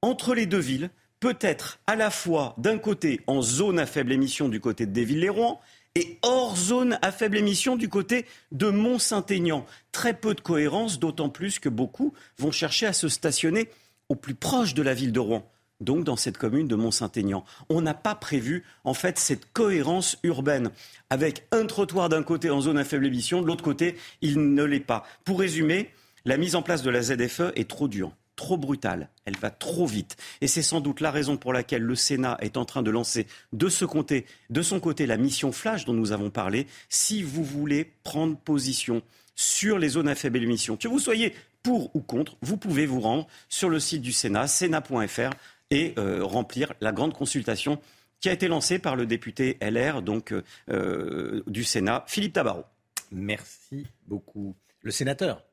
[0.00, 0.88] entre les deux villes,
[1.20, 4.92] peut être à la fois d'un côté en zone à faible émission du côté de
[4.92, 5.60] Desvilles-les-Rouen
[5.94, 9.66] et hors zone à faible émission du côté de Mont-Saint-Aignan.
[9.92, 13.68] Très peu de cohérence, d'autant plus que beaucoup vont chercher à se stationner
[14.08, 15.46] au plus proche de la ville de Rouen
[15.80, 17.44] donc dans cette commune de Mont-Saint-Aignan.
[17.68, 20.70] On n'a pas prévu, en fait, cette cohérence urbaine,
[21.10, 24.64] avec un trottoir d'un côté en zone à faible émission, de l'autre côté, il ne
[24.64, 25.04] l'est pas.
[25.24, 25.90] Pour résumer,
[26.24, 29.86] la mise en place de la ZFE est trop dure trop brutale, elle va trop
[29.86, 30.16] vite.
[30.42, 33.26] Et c'est sans doute la raison pour laquelle le Sénat est en train de lancer
[33.52, 36.66] de, ce côté, de son côté la mission Flash dont nous avons parlé.
[36.88, 39.02] Si vous voulez prendre position
[39.34, 43.00] sur les zones à faible émission, que vous soyez pour ou contre, vous pouvez vous
[43.00, 45.30] rendre sur le site du Sénat, sénat.fr
[45.70, 47.80] et euh, remplir la grande consultation
[48.20, 52.64] qui a été lancée par le député LR donc, euh, euh, du Sénat, Philippe Tabarot.
[53.10, 54.56] Merci beaucoup.
[54.82, 55.44] Le sénateur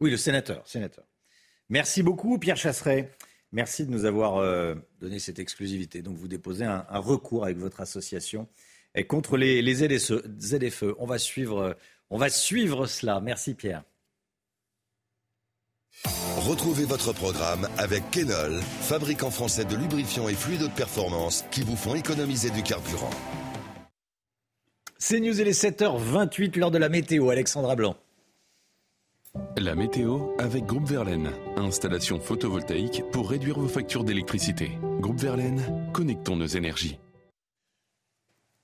[0.00, 1.04] Oui, le sénateur, sénateur.
[1.68, 3.10] Merci beaucoup, Pierre Chasseret.
[3.52, 4.44] Merci de nous avoir
[5.00, 6.02] donné cette exclusivité.
[6.02, 8.48] Donc, vous déposez un, recours avec votre association
[9.06, 10.94] contre les, les ZFE.
[10.98, 11.76] On va suivre,
[12.10, 13.20] on va suivre cela.
[13.20, 13.84] Merci, Pierre.
[16.36, 21.76] Retrouvez votre programme avec Kenol, fabricant français de lubrifiants et fluides de performance qui vous
[21.76, 23.10] font économiser du carburant.
[24.98, 27.30] C'est News et les 7h28, l'heure de la météo.
[27.30, 27.96] Alexandra Blanc.
[29.56, 31.30] La météo avec Groupe Verlaine.
[31.56, 34.72] Installation photovoltaïque pour réduire vos factures d'électricité.
[35.00, 36.98] Groupe Verlaine, connectons nos énergies.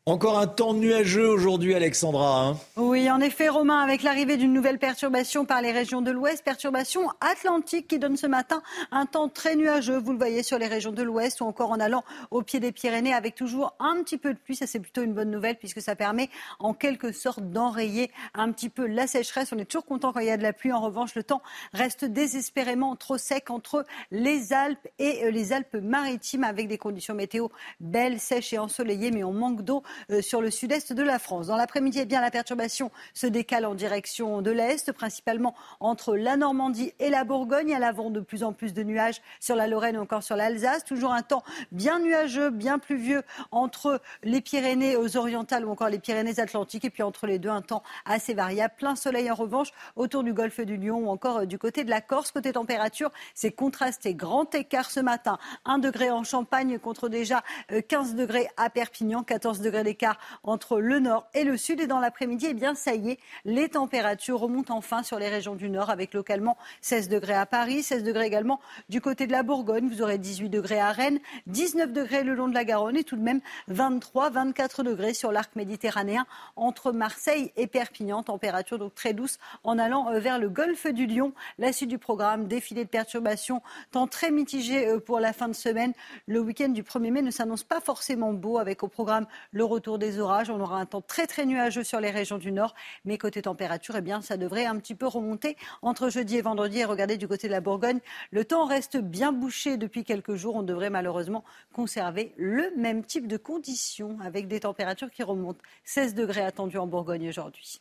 [0.06, 2.46] Encore un temps nuageux aujourd'hui, Alexandra.
[2.46, 2.56] Hein.
[2.78, 7.10] oui, en effet, Romain, avec l'arrivée d'une nouvelle perturbation par les régions de l'Ouest, perturbation
[7.20, 8.62] atlantique qui donne ce matin
[8.92, 9.98] un temps très nuageux.
[9.98, 12.72] Vous le voyez sur les régions de l'Ouest ou encore en allant au pied des
[12.72, 14.56] Pyrénées avec toujours un petit peu de pluie.
[14.56, 18.70] Ça, c'est plutôt une bonne nouvelle puisque ça permet en quelque sorte d'enrayer un petit
[18.70, 19.52] peu la sécheresse.
[19.52, 20.72] On est toujours content quand il y a de la pluie.
[20.72, 21.42] En revanche, le temps
[21.74, 27.48] reste désespérément trop sec entre les Alpes et euh, les Alpes-Maritimes avec des conditions météo
[27.80, 29.82] belles, sèches et ensoleillées, mais on manque d'eau
[30.20, 31.48] sur le sud-est de la France.
[31.48, 36.36] Dans l'après-midi, eh bien, la perturbation se décale en direction de l'est, principalement entre la
[36.36, 37.74] Normandie et la Bourgogne.
[37.74, 40.84] À l'avant, de plus en plus de nuages sur la Lorraine ou encore sur l'Alsace.
[40.84, 41.42] Toujours un temps
[41.72, 46.84] bien nuageux, bien pluvieux entre les Pyrénées aux orientales ou encore les Pyrénées-Atlantiques.
[46.84, 48.74] Et puis entre les deux, un temps assez variable.
[48.76, 51.90] Plein soleil en revanche autour du golfe du Lion ou encore euh, du côté de
[51.90, 52.30] la Corse.
[52.32, 54.14] Côté température, c'est contrasté.
[54.14, 55.38] Grand écart ce matin.
[55.64, 57.42] 1 degré en Champagne contre déjà
[57.88, 61.80] 15 euh, degrés à Perpignan, 14 degrés degrés d'écart entre le nord et le sud.
[61.80, 65.54] Et dans l'après-midi, eh bien, ça y est, les températures remontent enfin sur les régions
[65.54, 69.42] du nord avec localement 16 degrés à Paris, 16 degrés également du côté de la
[69.42, 69.88] Bourgogne.
[69.88, 73.16] Vous aurez 18 degrés à Rennes, 19 degrés le long de la Garonne et tout
[73.16, 76.26] de même 23, 24 degrés sur l'arc méditerranéen
[76.56, 78.22] entre Marseille et Perpignan.
[78.22, 81.32] Température donc très douce en allant euh, vers le golfe du Lion.
[81.58, 85.54] La suite du programme, défilé de perturbations, temps très mitigé euh, pour la fin de
[85.54, 85.92] semaine.
[86.26, 89.98] Le week-end du 1er mai ne s'annonce pas forcément beau avec au programme le retour
[89.98, 90.50] des orages.
[90.50, 92.74] On aura un temps très très nuageux sur les régions du nord.
[93.04, 96.80] Mais côté température, eh ça devrait un petit peu remonter entre jeudi et vendredi.
[96.80, 100.56] Et regardez du côté de la Bourgogne, le temps reste bien bouché depuis quelques jours.
[100.56, 105.60] On devrait malheureusement conserver le même type de conditions avec des températures qui remontent.
[105.84, 107.80] 16 degrés attendus en Bourgogne aujourd'hui.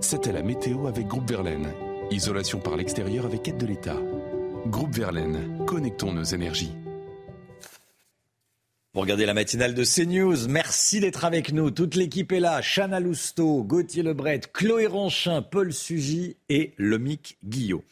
[0.00, 1.72] C'était la météo avec Groupe Verlaine.
[2.10, 3.96] Isolation par l'extérieur avec aide de l'État.
[4.66, 6.72] Groupe Verlaine, connectons nos énergies.
[8.94, 11.72] Pour regarder la matinale de CNews, merci d'être avec nous.
[11.72, 12.60] Toute l'équipe est là.
[12.62, 17.82] Chana Lousteau, Gauthier Lebret, Chloé Ranchin, Paul Sugy et Lomic Guillot.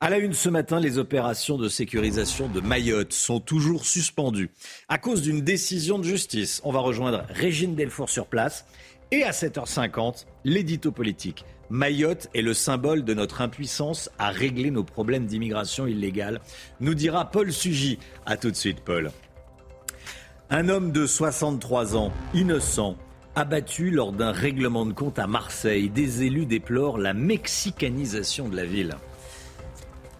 [0.00, 4.50] À la une ce matin, les opérations de sécurisation de Mayotte sont toujours suspendues
[4.88, 6.60] à cause d'une décision de justice.
[6.64, 8.66] On va rejoindre Régine Delfour sur place
[9.12, 11.44] et à 7h50, l'édito politique.
[11.68, 16.40] Mayotte est le symbole de notre impuissance à régler nos problèmes d'immigration illégale,
[16.80, 18.00] nous dira Paul Sugy.
[18.26, 19.12] A tout de suite, Paul.
[20.52, 22.96] Un homme de 63 ans, innocent,
[23.36, 25.88] abattu lors d'un règlement de compte à Marseille.
[25.88, 28.96] Des élus déplorent la mexicanisation de la ville.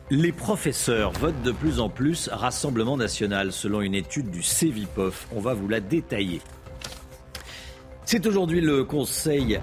[0.09, 5.27] Les professeurs votent de plus en plus Rassemblement national, selon une étude du CEVIPOF.
[5.35, 6.40] On va vous la détailler.
[8.05, 9.59] C'est aujourd'hui le Conseil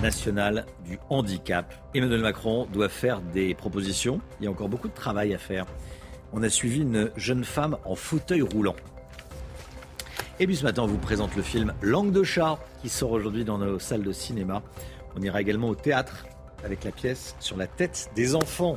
[0.00, 1.74] national du handicap.
[1.94, 4.20] Emmanuel Macron doit faire des propositions.
[4.38, 5.66] Il y a encore beaucoup de travail à faire.
[6.32, 8.76] On a suivi une jeune femme en fauteuil roulant.
[10.42, 13.44] Et puis ce matin, on vous présente le film Langue de chat qui sort aujourd'hui
[13.44, 14.60] dans nos salles de cinéma.
[15.14, 16.26] On ira également au théâtre
[16.64, 18.76] avec la pièce Sur la tête des enfants.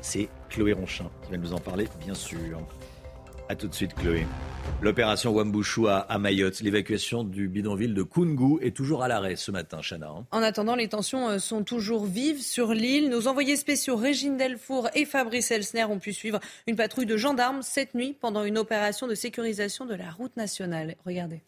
[0.00, 2.58] C'est Chloé Ronchin qui va nous en parler, bien sûr.
[3.48, 4.26] A tout de suite, Chloé.
[4.80, 9.80] L'opération Wambushu à, Mayotte, l'évacuation du bidonville de Kungu est toujours à l'arrêt ce matin,
[9.82, 10.08] Chana.
[10.08, 10.26] Hein.
[10.30, 13.10] En attendant, les tensions euh, sont toujours vives sur l'île.
[13.10, 17.62] Nos envoyés spéciaux Régine Delfour et Fabrice Elsner ont pu suivre une patrouille de gendarmes
[17.62, 20.96] cette nuit pendant une opération de sécurisation de la route nationale.
[21.04, 21.42] Regardez.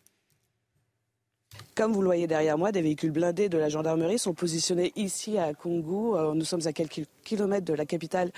[1.75, 5.37] Comme vous le voyez derrière moi, des véhicules blindés de la gendarmerie sont positionnés ici
[5.37, 6.15] à Kungu.
[6.15, 8.31] Euh, nous sommes à quelques kilomètres de la capitale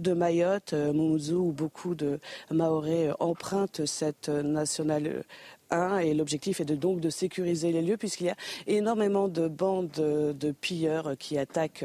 [0.00, 2.18] de Mayotte, euh, où beaucoup de
[2.50, 5.24] Maoris empruntent cette nationale
[5.72, 8.36] et l'objectif est donc de sécuriser les lieux puisqu'il y a
[8.66, 11.84] énormément de bandes de, pilleurs qui attaquent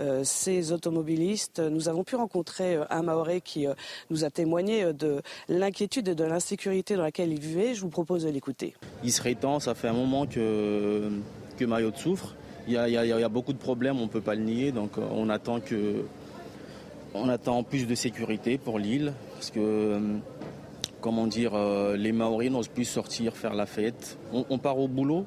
[0.00, 1.58] euh, ces automobilistes.
[1.58, 3.74] Nous avons pu rencontrer euh, un Maoré qui euh,
[4.10, 7.74] nous a témoigné de l'inquiétude et de l'insécurité dans laquelle il vivait.
[7.74, 8.74] Je vous propose de l'écouter.
[9.02, 11.10] Il serait temps, ça fait un moment que,
[11.60, 12.34] Mayotte souffre.
[12.68, 14.72] Il y, a, il y a beaucoup de problèmes, on ne peut pas le nier,
[14.72, 16.04] donc on attend que
[17.14, 20.00] on attend plus de sécurité pour l'île parce que
[21.00, 24.18] comment dire, euh, les Maoris n'osent plus sortir faire la fête.
[24.32, 25.24] On, part au boulot,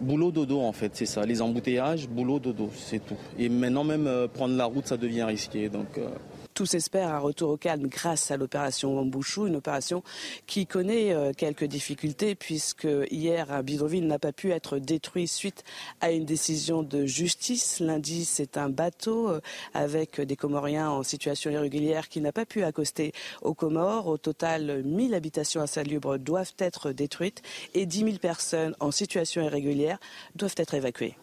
[0.00, 1.24] boulot dodo en fait, c'est ça.
[1.24, 3.16] Les embouteillages, boulot dodo, c'est tout.
[3.38, 5.68] Et maintenant même euh, prendre la route, ça devient risqué.
[5.68, 6.08] Donc euh,
[6.56, 10.02] tous espèrent un retour au calme grâce à l'opération Wambushu, une opération
[10.46, 15.64] qui connaît euh, quelques difficultés puisque hier un bidonville n'a pas pu être détruit suite
[16.00, 17.78] à une décision de justice.
[17.80, 19.40] Lundi, c'est un bateau euh,
[19.74, 23.12] avec des Comoriens en situation irrégulière qui n'a pas pu accoster
[23.42, 24.06] aux Comores.
[24.06, 27.42] Au total, 1000 habitations insalubres doivent être détruites
[27.74, 29.98] et 10 000 personnes en situation irrégulière
[30.36, 31.16] doivent être évacuées.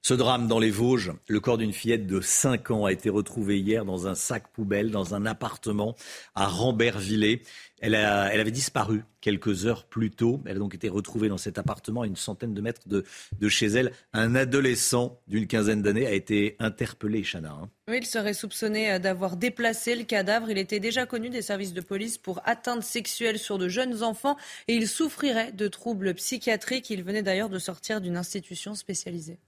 [0.00, 3.58] Ce drame dans les Vosges, le corps d'une fillette de 5 ans a été retrouvé
[3.58, 5.96] hier dans un sac poubelle dans un appartement
[6.34, 7.42] à Rambervillers.
[7.80, 10.40] Elle, elle, avait disparu quelques heures plus tôt.
[10.46, 13.04] Elle a donc été retrouvée dans cet appartement à une centaine de mètres de,
[13.48, 13.92] chez elle.
[14.12, 17.50] Un adolescent d'une quinzaine d'années a été interpellé, Chana.
[17.50, 17.68] Hein.
[17.88, 20.48] Oui, il serait soupçonné euh, d'avoir déplacé le cadavre.
[20.48, 24.36] Il était déjà connu des services de police pour atteinte sexuelle sur de jeunes enfants
[24.68, 26.88] et il souffrirait de troubles psychiatriques.
[26.90, 29.38] Il venait d'ailleurs de sortir d'une institution spécialisée.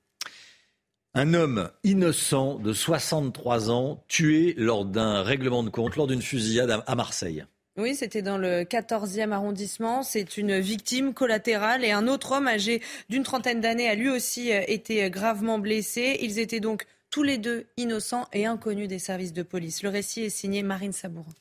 [1.14, 6.82] Un homme innocent de 63 ans tué lors d'un règlement de compte, lors d'une fusillade
[6.86, 7.44] à Marseille.
[7.76, 10.04] Oui, c'était dans le 14e arrondissement.
[10.04, 14.52] C'est une victime collatérale et un autre homme âgé d'une trentaine d'années a lui aussi
[14.52, 16.18] euh, été gravement blessé.
[16.20, 19.82] Ils étaient donc tous les deux innocents et inconnus des services de police.
[19.82, 21.32] Le récit est signé Marine Sabourin.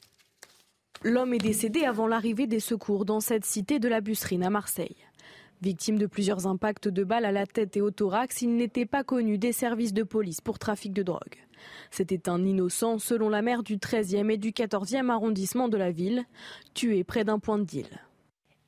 [1.04, 4.98] L'homme est décédé avant l'arrivée des secours dans cette cité de la Busserine à Marseille.
[5.62, 9.04] Victime de plusieurs impacts de balles à la tête et au thorax, il n'était pas
[9.04, 11.36] connu des services de police pour trafic de drogue.
[11.92, 16.24] C'était un innocent, selon la maire du 13e et du 14e arrondissement de la ville,
[16.74, 17.88] tué près d'un point de deal.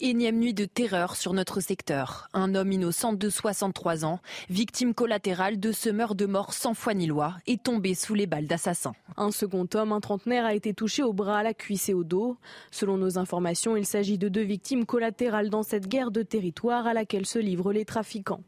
[0.04, 2.28] Énième nuit de terreur sur notre secteur.
[2.34, 4.20] Un homme innocent de 63 ans,
[4.50, 8.26] victime collatérale de ce meurtre de mort sans foi ni loi, est tombé sous les
[8.26, 8.96] balles d'assassins.
[9.16, 12.04] Un second homme, un trentenaire, a été touché au bras, à la cuisse et au
[12.04, 12.36] dos.
[12.72, 16.96] Selon nos informations, il s'agit de deux victimes collatérales dans cette guerre de territoire à
[16.96, 18.42] laquelle se livrent les trafiquants.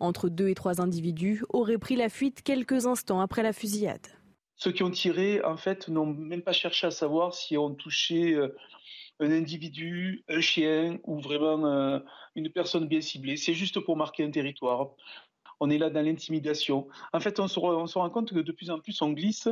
[0.00, 4.08] Entre deux et trois individus auraient pris la fuite quelques instants après la fusillade.
[4.56, 8.32] Ceux qui ont tiré, en fait, n'ont même pas cherché à savoir si on touchait
[8.32, 8.56] euh,
[9.20, 11.98] un individu, un chien ou vraiment euh,
[12.34, 13.36] une personne bien ciblée.
[13.36, 14.90] C'est juste pour marquer un territoire.
[15.60, 16.86] On est là dans l'intimidation.
[17.12, 19.48] En fait, on se, on se rend compte que de plus en plus, on glisse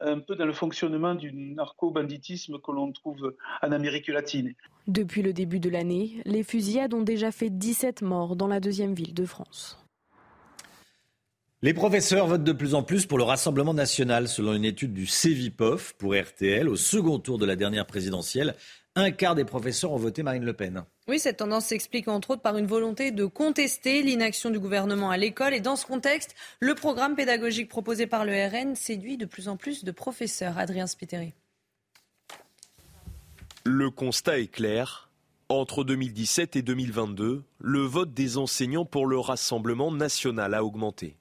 [0.00, 4.52] un peu dans le fonctionnement du narco-banditisme que l'on trouve en Amérique latine.
[4.86, 8.94] Depuis le début de l'année, les fusillades ont déjà fait 17 morts dans la deuxième
[8.94, 9.78] ville de France.
[11.62, 15.06] Les professeurs votent de plus en plus pour le Rassemblement national, selon une étude du
[15.06, 16.68] CEVIPOF pour RTL.
[16.68, 18.54] Au second tour de la dernière présidentielle,
[18.96, 20.82] un quart des professeurs ont voté Marine Le Pen.
[21.06, 25.18] Oui, cette tendance s'explique entre autres par une volonté de contester l'inaction du gouvernement à
[25.18, 25.54] l'école.
[25.54, 29.56] Et dans ce contexte, le programme pédagogique proposé par le RN séduit de plus en
[29.56, 30.58] plus de professeurs.
[30.58, 31.34] Adrien Spiteri.
[33.64, 35.10] Le constat est clair.
[35.48, 41.16] Entre 2017 et 2022, le vote des enseignants pour le Rassemblement national a augmenté.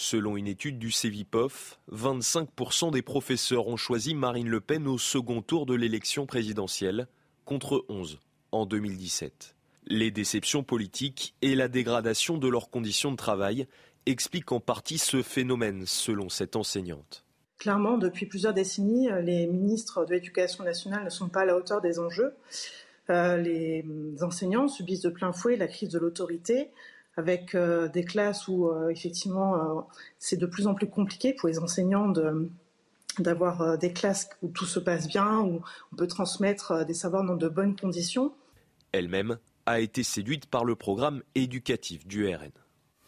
[0.00, 5.42] Selon une étude du CEVIPOF, 25% des professeurs ont choisi Marine Le Pen au second
[5.42, 7.08] tour de l'élection présidentielle,
[7.44, 8.20] contre 11
[8.52, 9.56] en 2017.
[9.88, 13.66] Les déceptions politiques et la dégradation de leurs conditions de travail
[14.06, 17.24] expliquent en partie ce phénomène, selon cette enseignante.
[17.58, 21.80] Clairement, depuis plusieurs décennies, les ministres de l'Éducation nationale ne sont pas à la hauteur
[21.80, 22.36] des enjeux.
[23.10, 23.84] Euh, les
[24.20, 26.70] enseignants subissent de plein fouet la crise de l'autorité,
[27.18, 29.80] avec euh, des classes où euh, effectivement euh,
[30.20, 32.48] c'est de plus en plus compliqué pour les enseignants de
[33.18, 35.60] d'avoir des classes où tout se passe bien, où
[35.92, 38.32] on peut transmettre des savoirs dans de bonnes conditions.
[38.92, 42.52] Elle-même a été séduite par le programme éducatif du RN.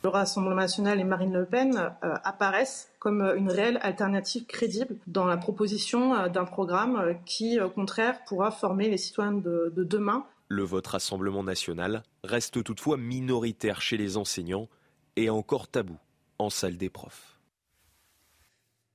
[0.03, 5.37] Le Rassemblement national et Marine Le Pen apparaissent comme une réelle alternative crédible dans la
[5.37, 10.89] proposition d'un programme qui, au contraire, pourra former les citoyens de, de demain le vote
[10.89, 14.69] Rassemblement national reste toutefois minoritaire chez les enseignants
[15.17, 15.97] et encore tabou
[16.39, 17.39] en salle des profs.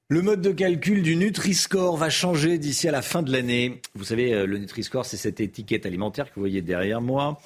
[0.09, 3.81] Le mode de calcul du Nutri-Score va changer d'ici à la fin de l'année.
[3.95, 7.39] Vous savez, euh, le Nutri-Score, c'est cette étiquette alimentaire que vous voyez derrière moi.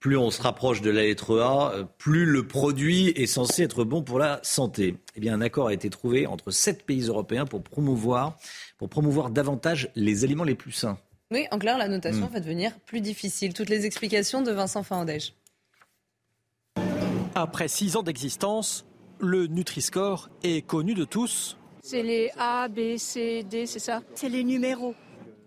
[0.00, 3.84] Plus on se rapproche de la lettre A, euh, plus le produit est censé être
[3.84, 4.96] bon pour la santé.
[5.14, 10.24] Eh un accord a été trouvé entre sept pays européens pour pour promouvoir davantage les
[10.24, 10.98] aliments les plus sains.
[11.34, 12.32] Oui, en clair, la notation Mm.
[12.32, 13.54] va devenir plus difficile.
[13.54, 15.34] Toutes les explications de Vincent Fandège.
[17.34, 18.86] Après six ans d'existence,
[19.18, 24.00] le Nutri-Score est connu de tous, C'est les A, B, C, D, c'est ça?
[24.14, 24.94] C'est les numéros.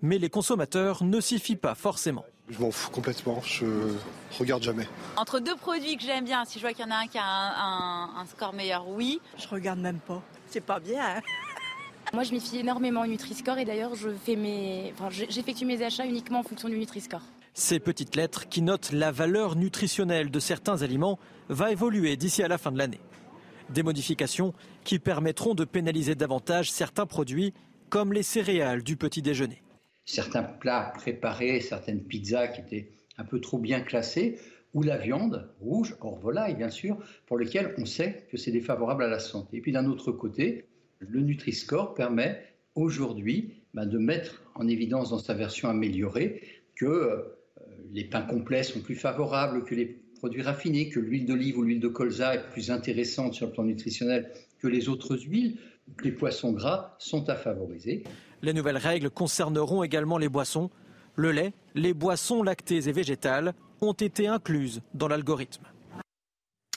[0.01, 2.25] mais les consommateurs ne s'y fient pas forcément.
[2.49, 3.65] Je m'en fous complètement, je
[4.37, 4.87] regarde jamais.
[5.15, 7.17] Entre deux produits que j'aime bien, si je vois qu'il y en a un qui
[7.17, 9.19] a un, un- un score meilleur, oui.
[9.37, 10.21] Je regarde même pas.
[10.47, 11.01] C'est pas bien.
[11.17, 11.21] hein?
[12.13, 15.65] Moi, je m'y fie énormément au Nutri-Score et d'ailleurs, je fais mes, enfin, je- j'effectue
[15.65, 17.21] mes achats uniquement en fonction du Nutri-Score.
[17.53, 21.19] Ces petites lettres qui notent la valeur nutritionnelle de certains aliments
[21.49, 22.99] va évoluer d'ici à la fin de l'année.
[23.69, 24.53] Des modifications
[24.83, 27.53] qui permettront de pénaliser davantage certains produits
[27.89, 29.61] comme les céréales du petit déjeuner.
[30.05, 34.39] certains plats préparés, certaines pizzas qui étaient un peu trop bien classées,
[34.73, 39.03] ou la viande rouge, hors volaille bien sûr, pour lesquelles on sait que c'est défavorable
[39.03, 39.57] à la santé.
[39.57, 40.69] Et puis d'un autre côté,
[40.99, 42.41] le Nutri-Score permet
[42.75, 46.41] aujourd'hui ben, de mettre en évidence dans sa version améliorée
[46.75, 47.37] que euh,
[47.91, 51.79] les pains complets sont plus favorables que les produits raffinés, que l'huile d'olive ou l'huile
[51.79, 55.57] de colza est plus intéressante sur le plan nutritionnel que les autres huiles,
[55.95, 58.03] que les poissons gras sont à favoriser.
[58.41, 60.69] Les nouvelles règles concerneront également les boissons.
[61.15, 65.65] Le lait, les boissons lactées et végétales ont été incluses dans l'algorithme.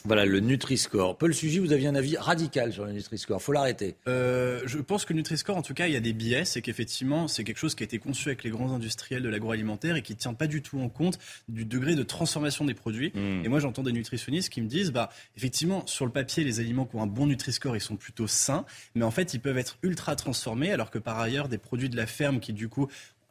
[0.03, 1.17] Voilà le Nutri-Score.
[1.17, 3.41] Paul Sugy, vous aviez un avis radical sur le Nutri-Score.
[3.41, 3.95] faut l'arrêter.
[4.07, 6.43] Euh, je pense que Nutri-Score, en tout cas, il y a des biais.
[6.43, 9.95] C'est qu'effectivement, c'est quelque chose qui a été conçu avec les grands industriels de l'agroalimentaire
[9.95, 13.11] et qui ne tient pas du tout en compte du degré de transformation des produits.
[13.13, 13.45] Hmm.
[13.45, 16.85] Et moi, j'entends des nutritionnistes qui me disent, bah, effectivement, sur le papier, les aliments
[16.85, 18.65] qui ont un bon Nutri-Score, ils sont plutôt sains,
[18.95, 21.97] mais en fait, ils peuvent être ultra transformés, alors que par ailleurs, des produits de
[21.97, 22.87] la ferme qui, du coup,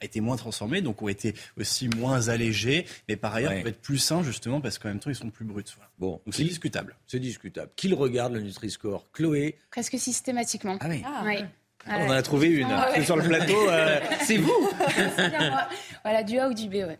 [0.06, 3.58] été moins transformés, donc ont été aussi moins allégés, mais par ailleurs Ouais.
[3.62, 5.64] peuvent être plus sains justement parce qu'en même temps ils sont plus bruts.
[5.76, 5.90] Voilà.
[5.98, 6.96] Bon, donc c'est discutable.
[7.06, 7.70] C'est discutable.
[7.76, 10.78] Qui le regarde le Nutri-Score Chloé, Presque systématiquement.
[10.80, 11.02] Ah oui.
[11.24, 11.44] Ouais.
[11.86, 12.66] on en a trouvé une.
[12.70, 13.04] Ah ouais.
[13.04, 13.68] Sur le plateau.
[13.70, 14.68] euh, c'est vous.
[16.02, 16.98] Voilà, du A ou du B, ouais.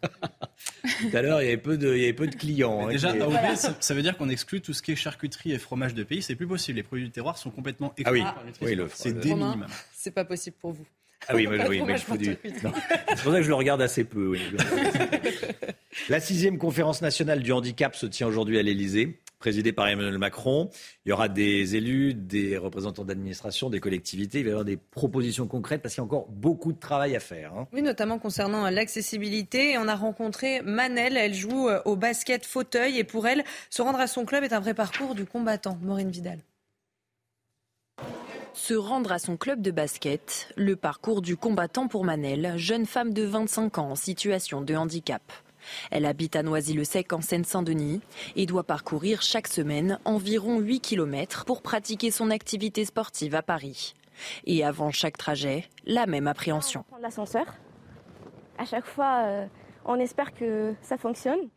[1.00, 2.86] Tout à l'heure, il y avait peu de, il y avait peu de clients.
[2.86, 4.92] hein, Déjà, qui- A ou B, ça, ça veut dire qu'on exclut tout ce qui
[4.92, 6.22] est charcuterie et fromage de pays.
[6.22, 6.76] C'est plus possible.
[6.76, 8.20] Les produits du terroir sont complètement Ah oui.
[8.20, 8.68] exclus Nutri-Score.
[8.68, 9.34] Oui, le- c'est le- des.
[9.92, 10.86] C'est pas possible pour vous.
[11.28, 12.36] Ah oui, mais, oui, mais je du...
[12.42, 14.28] C'est pour ça que je le regarde assez peu.
[14.28, 14.40] Oui.
[16.08, 20.70] La sixième conférence nationale du handicap se tient aujourd'hui à l'Elysée présidée par Emmanuel Macron.
[21.04, 24.40] Il y aura des élus, des représentants d'administration, des collectivités.
[24.40, 27.16] Il va y avoir des propositions concrètes parce qu'il y a encore beaucoup de travail
[27.16, 27.54] à faire.
[27.54, 27.66] Hein.
[27.72, 29.76] Oui, notamment concernant l'accessibilité.
[29.78, 31.16] On a rencontré Manel.
[31.16, 34.52] Elle joue euh, au basket fauteuil et pour elle, se rendre à son club est
[34.52, 35.78] un vrai parcours du combattant.
[35.82, 36.38] Maureen Vidal.
[38.52, 43.12] Se rendre à son club de basket, le parcours du combattant pour Manel, jeune femme
[43.12, 45.22] de 25 ans en situation de handicap.
[45.90, 48.00] Elle habite à Noisy-le-Sec en Seine-Saint-Denis
[48.34, 53.94] et doit parcourir chaque semaine environ 8 km pour pratiquer son activité sportive à Paris.
[54.46, 56.84] Et avant chaque trajet, la même appréhension.
[57.00, 57.46] L'ascenseur.
[58.58, 59.46] À chaque fois, euh,
[59.84, 61.48] on espère que ça fonctionne.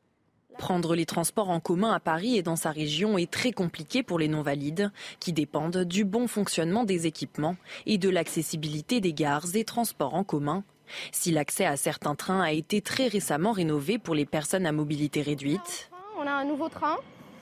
[0.58, 4.20] Prendre les transports en commun à Paris et dans sa région est très compliqué pour
[4.20, 7.56] les non-valides, qui dépendent du bon fonctionnement des équipements
[7.86, 10.64] et de l'accessibilité des gares et transports en commun,
[11.12, 15.22] si l'accès à certains trains a été très récemment rénové pour les personnes à mobilité
[15.22, 15.90] réduite.
[16.18, 16.98] On a un nouveau train.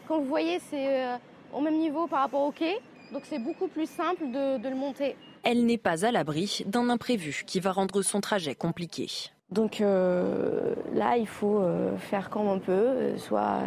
[0.07, 1.17] Comme vous voyez, c'est euh,
[1.53, 2.77] au même niveau par rapport au quai,
[3.11, 5.15] donc c'est beaucoup plus simple de, le monter.
[5.43, 9.07] Elle n'est pas à l'abri d'un imprévu qui va rendre son trajet compliqué.
[9.51, 13.59] Donc euh, là, il faut euh, faire comme on peut, soit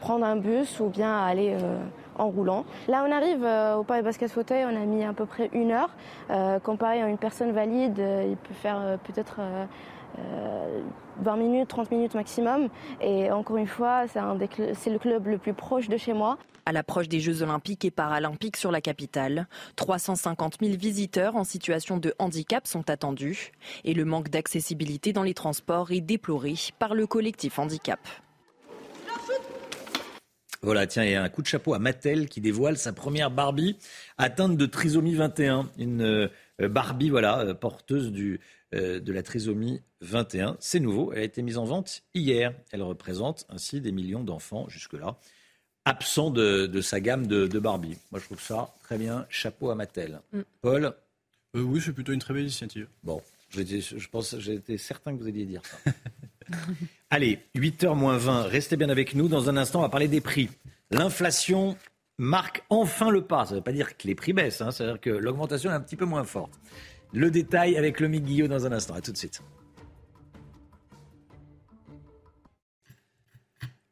[0.00, 1.56] prendre un bus ou bien aller
[2.18, 2.64] en roulant.
[2.88, 5.70] Là, on arrive euh, au Paris Basket Fauteuil, on a mis à peu près une
[5.70, 5.90] heure.
[6.30, 9.40] Euh, comparé à une personne valide, euh, il peut faire peut-être
[11.20, 12.68] 20 minutes, 30 minutes maximum.
[13.00, 16.38] Et encore une fois, c'est le club le plus proche de chez moi.
[16.68, 21.96] À l'approche des Jeux olympiques et paralympiques sur la capitale, 350 000 visiteurs en situation
[21.96, 23.52] de handicap sont attendus
[23.84, 28.00] et le manque d'accessibilité dans les transports est déploré par le collectif handicap.
[30.60, 33.78] Voilà, tiens, a un coup de chapeau à Mattel qui dévoile sa première Barbie
[34.18, 35.70] atteinte de trisomie 21.
[35.78, 36.28] Une euh,
[36.68, 38.12] Barbie, voilà, euh, porteuse
[38.74, 40.58] euh, de la trisomie 21.
[40.60, 42.52] C'est nouveau, elle a été mise en vente hier.
[42.72, 45.16] Elle représente ainsi des millions d'enfants jusque-là
[45.84, 47.96] absents de, sa gamme de, Barbie.
[48.10, 49.26] Moi, je trouve ça très bien.
[49.30, 50.20] Chapeau à Mattel.
[50.32, 50.40] Mm.
[50.60, 50.94] Paul
[51.54, 52.88] Oui, c'est plutôt une très belle initiative.
[53.02, 55.92] Bon, je pense, j'étais certain que vous alliez dire ça.
[57.10, 59.28] Allez, 8h moins 20, restez bien avec nous.
[59.28, 60.48] Dans un instant, on va parler des prix.
[60.90, 61.76] L'inflation
[62.18, 63.46] marque enfin le pas.
[63.46, 64.70] Ça ne veut pas dire que les prix baissent, hein.
[64.70, 66.52] c'est-à-dire que l'augmentation est un petit peu moins forte.
[67.12, 68.94] Le détail avec le Guillot dans un instant.
[68.94, 69.42] À tout de suite.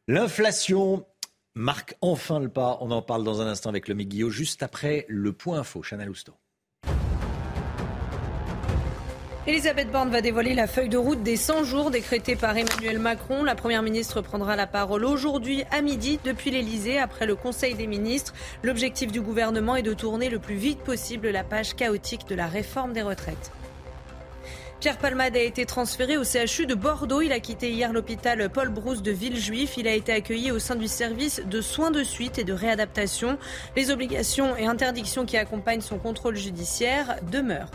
[0.08, 1.04] L'inflation
[1.56, 2.78] marque enfin le pas.
[2.80, 5.82] On en parle dans un instant avec le Guillot, juste après le point info.
[5.82, 6.34] Chanel Housteau.
[9.48, 13.44] Elisabeth Borne va dévoiler la feuille de route des 100 jours décrétée par Emmanuel Macron.
[13.44, 17.86] La Première ministre prendra la parole aujourd'hui à midi depuis l'Elysée après le Conseil des
[17.86, 18.34] ministres.
[18.64, 22.48] L'objectif du gouvernement est de tourner le plus vite possible la page chaotique de la
[22.48, 23.52] réforme des retraites.
[24.78, 27.22] Pierre Palmade a été transféré au CHU de Bordeaux.
[27.22, 29.78] Il a quitté hier l'hôpital Paul Brousse de Villejuif.
[29.78, 33.38] Il a été accueilli au sein du service de soins de suite et de réadaptation.
[33.74, 37.70] Les obligations et interdictions qui accompagnent son contrôle judiciaire demeurent.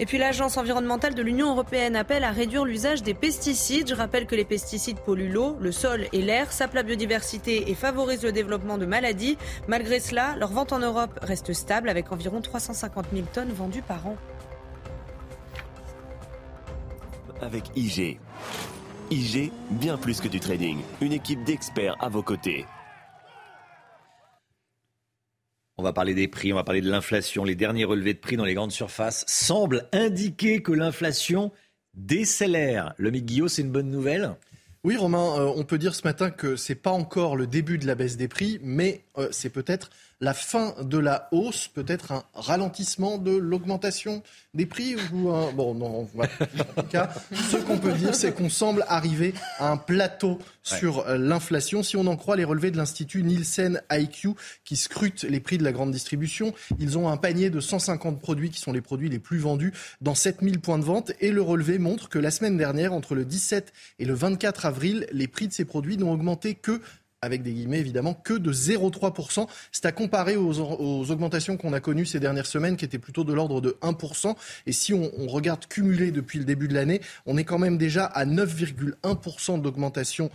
[0.00, 3.90] Et puis l'Agence environnementale de l'Union européenne appelle à réduire l'usage des pesticides.
[3.90, 7.74] Je rappelle que les pesticides polluent l'eau, le sol et l'air, sapent la biodiversité et
[7.74, 9.36] favorisent le développement de maladies.
[9.68, 14.06] Malgré cela, leur vente en Europe reste stable avec environ 350 000 tonnes vendues par
[14.06, 14.16] an.
[17.42, 18.20] Avec IG.
[19.10, 20.78] IG, bien plus que du trading.
[21.00, 22.66] Une équipe d'experts à vos côtés.
[25.76, 27.42] On va parler des prix, on va parler de l'inflation.
[27.42, 31.50] Les derniers relevés de prix dans les grandes surfaces semblent indiquer que l'inflation
[31.94, 32.94] décélère.
[32.96, 34.36] Le Guillaume, c'est une bonne nouvelle?
[34.84, 37.86] Oui, Romain, euh, on peut dire ce matin que c'est pas encore le début de
[37.88, 39.90] la baisse des prix, mais euh, c'est peut-être
[40.22, 44.22] la fin de la hausse, peut-être un ralentissement de l'augmentation
[44.54, 45.50] des prix ou un...
[45.52, 47.10] Bon, non, en tout cas,
[47.50, 51.82] ce qu'on peut dire, c'est qu'on semble arriver à un plateau sur euh, l'inflation.
[51.82, 54.30] Si on en croit les relevés de l'Institut Nielsen IQ
[54.64, 58.50] qui scrute les prix de la grande distribution, ils ont un panier de 150 produits
[58.50, 59.72] qui sont les produits les plus vendus
[60.02, 63.24] dans 7000 points de vente et le relevé montre que la semaine dernière, entre le
[63.24, 66.80] 17 et le 24 avril, les prix de ces produits n'ont augmenté que
[67.22, 69.46] avec des guillemets évidemment, que de 0,3%.
[69.70, 70.58] C'est à comparer aux,
[71.10, 74.34] augmentations qu'on a connues ces dernières semaines, qui étaient plutôt de l'ordre de 1%.
[74.66, 78.04] Et si on, regarde cumulé depuis le début de l'année, on est quand même déjà
[78.04, 80.30] à 9,1% d'augmentation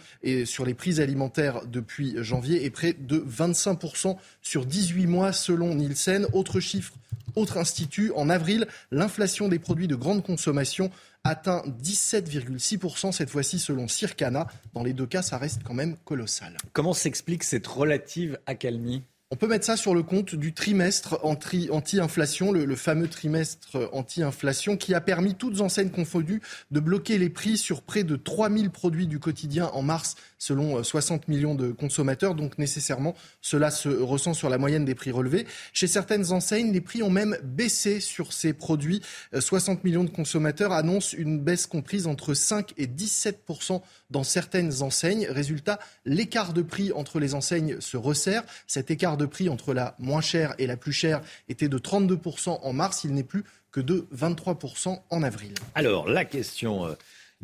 [0.46, 6.26] sur les prix alimentaires depuis janvier et près de 25% sur 18 mois selon Nielsen.
[6.32, 6.94] Autre chiffre,
[7.36, 10.90] autre institut, en avril, l'inflation des produits de grande consommation
[11.28, 14.48] atteint 17,6% cette fois-ci selon Circana.
[14.74, 16.58] Dans les deux cas, ça reste quand même colossal.
[16.74, 19.04] Comment s'explique cette relative accalmie?
[19.30, 24.94] On peut mettre ça sur le compte du trimestre anti-inflation, le, fameux trimestre anti-inflation qui
[24.94, 26.42] a permis, toutes enseignes confondues,
[26.72, 31.22] de bloquer les prix sur près de 3000 produits du quotidien en mars, selon 60
[31.22, 32.36] euh, millions de consommateurs.
[32.36, 35.46] Donc nécessairement, cela se ressent sur la moyenne des prix relevés.
[35.74, 39.02] Chez certaines enseignes, les prix ont même baissé sur ces produits.
[39.38, 44.82] 60 euh, millions de consommateurs annoncent une baisse comprise entre 5 et 17% dans certaines
[44.82, 45.28] enseignes.
[45.30, 48.44] Résultat, l'écart de prix entre les enseignes se resserre.
[48.68, 52.60] Cet écart de prix entre la moins chère et la plus chère était de 32%
[52.62, 53.04] en mars.
[53.04, 55.54] Il n'est plus que de 23% en avril.
[55.76, 56.94] Alors, la question euh,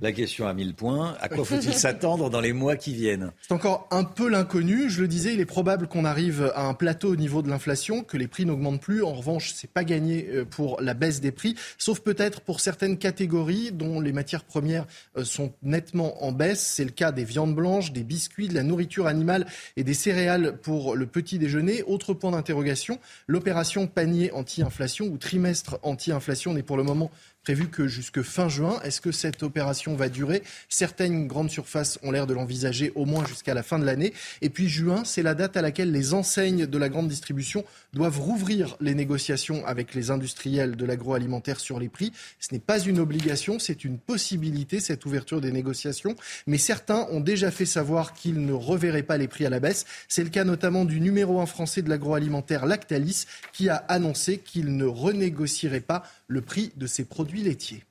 [0.01, 3.31] la question à 1000 points, à quoi faut-il s'attendre dans les mois qui viennent?
[3.41, 4.89] C'est encore un peu l'inconnu.
[4.89, 8.03] Je le disais, il est probable qu'on arrive à un plateau au niveau de l'inflation,
[8.03, 9.03] que les prix n'augmentent plus.
[9.03, 12.97] En revanche, c'est pas gagné euh, pour la baisse des prix, sauf peut-être pour certaines
[12.97, 16.61] catégories dont les matières premières euh, sont nettement en baisse.
[16.61, 19.45] C'est le cas des viandes blanches, des biscuits, de la nourriture animale
[19.77, 21.83] et des céréales pour le petit déjeuner.
[21.83, 27.11] Autre point d'interrogation, l'opération panier anti-inflation ou trimestre anti-inflation n'est pour le moment
[27.43, 28.79] prévu que jusque fin juin.
[28.83, 30.43] Est-ce que cette opération va durer?
[30.69, 34.13] Certaines grandes surfaces ont l'air de l'envisager au moins jusqu'à la fin de l'année.
[34.41, 38.19] Et puis juin, c'est la date à laquelle les enseignes de la grande distribution doivent
[38.19, 42.13] rouvrir les négociations avec les industriels de l'agroalimentaire sur les prix.
[42.39, 46.15] Ce n'est pas une obligation, c'est une possibilité, cette ouverture des négociations.
[46.47, 49.85] Mais certains ont déjà fait savoir qu'ils ne reverraient pas les prix à la baisse.
[50.07, 54.77] C'est le cas notamment du numéro 1 français de l'agroalimentaire Lactalis qui a annoncé qu'il
[54.77, 56.03] ne renégocierait pas
[56.33, 57.83] le prix de ses produits laitiers.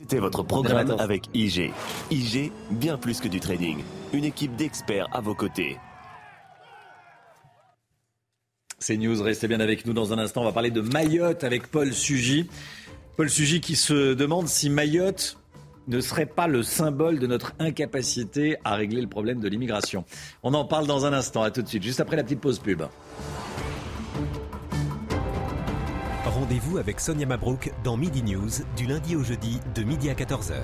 [0.00, 1.70] C'était votre programme avec IG.
[2.10, 3.78] IG, bien plus que du trading.
[4.14, 5.76] Une équipe d'experts à vos côtés.
[8.78, 10.42] C'est News, restez bien avec nous dans un instant.
[10.42, 12.48] On va parler de Mayotte avec Paul Sugy.
[13.16, 15.38] Paul Sugy qui se demande si Mayotte
[15.88, 20.04] ne serait pas le symbole de notre incapacité à régler le problème de l'immigration.
[20.42, 21.42] On en parle dans un instant.
[21.42, 22.82] À tout de suite, juste après la petite pause pub.
[26.48, 30.54] Rendez-vous avec Sonia Mabrouk dans Midi News du lundi au jeudi de midi à 14h.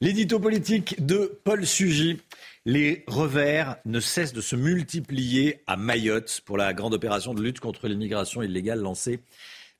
[0.00, 2.20] L'édito politique de Paul Sugy.
[2.66, 7.58] Les revers ne cessent de se multiplier à Mayotte pour la grande opération de lutte
[7.58, 9.18] contre l'immigration illégale lancée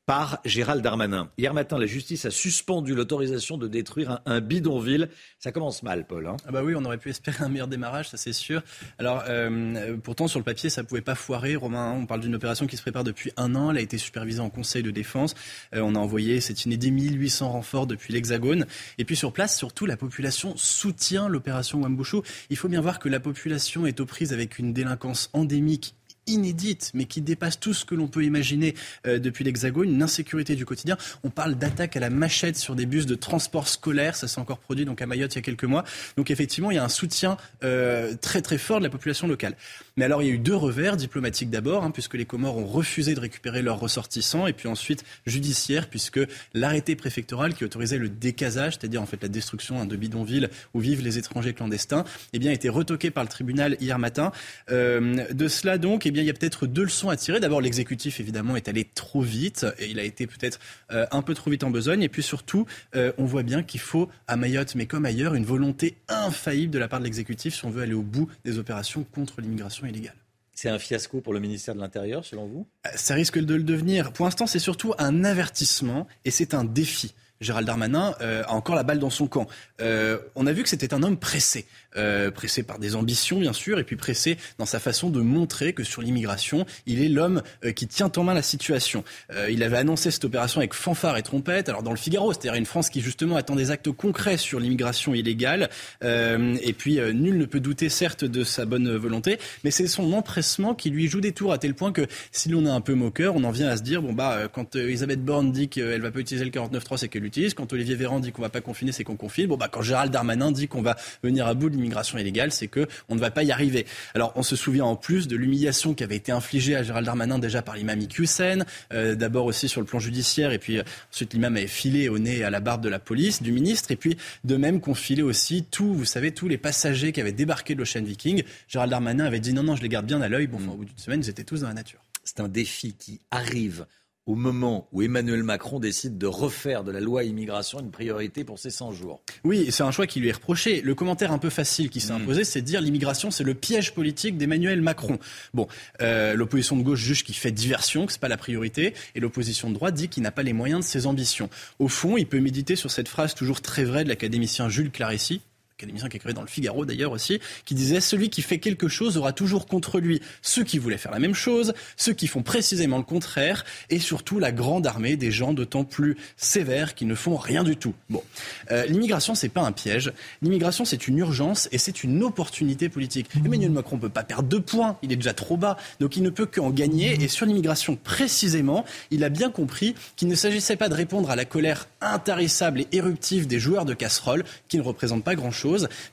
[0.07, 1.31] par Gérald Darmanin.
[1.39, 5.09] Hier matin, la justice a suspendu l'autorisation de détruire un, bidonville.
[5.39, 6.27] Ça commence mal, Paul.
[6.27, 6.37] Hein.
[6.47, 8.63] ah bah oui, on aurait pu espérer un meilleur démarrage, ça c'est sûr.
[8.99, 11.55] Alors, euh, pourtant, sur le papier, ça pouvait pas foirer.
[11.55, 13.71] Romain, on parle d'une opération qui se prépare depuis un an.
[13.71, 15.35] Elle a été supervisée en Conseil de défense.
[15.75, 18.67] Euh, on a envoyé, c'est inédit, 1800 renforts depuis l'Hexagone.
[18.99, 22.23] Et puis sur place, surtout, la population soutient l'opération Wambushu.
[22.51, 25.95] Il faut bien voir que la population est aux prises avec une délinquance endémique
[26.27, 28.75] inédite, mais qui dépasse tout ce que l'on peut imaginer
[29.07, 30.97] euh, depuis l'Hexagone, une insécurité du quotidien.
[31.25, 34.59] On parle d'attaques à la machette sur des bus de transport scolaire, ça s'est encore
[34.59, 35.85] produit donc à Mayotte il y a quelques mois.
[36.17, 39.57] Donc effectivement, il y a un soutien euh, très très fort de la population locale.
[39.97, 42.67] Mais alors il y a eu deux revers, diplomatiques d'abord, hein, puisque les Comores ont
[42.67, 46.21] refusé de récupérer leurs ressortissants, et puis ensuite judiciaire, puisque
[46.55, 50.81] l'arrêté préfectoral qui autorisait le décasage, c'est-à-dire en fait la destruction hein, de bidonvilles où
[50.81, 54.33] vivent les étrangers clandestins, eh bien a été retoqué par le tribunal hier matin.
[54.71, 57.41] Euh, de cela donc, eh bien il y a peut-être deux leçons à tirer.
[57.41, 60.61] D'abord, l'exécutif évidemment est allé trop vite, et il a été peut-être
[60.93, 63.81] euh, un peu trop vite en besogne, et puis surtout, euh, on voit bien qu'il
[63.81, 67.65] faut à Mayotte, mais comme ailleurs, une volonté infaillible de la part de l'exécutif si
[67.65, 70.15] on veut aller au bout des opérations contre l'immigration illégale.
[70.55, 72.67] C'est un fiasco pour le ministère de l'Intérieur, selon vous?
[72.87, 74.13] Euh, Ça risque de le devenir.
[74.13, 77.15] Pour l'instant, c'est surtout un avertissement et c'est un défi.
[77.43, 79.47] Gérald Darmanin euh, a encore la balle dans son camp.
[79.81, 81.67] Euh, on a vu que c'était un homme pressé.
[81.97, 85.75] Euh, pressé par des ambitions bien sûr, et puis pressé dans sa façon de montrer
[85.75, 89.05] que sur l'immigration, il est l'homme euh, qui tient en main la situation.
[89.31, 92.55] Euh, il avait annoncé cette opération avec fanfare et trompette, alors dans le Figaro, c'est-à-dire
[92.55, 95.69] une France qui justement attend des actes concrets sur l'immigration illégale,
[96.03, 100.75] et puis nul ne peut douter certes de sa bonne volonté, mais c'est son empressement
[100.75, 103.35] qui lui joue des tours à tel point que si l'on est un peu moqueur,
[103.37, 106.21] on en vient à se dire, bon bah quand Elisabeth Borne dit qu'elle va pas
[106.21, 107.25] utiliser le 49.3, c'est qu'elle
[107.55, 110.13] quand Olivier Véran dit qu'on va pas confiner, c'est qu'on confine, bon bah quand Gérald
[110.13, 113.31] Darmanin dit qu'on va venir à bout de l'immigration illégale, c'est que on ne va
[113.31, 113.87] pas y arriver.
[114.15, 117.39] Alors on se souvient en plus de l'humiliation qui avait été infligée à Gérald Darmanin
[117.39, 120.83] déjà par l'imam Iqiyoussen, euh, d'abord aussi sur le plan judiciaire, et puis euh,
[121.13, 123.97] ensuite l'imam avait filé au nez à la barbe de la police, du ministre, et
[123.97, 127.75] puis de même qu'on filait aussi tous, vous savez, tous les passagers qui avaient débarqué
[127.75, 128.43] de l'Ocean Viking.
[128.69, 130.47] Gérald Darmanin avait dit non, non, je les garde bien à l'œil.
[130.47, 132.01] Bon, au bout d'une semaine, ils étaient tous dans la nature.
[132.25, 133.87] C'est un défi qui arrive
[134.27, 138.59] au moment où Emmanuel Macron décide de refaire de la loi immigration une priorité pour
[138.59, 139.21] ces 100 jours.
[139.43, 140.81] Oui, c'est un choix qui lui est reproché.
[140.81, 142.23] Le commentaire un peu facile qui s'est hmm.
[142.23, 145.19] imposé, c'est de dire l'immigration, c'est le piège politique d'Emmanuel Macron.
[145.55, 145.67] Bon,
[146.01, 149.69] euh, l'opposition de gauche juge qu'il fait diversion, que c'est pas la priorité, et l'opposition
[149.71, 151.51] de droite dit qu'il n'a pas les moyens de ses ambitions.
[151.79, 155.41] Au fond, il peut méditer sur cette phrase toujours très vraie de l'académicien Jules Clarécy,
[155.83, 159.17] académicien qui écrivait dans le Figaro d'ailleurs aussi, qui disait celui qui fait quelque chose
[159.17, 162.99] aura toujours contre lui ceux qui voulaient faire la même chose, ceux qui font précisément
[162.99, 167.37] le contraire, et surtout la grande armée des gens d'autant plus sévères qui ne font
[167.37, 167.95] rien du tout.
[168.11, 168.23] Bon,
[168.71, 173.29] euh, l'immigration c'est pas un piège, l'immigration c'est une urgence et c'est une opportunité politique.
[173.45, 176.31] Emmanuel Macron peut pas perdre deux points, il est déjà trop bas, donc il ne
[176.31, 177.23] peut qu'en gagner.
[177.23, 181.37] Et sur l'immigration précisément, il a bien compris qu'il ne s'agissait pas de répondre à
[181.37, 185.35] la colère intarissable et éruptive des joueurs de casserole, qui ne représentent pas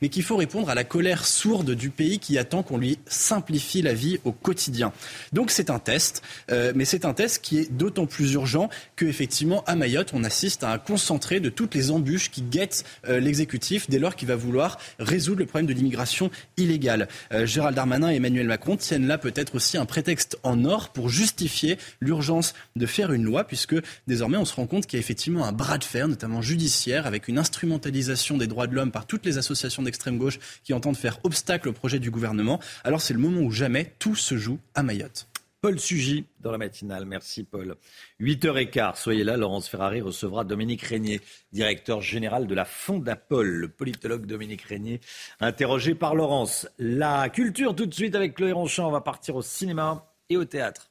[0.02, 3.82] mais qu'il faut répondre à la colère sourde du pays qui attend qu'on lui simplifie
[3.82, 4.92] la vie au quotidien.
[5.34, 6.22] Donc c'est un test,
[6.52, 10.24] euh, mais c'est un test qui est d'autant plus urgent que effectivement à Mayotte, on
[10.24, 14.28] assiste à un concentré de toutes les embûches qui guettent euh, l'exécutif dès lors qu'il
[14.28, 17.08] va vouloir résoudre le problème de l'immigration illégale.
[17.34, 21.10] Euh, Gérald Darmanin et Emmanuel Macron tiennent là peut-être aussi un prétexte en or pour
[21.10, 23.76] justifier l'urgence de faire une loi, puisque
[24.08, 27.06] désormais on se rend compte qu'il y a effectivement un bras de fer, notamment judiciaire,
[27.06, 29.49] avec une instrumentalisation des droits de l'homme par toutes les associations
[29.84, 32.60] d'extrême gauche qui entendent faire obstacle au projet du gouvernement.
[32.84, 35.28] Alors c'est le moment où jamais tout se joue à Mayotte.
[35.62, 37.06] Paul Sugy dans la matinale.
[37.06, 37.76] Merci Paul.
[38.22, 39.36] 8h15, soyez là.
[39.36, 41.20] Laurence Ferrari recevra Dominique Régnier,
[41.52, 45.02] directeur général de la Fondapol, le politologue Dominique Régnier,
[45.42, 46.68] interrogé par Laurence.
[46.78, 48.88] La culture tout de suite avec Chloé Ronchamp.
[48.88, 50.89] On va partir au cinéma et au théâtre.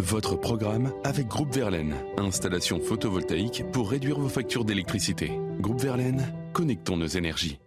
[0.00, 1.94] Votre programme avec Groupe Verlaine.
[2.16, 5.30] Installation photovoltaïque pour réduire vos factures d'électricité.
[5.60, 7.58] Groupe Verlaine, connectons nos énergies.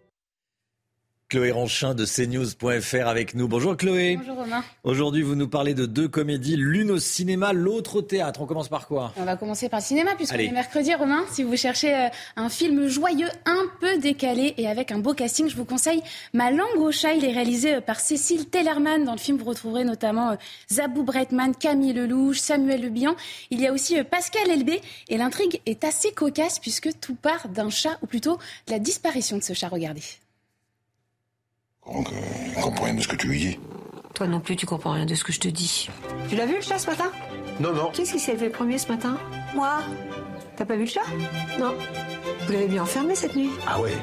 [1.31, 3.47] Chloé Ranchin de CNews.fr avec nous.
[3.47, 4.17] Bonjour Chloé.
[4.17, 4.65] Bonjour Romain.
[4.83, 8.41] Aujourd'hui, vous nous parlez de deux comédies, l'une au cinéma, l'autre au théâtre.
[8.41, 9.13] On commence par quoi?
[9.15, 11.23] On va commencer par le cinéma puisqu'on est mercredi Romain.
[11.31, 15.47] Si vous cherchez euh, un film joyeux, un peu décalé et avec un beau casting,
[15.47, 16.03] je vous conseille
[16.33, 17.13] Ma langue au chat.
[17.13, 19.05] Il est réalisé euh, par Cécile Tellerman.
[19.05, 20.35] Dans le film, vous retrouverez notamment euh,
[20.69, 23.15] Zabou Bretman, Camille Lelouch, Samuel Le Bihan.
[23.51, 27.69] Il y a aussi Pascal Elbé et l'intrigue est assez cocasse puisque tout part d'un
[27.69, 28.37] chat ou plutôt
[28.67, 29.69] de la disparition de ce chat.
[29.69, 30.01] Regardez.
[31.93, 32.15] Donc, euh,
[32.55, 33.59] je comprends rien de ce que tu lui dis.
[34.13, 35.89] Toi non plus, tu comprends rien de ce que je te dis.
[36.29, 37.11] Tu l'as vu le chat ce matin?
[37.59, 37.91] Non, non.
[37.93, 39.17] Qu'est-ce qui s'est levé premier ce matin?
[39.55, 39.79] Moi.
[40.57, 41.01] T'as pas vu le chat?
[41.59, 41.73] Non.
[42.45, 43.49] Vous l'avez bien enfermé cette nuit?
[43.67, 43.93] Ah ouais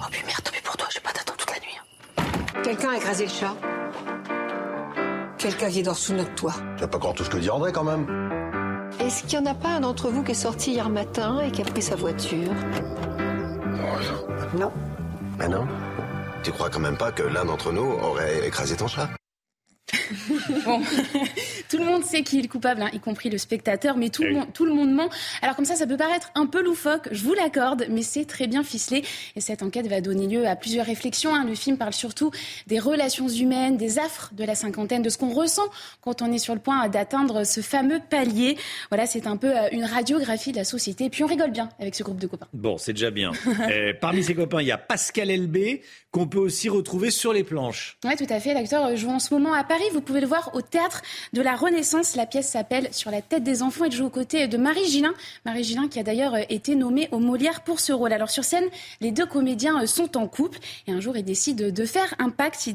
[0.00, 1.76] Oh puis merde, tant pis pour toi, je vais pas t'attendre toute la nuit.
[1.78, 2.60] hein.
[2.62, 3.54] Quelqu'un a écrasé le chat.
[5.38, 6.54] Quelqu'un qui dort sous notre toit.
[6.76, 8.06] Tu vas pas croire tout ce que dit André quand même.
[9.00, 11.50] Est-ce qu'il y en a pas un d'entre vous qui est sorti hier matin et
[11.50, 12.52] qui a pris sa voiture?
[14.58, 14.70] Non.
[15.38, 15.66] Mais non.
[16.42, 19.10] Tu crois quand même pas que l'un d'entre nous aurait écrasé ton chat?
[20.64, 20.80] Bon,
[21.68, 24.22] tout le monde sait qui est le coupable, hein, y compris le spectateur, mais tout,
[24.24, 25.08] le monde, tout le monde ment.
[25.40, 28.46] Alors comme ça, ça peut paraître un peu loufoque, je vous l'accorde, mais c'est très
[28.48, 29.04] bien ficelé.
[29.36, 31.34] Et cette enquête va donner lieu à plusieurs réflexions.
[31.34, 31.44] hein.
[31.44, 32.30] Le film parle surtout
[32.66, 35.68] des relations humaines, des affres de la cinquantaine, de ce qu'on ressent
[36.00, 38.58] quand on est sur le point d'atteindre ce fameux palier.
[38.90, 41.04] Voilà, c'est un peu euh, une radiographie de la société.
[41.04, 42.48] Et puis on rigole bien avec ce groupe de copains.
[42.52, 43.32] Bon, c'est déjà bien.
[43.70, 47.44] Euh, parmi ses copains, il y a Pascal Elbé, qu'on peut aussi retrouver sur les
[47.44, 47.96] planches.
[48.04, 48.54] Oui, tout à fait.
[48.54, 49.84] L'acteur joue en ce moment à Paris.
[49.92, 52.16] Vous pouvez le voir au théâtre de la Renaissance.
[52.16, 53.84] La pièce s'appelle Sur la tête des enfants.
[53.84, 55.14] Il joue aux côtés de Marie Gillin.
[55.44, 58.12] Marie Gillin qui a d'ailleurs été nommée au Molière pour ce rôle.
[58.12, 58.66] Alors sur scène,
[59.00, 62.68] les deux comédiens sont en couple et un jour ils décident de faire un pacte.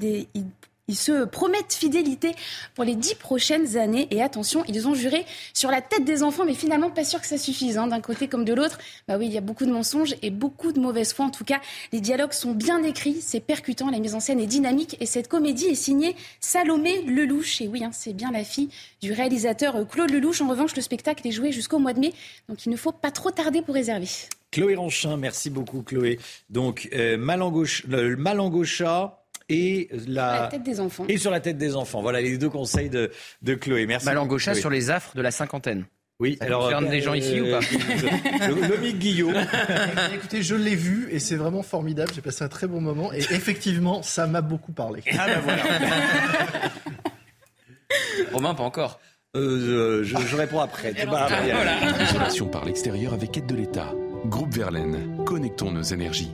[0.87, 2.35] Ils- se promettent fidélité
[2.73, 4.07] pour les dix prochaines années.
[4.11, 7.27] Et attention, ils ont juré sur la tête des enfants, mais finalement, pas sûr que
[7.27, 7.77] ça suffise.
[7.77, 10.29] hein, D'un côté comme de l'autre, bah oui, il y a beaucoup de mensonges et
[10.29, 11.25] beaucoup de mauvaise foi.
[11.25, 11.59] En tout cas,
[11.91, 14.97] les dialogues sont bien écrits, c'est percutant, la mise en scène est dynamique.
[14.99, 17.61] Et cette comédie est signée Salomé Lelouch.
[17.61, 18.69] Et oui, hein, c'est bien la fille
[19.01, 20.41] du réalisateur Claude Lelouch.
[20.41, 22.13] En revanche, le spectacle est joué jusqu'au mois de mai,
[22.49, 24.07] donc il ne faut pas trop tarder pour réserver.
[24.51, 26.19] Chloé Ranchin, merci beaucoup Chloé.
[26.49, 30.41] Donc, euh, Malangosha et la...
[30.41, 31.05] La tête des enfants.
[31.07, 32.01] Et sur la tête des enfants.
[32.01, 33.11] Voilà les deux conseils de,
[33.41, 33.85] de Chloé.
[33.85, 34.05] Merci.
[34.05, 35.85] Malangocha sur les affres de la cinquantaine.
[36.21, 36.63] Oui, Ça alors.
[36.63, 39.35] concerne euh, des gens ici ou pas le, le Mick Guillaume.
[40.15, 42.09] Écoutez, je l'ai vu et c'est vraiment formidable.
[42.15, 45.03] J'ai passé un très bon moment et effectivement, ça m'a beaucoup parlé.
[45.11, 45.63] Ah bah voilà.
[48.33, 48.99] Romain, pas encore.
[49.35, 50.93] Euh, je, je réponds après.
[51.01, 53.91] Ah, Bah, bah, Isolation par l'extérieur avec aide de l'État.
[54.25, 56.31] Groupe Verlaine, connectons nos énergies.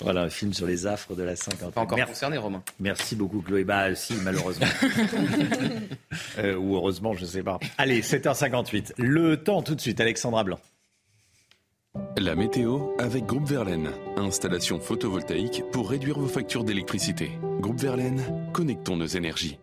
[0.00, 1.72] Voilà un film sur les affres de la cinquantaine.
[1.72, 2.12] Pas encore Merci.
[2.12, 2.62] concerné, Romain.
[2.78, 3.64] Merci beaucoup Chloé.
[3.64, 4.66] Bah si, malheureusement.
[6.38, 7.58] Euh, ou heureusement, je sais pas.
[7.78, 8.92] Allez, 7h58.
[8.98, 10.58] Le temps tout de suite, Alexandra Blanc.
[12.16, 13.90] La météo avec Groupe Verlaine.
[14.16, 17.32] Installation photovoltaïque pour réduire vos factures d'électricité.
[17.60, 18.22] Groupe Verlaine,
[18.52, 19.58] connectons nos énergies.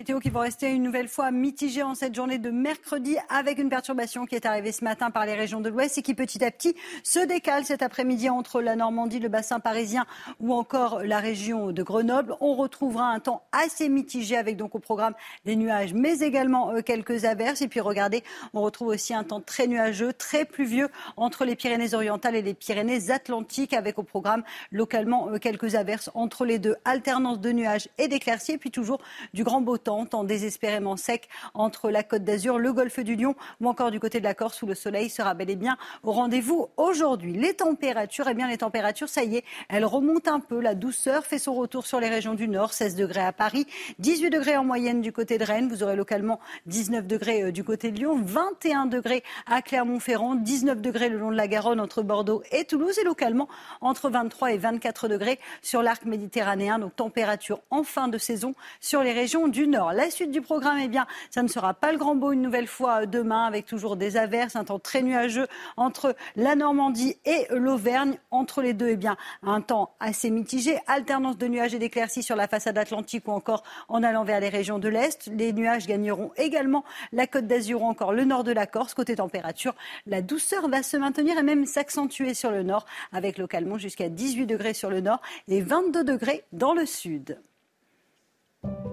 [0.00, 3.68] Météo qui va rester une nouvelle fois mitigée en cette journée de mercredi avec une
[3.68, 6.52] perturbation qui est arrivée ce matin par les régions de l'Ouest et qui petit à
[6.52, 10.06] petit se décale cet après-midi entre la Normandie, le bassin parisien
[10.38, 12.36] ou encore la région de Grenoble.
[12.40, 15.14] On retrouvera un temps assez mitigé avec donc au programme
[15.44, 17.60] des nuages mais également euh, quelques averses.
[17.62, 18.22] Et puis regardez,
[18.54, 23.72] on retrouve aussi un temps très nuageux, très pluvieux entre les Pyrénées-Orientales et les Pyrénées-Atlantiques
[23.72, 26.76] avec au programme localement euh, quelques averses entre les deux.
[26.84, 29.00] Alternance de nuages et d'éclaircies et puis toujours
[29.34, 33.34] du grand beau temps temps, désespérément sec entre la Côte d'Azur, le golfe du Lion
[33.60, 36.12] ou encore du côté de la Corse où le soleil sera bel et bien au
[36.12, 37.32] rendez-vous aujourd'hui.
[37.32, 40.60] Les températures, eh bien les températures, ça y est, elles remontent un peu.
[40.60, 43.66] La douceur fait son retour sur les régions du nord, 16 degrés à Paris,
[43.98, 45.68] 18 degrés en moyenne du côté de Rennes.
[45.68, 50.80] Vous aurez localement 19 degrés euh, du côté de Lyon, 21 degrés à Clermont-Ferrand, 19
[50.80, 53.48] degrés le long de la Garonne entre Bordeaux et Toulouse et localement
[53.80, 56.78] entre 23 et 24 degrés sur l'arc méditerranéen.
[56.78, 59.77] Donc température en fin de saison sur les régions du nord.
[59.78, 62.66] La suite du programme, eh bien, ça ne sera pas le grand beau une nouvelle
[62.66, 65.46] fois euh, demain, avec toujours des averses, un temps très nuageux
[65.76, 68.18] entre la Normandie et l'Auvergne.
[68.32, 72.34] Entre les deux, eh bien, un temps assez mitigé, alternance de nuages et d'éclaircies sur
[72.34, 75.30] la façade atlantique ou encore en allant vers les régions de l'Est.
[75.32, 78.94] Les nuages gagneront également la Côte d'Azur ou encore le nord de la Corse.
[78.94, 79.74] Côté température,
[80.06, 84.46] la douceur va se maintenir et même s'accentuer sur le nord, avec localement jusqu'à 18
[84.46, 87.38] degrés sur le nord et 22 degrés dans le sud.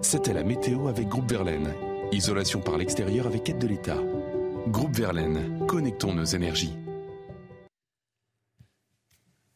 [0.01, 1.73] C'était la météo avec Groupe Verlaine.
[2.11, 3.97] Isolation par l'extérieur avec aide de l'État.
[4.67, 6.73] Groupe Verlaine, connectons nos énergies.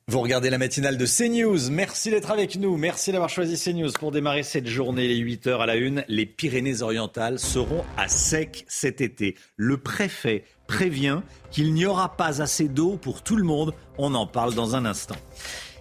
[0.10, 1.70] Vous regardez la matinale de CNews.
[1.70, 2.78] Merci d'être avec nous.
[2.78, 5.08] Merci d'avoir choisi CNews pour démarrer cette journée.
[5.08, 9.36] Les 8 heures à la une, les Pyrénées-Orientales seront à sec cet été.
[9.56, 11.22] Le préfet prévient
[11.52, 13.76] qu'il n'y aura pas assez d'eau pour tout le monde.
[14.00, 15.18] On en parle dans un instant.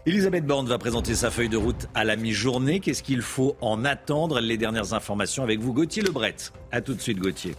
[0.09, 2.81] Elisabeth Borne va présenter sa feuille de route à la mi-journée.
[2.81, 4.41] Qu'est-ce qu'il faut en attendre?
[4.41, 6.35] Les dernières informations avec vous, Gauthier Lebret.
[6.73, 7.55] A tout de suite, Gauthier.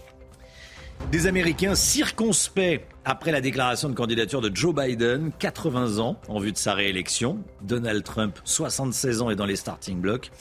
[1.12, 6.52] Des Américains circonspects après la déclaration de candidature de Joe Biden, 80 ans en vue
[6.52, 7.38] de sa réélection.
[7.62, 10.32] Donald Trump, 76 ans, est dans les starting blocks.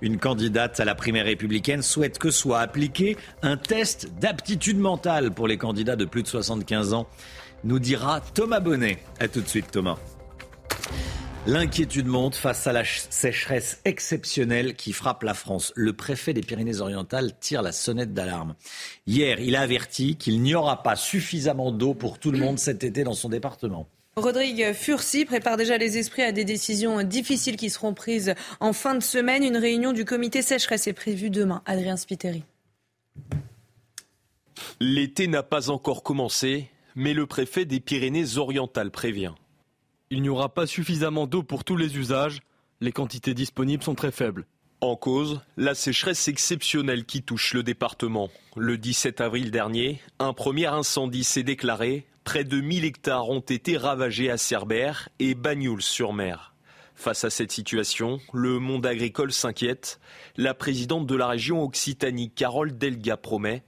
[0.00, 5.46] Une candidate à la primaire républicaine souhaite que soit appliqué un test d'aptitude mentale pour
[5.46, 7.06] les candidats de plus de 75 ans,
[7.62, 9.00] nous dira Thomas Bonnet.
[9.20, 9.98] A tout de suite, Thomas.
[11.46, 15.72] L'inquiétude monte face à la sécheresse exceptionnelle qui frappe la France.
[15.76, 18.54] Le préfet des Pyrénées-Orientales tire la sonnette d'alarme.
[19.06, 22.84] Hier, il a averti qu'il n'y aura pas suffisamment d'eau pour tout le monde cet
[22.84, 23.86] été dans son département.
[24.16, 28.94] Rodrigue Furcy prépare déjà les esprits à des décisions difficiles qui seront prises en fin
[28.94, 29.44] de semaine.
[29.44, 31.62] Une réunion du comité sécheresse est prévue demain.
[31.66, 32.42] Adrien Spiteri.
[34.80, 39.34] L'été n'a pas encore commencé, mais le préfet des Pyrénées-Orientales prévient.
[40.10, 42.40] Il n'y aura pas suffisamment d'eau pour tous les usages.
[42.80, 44.46] Les quantités disponibles sont très faibles.
[44.80, 48.30] En cause, la sécheresse exceptionnelle qui touche le département.
[48.56, 52.06] Le 17 avril dernier, un premier incendie s'est déclaré.
[52.24, 56.54] Près de 1000 hectares ont été ravagés à Cerbère et Bagnouls-sur-Mer.
[56.94, 60.00] Face à cette situation, le monde agricole s'inquiète.
[60.36, 63.62] La présidente de la région Occitanie, Carole Delga, promet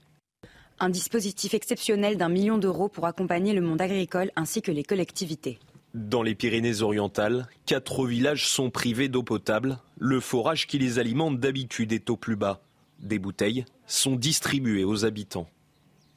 [0.79, 5.59] un dispositif exceptionnel d'un million d'euros pour accompagner le monde agricole ainsi que les collectivités.
[5.93, 9.77] Dans les Pyrénées-Orientales, quatre villages sont privés d'eau potable.
[9.99, 12.61] Le forage qui les alimente d'habitude est au plus bas.
[12.99, 15.49] Des bouteilles sont distribuées aux habitants.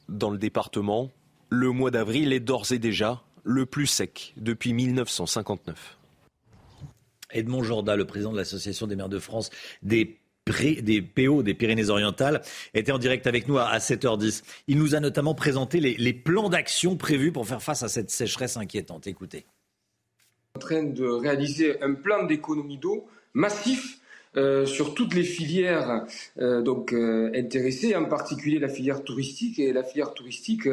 [0.07, 1.11] Dans le département,
[1.49, 5.97] le mois d'avril est d'ores et déjà le plus sec depuis 1959.
[7.31, 9.49] Edmond Jorda, le président de l'Association des maires de France,
[9.83, 10.19] des
[10.83, 12.43] des PO des Pyrénées-Orientales,
[12.75, 14.43] était en direct avec nous à 7h10.
[14.67, 18.11] Il nous a notamment présenté les, les plans d'action prévus pour faire face à cette
[18.11, 19.07] sécheresse inquiétante.
[19.07, 19.47] Écoutez
[20.55, 23.99] en train de réaliser un plan d'économie d'eau massif
[24.37, 26.05] euh, sur toutes les filières
[26.39, 29.59] euh, donc euh, intéressées, en particulier la filière touristique.
[29.59, 30.67] Et la filière touristique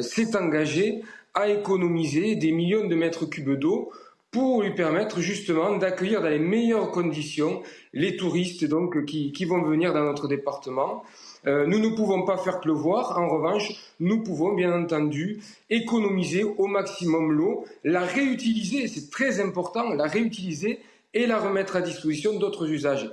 [0.00, 1.02] s'est engagée
[1.34, 3.90] à économiser des millions de mètres cubes d'eau
[4.30, 9.62] pour lui permettre justement d'accueillir dans les meilleures conditions les touristes donc qui, qui vont
[9.62, 11.04] venir dans notre département.
[11.46, 13.18] Euh, nous ne pouvons pas faire pleuvoir.
[13.18, 19.92] En revanche, nous pouvons bien entendu économiser au maximum l'eau, la réutiliser, c'est très important,
[19.94, 20.80] la réutiliser
[21.14, 23.10] et la remettre à disposition d'autres usages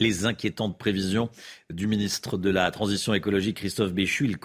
[0.00, 1.28] les inquiétantes prévisions
[1.68, 4.24] du ministre de la Transition écologique Christophe Béchu.
[4.24, 4.38] Il,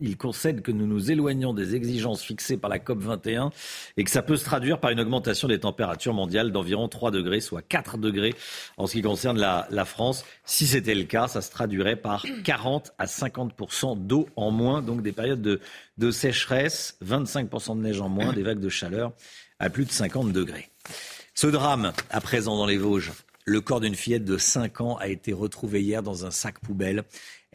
[0.00, 3.50] il concède que nous nous éloignons des exigences fixées par la COP 21
[3.96, 7.40] et que ça peut se traduire par une augmentation des températures mondiales d'environ 3 degrés,
[7.40, 8.34] soit 4 degrés
[8.76, 10.24] en ce qui concerne la, France.
[10.44, 13.54] Si c'était le cas, ça se traduirait par 40 à 50
[13.96, 15.60] d'eau en moins, donc des périodes de,
[15.98, 19.12] de sécheresse, 25% de neige en moins, des vagues de chaleur
[19.58, 20.68] à plus de 50 degrés.
[21.34, 23.12] Ce drame, à présent dans les Vosges,
[23.48, 27.04] Le corps d'une fillette de 5 ans a été retrouvé hier dans un sac poubelle.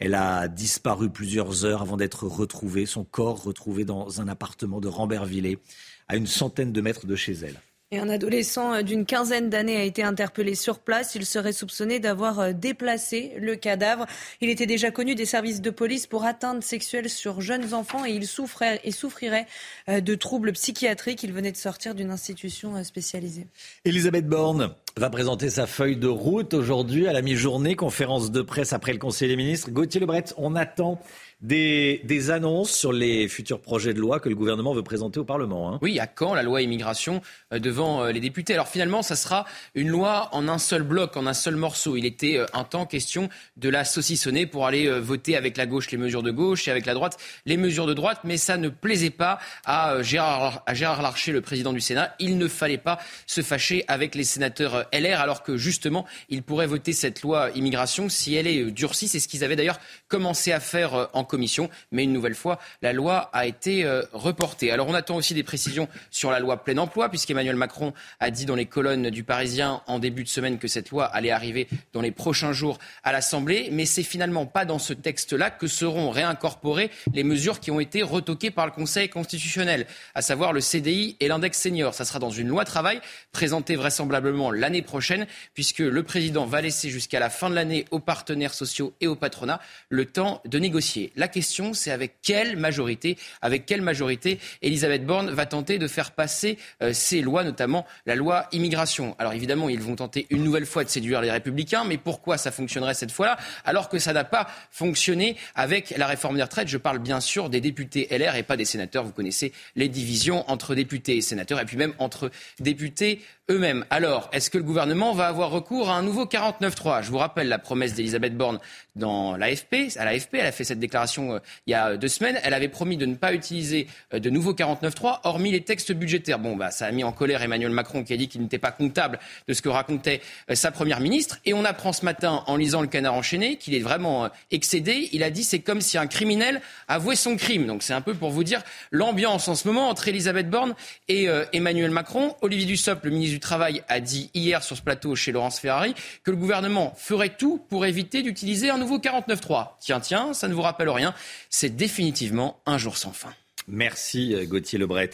[0.04, 2.86] Elle a disparu plusieurs heures avant d'être retrouvée.
[2.86, 5.60] Son corps retrouvé dans un appartement de Rambervillers,
[6.08, 7.60] à une centaine de mètres de chez elle.
[7.94, 11.14] Un adolescent euh, d'une quinzaine d'années a été interpellé sur place.
[11.14, 14.06] Il serait soupçonné d'avoir euh, déplacé le cadavre.
[14.40, 18.12] Il était déjà connu des services de police pour atteinte sexuelle sur jeunes enfants et
[18.12, 19.46] il souffrait et souffrirait
[19.90, 21.22] euh, de troubles psychiatriques.
[21.22, 23.46] Il venait de sortir d'une institution spécialisée.
[23.84, 28.72] Elisabeth Borne va présenter sa feuille de route aujourd'hui à la mi-journée, conférence de presse
[28.72, 29.70] après le Conseil des ministres.
[29.70, 30.98] Gauthier Lebret, on attend
[31.42, 35.72] des, annonces sur les futurs projets de loi que le gouvernement veut présenter au Parlement.
[35.72, 35.78] Hein.
[35.82, 37.20] Oui, à quand la loi immigration
[37.52, 38.54] euh, devant euh, les députés?
[38.54, 39.44] Alors finalement, ça sera
[39.74, 41.96] une loi en un seul bloc, en un seul morceau.
[41.96, 45.90] Il était euh, un temps question de la saucissonner pour aller voter avec la gauche
[45.90, 48.68] les mesures de gauche et avec la droite les mesures de droite, mais ça ne
[48.68, 52.14] plaisait pas à Gérard, à Gérard Larcher, le président du Sénat.
[52.18, 56.66] Il ne fallait pas se fâcher avec les sénateurs LR, alors que justement, il pourrait
[56.66, 59.08] voter cette loi immigration si elle est durcie.
[59.08, 61.70] C'est ce qu'ils avaient d'ailleurs commencé à faire en commission.
[61.92, 64.70] Mais une nouvelle fois, la loi a été euh, reportée.
[64.70, 68.44] Alors on attend aussi des précisions sur la loi plein emploi, puisqu'Emmanuel Macron a dit
[68.44, 72.02] dans les colonnes du Parisien en début de semaine que cette loi allait arriver dans
[72.02, 73.70] les prochains jours à l'Assemblée.
[73.72, 78.02] Mais c'est finalement pas dans ce texte-là que seront réincorporées les mesures qui ont été
[78.02, 81.94] retoquées par le Conseil constitutionnel, à savoir le CDI et l'index senior.
[81.94, 83.00] Ça sera dans une loi travail
[83.32, 88.00] présentée vraisemblablement l'année prochaine, puisque le président va laisser jusqu'à la fin de l'année aux
[88.00, 91.12] partenaires sociaux et au patronat le temps de négocier.
[91.22, 96.10] La question, c'est avec quelle majorité, avec quelle majorité Elisabeth Borne va tenter de faire
[96.10, 99.14] passer euh, ces lois, notamment la loi immigration.
[99.20, 102.50] Alors évidemment, ils vont tenter une nouvelle fois de séduire les républicains, mais pourquoi ça
[102.50, 106.66] fonctionnerait cette fois-là alors que ça n'a pas fonctionné avec la réforme des retraites?
[106.66, 109.04] Je parle bien sûr des députés LR et pas des sénateurs.
[109.04, 113.20] Vous connaissez les divisions entre députés et sénateurs et puis même entre députés
[113.50, 113.84] eux-mêmes.
[113.90, 117.48] Alors, est-ce que le gouvernement va avoir recours à un nouveau 49-3 Je vous rappelle
[117.48, 118.58] la promesse d'Elisabeth Borne
[118.96, 119.96] dans l'AFP.
[119.96, 122.38] À l'AFP, elle a fait cette déclaration euh, il y a deux semaines.
[122.42, 126.38] Elle avait promis de ne pas utiliser euh, de nouveau 49.3, hormis les textes budgétaires.
[126.38, 128.72] Bon, bah, ça a mis en colère Emmanuel Macron qui a dit qu'il n'était pas
[128.72, 129.18] comptable
[129.48, 130.20] de ce que racontait
[130.50, 131.38] euh, sa première ministre.
[131.44, 135.08] Et on apprend ce matin, en lisant le canard enchaîné, qu'il est vraiment excédé.
[135.12, 137.66] Il a dit c'est comme si un criminel avouait son crime.
[137.66, 140.74] Donc c'est un peu pour vous dire l'ambiance en ce moment entre Elisabeth Borne
[141.08, 142.34] et Emmanuel Macron.
[142.40, 145.94] Olivier Dussopt, le ministre du Travail, a dit hier sur ce plateau chez Laurence Ferrari
[146.24, 149.72] que le gouvernement ferait tout pour éviter d'utiliser un nouveau 49.3.
[149.80, 151.01] Tiens, tiens, ça ne vous rappelle rien.
[151.50, 153.32] C'est définitivement un jour sans fin.
[153.68, 155.10] Merci euh, Gauthier Lebret.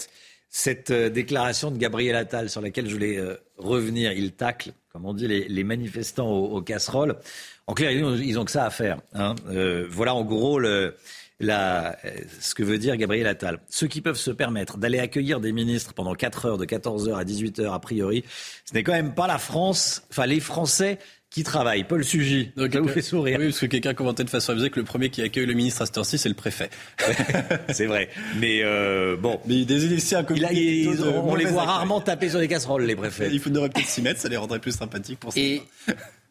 [0.51, 5.05] Cette euh, déclaration de Gabriel Attal sur laquelle je voulais euh, revenir, il tacle, comme
[5.05, 7.16] on dit, les, manifestants aux, casseroles.
[7.66, 8.98] En clair, ils n'ont que ça à faire.
[9.12, 9.35] Hein.
[9.90, 13.60] voilà en gros ce que veut dire Gabriel Attal.
[13.69, 17.19] Ceux qui peuvent se permettre d'aller accueillir des ministres pendant 4 heures, de 14 heures
[17.19, 18.24] à 18 heures a priori,
[18.65, 20.98] ce n'est quand même pas la France, enfin les Français
[21.31, 21.85] qui travaille.
[21.85, 23.39] Paul Sugy, ça vous fait sourire.
[23.39, 25.83] Oui, parce que quelqu'un commentait de façon avisée que le premier qui accueille le ministre
[25.83, 26.71] à cette heure-ci, c'est le préfet.
[27.71, 28.09] c'est vrai.
[28.37, 29.41] Mais euh, bon.
[29.47, 33.29] Mais des initiés On les voit rarement taper sur des casseroles, les préfets.
[33.31, 35.41] Il faudrait peut-être s'y mettre, ça les rendrait plus sympathiques pour ça.
[35.41, 35.63] Et,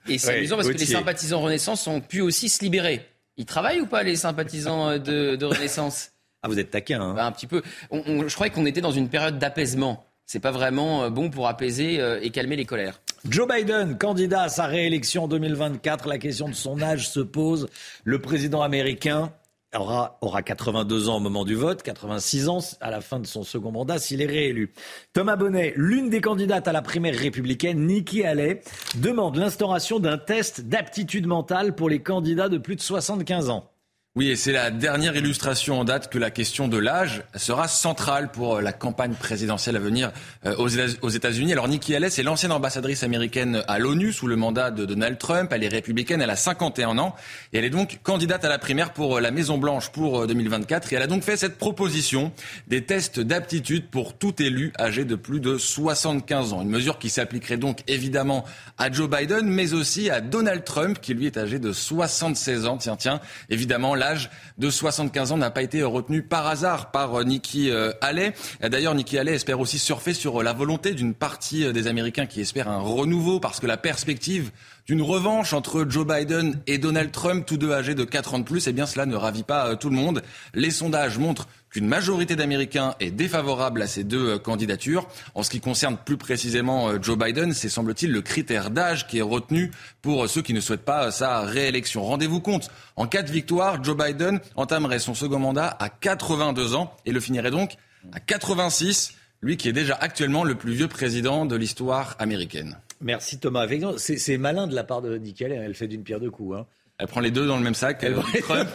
[0.07, 3.05] et c'est amusant parce que les sympathisants Renaissance ont pu aussi se libérer.
[3.37, 6.11] Ils travaillent ou pas, les sympathisants euh, de, Renaissance?
[6.41, 7.13] Ah, vous êtes taquin, hein.
[7.13, 7.61] Bah, Un petit peu.
[7.91, 10.06] je croyais qu'on était dans une période d'apaisement.
[10.27, 13.01] C'est pas vraiment euh, bon pour apaiser et calmer les colères.
[13.27, 17.67] Joe Biden, candidat à sa réélection en 2024, la question de son âge se pose.
[18.03, 19.31] Le président américain
[19.75, 23.43] aura, aura 82 ans au moment du vote, 86 ans à la fin de son
[23.43, 24.73] second mandat s'il est réélu.
[25.13, 28.61] Thomas Bonnet, l'une des candidates à la primaire républicaine, Nikki Haley,
[28.95, 33.69] demande l'instauration d'un test d'aptitude mentale pour les candidats de plus de 75 ans.
[34.17, 38.31] Oui, et c'est la dernière illustration en date que la question de l'âge sera centrale
[38.31, 40.11] pour euh, la campagne présidentielle à venir
[40.43, 40.55] euh,
[41.03, 41.51] aux États-Unis.
[41.51, 45.51] Alors Nikki Haley, c'est l'ancienne ambassadrice américaine à l'ONU sous le mandat de Donald Trump.
[45.53, 47.13] Elle est républicaine, elle a 51 ans
[47.53, 50.91] et elle est donc candidate à la primaire pour euh, la Maison Blanche pour 2024.
[50.91, 52.31] Et elle a donc fait cette proposition
[52.65, 56.63] des tests d'aptitude pour tout élu âgé de plus de 75 ans.
[56.63, 58.45] Une mesure qui s'appliquerait donc évidemment
[58.79, 62.77] à Joe Biden, mais aussi à Donald Trump, qui lui est âgé de 76 ans.
[62.77, 63.21] Tiens, tiens,
[63.51, 67.69] évidemment, là l'âge de 75 ans n'a pas été retenu par hasard par euh, Nikki
[67.69, 68.33] euh, Haley.
[68.61, 72.39] D'ailleurs, Nikki Haley espère aussi surfer sur euh, la volonté d'une partie des Américains qui
[72.39, 74.51] espèrent un renouveau parce que la perspective
[74.85, 78.45] d'une revanche entre Joe Biden et Donald Trump, tous deux âgés de 4 ans de
[78.45, 80.23] plus, eh bien cela ne ravit pas tout le monde.
[80.53, 85.07] Les sondages montrent qu'une majorité d'Américains est défavorable à ces deux euh, candidatures.
[85.35, 89.19] En ce qui concerne plus précisément euh, Joe Biden, c'est semble-t-il le critère d'âge qui
[89.19, 89.71] est retenu
[90.01, 92.03] pour euh, ceux qui ne souhaitent pas sa réélection.
[92.03, 96.95] Rendez-vous compte, en cas de victoire, Joe Biden entamerait son second mandat à 82 ans
[97.05, 97.75] et le finirait donc
[98.13, 102.77] à 86 lui qui est déjà actuellement le plus vieux président de l'histoire américaine.
[103.01, 103.67] Merci Thomas.
[103.97, 106.57] C'est malin de la part de Nickel, elle fait d'une pierre deux coups.
[106.57, 106.65] Hein.
[106.97, 107.99] Elle prend les deux dans le même sac.
[108.01, 108.69] Elle Trump,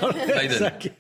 [0.51, 0.93] Sac.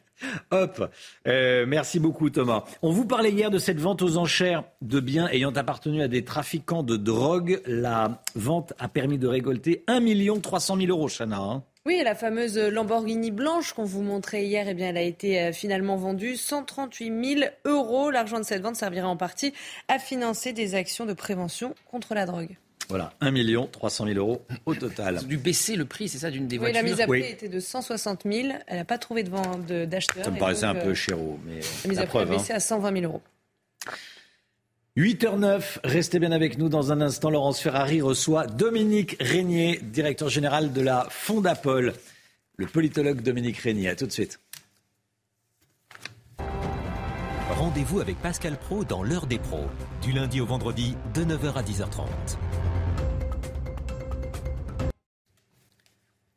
[0.50, 0.90] Hop.
[1.26, 2.64] Euh, merci beaucoup Thomas.
[2.82, 6.24] On vous parlait hier de cette vente aux enchères de biens ayant appartenu à des
[6.24, 7.60] trafiquants de drogue.
[7.66, 10.00] La vente a permis de récolter 1
[10.40, 11.38] 300 000 euros, Chana.
[11.38, 11.62] Hein.
[11.84, 15.52] Oui, la fameuse Lamborghini blanche qu'on vous montrait hier, eh bien, elle a été euh,
[15.52, 18.10] finalement vendue 138 000 euros.
[18.10, 19.52] L'argent de cette vente servira en partie
[19.88, 22.56] à financer des actions de prévention contre la drogue.
[22.92, 23.32] Voilà, 1
[23.72, 25.24] 300 000 euros au total.
[25.26, 27.48] Du baisser le prix, c'est ça, d'une des oui, voitures La mise à prix était
[27.48, 28.48] de 160 000.
[28.66, 30.26] Elle n'a pas trouvé d'acheteur.
[30.26, 31.40] Ça me paraissait un peu euh, chéro.
[31.46, 32.56] Mais la mise à prix a baissé hein.
[32.56, 33.22] à 120 000 euros.
[34.98, 37.30] 8h09, restez bien avec nous dans un instant.
[37.30, 41.94] Laurence Ferrari reçoit Dominique Régnier, directeur général de la Fondapol.
[42.58, 44.38] Le politologue Dominique Régnier, à tout de suite.
[47.48, 49.64] Rendez-vous avec Pascal Pro dans l'heure des pros,
[50.02, 52.06] du lundi au vendredi de 9h à 10h30.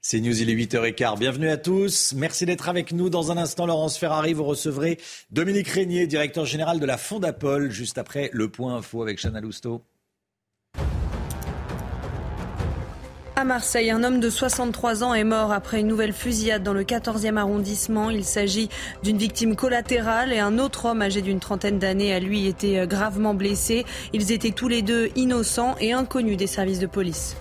[0.07, 1.17] C'est News, il est 8h15.
[1.17, 2.13] Bienvenue à tous.
[2.15, 3.09] Merci d'être avec nous.
[3.09, 4.99] Dans un instant, Laurence Ferrari, vous recevrez
[5.31, 9.81] Dominique Régnier, directeur général de la Fondapol, juste après le point info avec Chana Lousteau.
[13.35, 16.83] À Marseille, un homme de 63 ans est mort après une nouvelle fusillade dans le
[16.83, 18.11] 14e arrondissement.
[18.11, 18.69] Il s'agit
[19.01, 23.33] d'une victime collatérale et un autre homme âgé d'une trentaine d'années a lui été gravement
[23.33, 23.85] blessé.
[24.13, 27.35] Ils étaient tous les deux innocents et inconnus des services de police.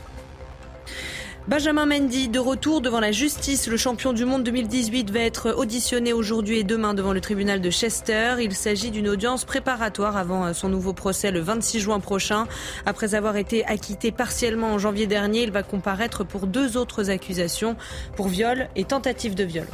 [1.46, 6.14] Benjamin Mendy, de retour devant la justice, le champion du monde 2018 va être auditionné
[6.14, 8.36] aujourd'hui et demain devant le tribunal de Chester.
[8.40, 12.46] Il s'agit d'une audience préparatoire avant euh, son nouveau procès le 26 juin prochain.
[12.86, 17.76] Après avoir été acquitté partiellement en janvier dernier, il va comparaître pour deux autres accusations,
[18.16, 19.66] pour viol et tentative de viol.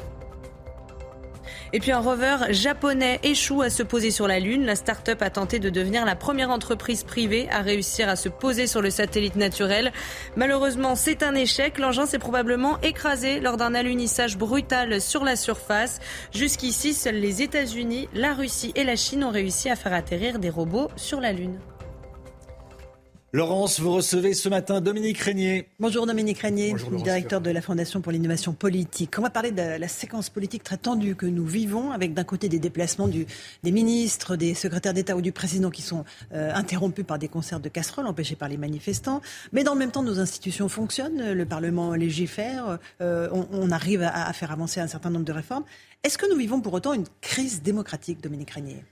[1.73, 4.67] Et puis un rover japonais échoue à se poser sur la Lune.
[4.67, 8.67] La start-up a tenté de devenir la première entreprise privée à réussir à se poser
[8.67, 9.93] sur le satellite naturel.
[10.35, 11.79] Malheureusement, c'est un échec.
[11.79, 16.01] L'engin s'est probablement écrasé lors d'un alunissage brutal sur la surface.
[16.35, 20.51] Jusqu'ici, seuls les États-Unis, la Russie et la Chine ont réussi à faire atterrir des
[20.51, 21.59] robots sur la Lune.
[23.33, 25.69] Laurence, vous recevez ce matin Dominique Régnier.
[25.79, 26.75] Bonjour Dominique Régnier,
[27.05, 29.17] directeur de la Fondation pour l'innovation politique.
[29.21, 32.49] On va parler de la séquence politique très tendue que nous vivons, avec d'un côté
[32.49, 33.27] des déplacements du,
[33.63, 37.61] des ministres, des secrétaires d'État ou du président qui sont euh, interrompus par des concerts
[37.61, 39.21] de casseroles empêchés par les manifestants.
[39.53, 44.03] Mais dans le même temps, nos institutions fonctionnent, le Parlement légifère, euh, on, on, arrive
[44.03, 45.63] à, à faire avancer un certain nombre de réformes.
[46.03, 48.83] Est-ce que nous vivons pour autant une crise démocratique, Dominique Régnier?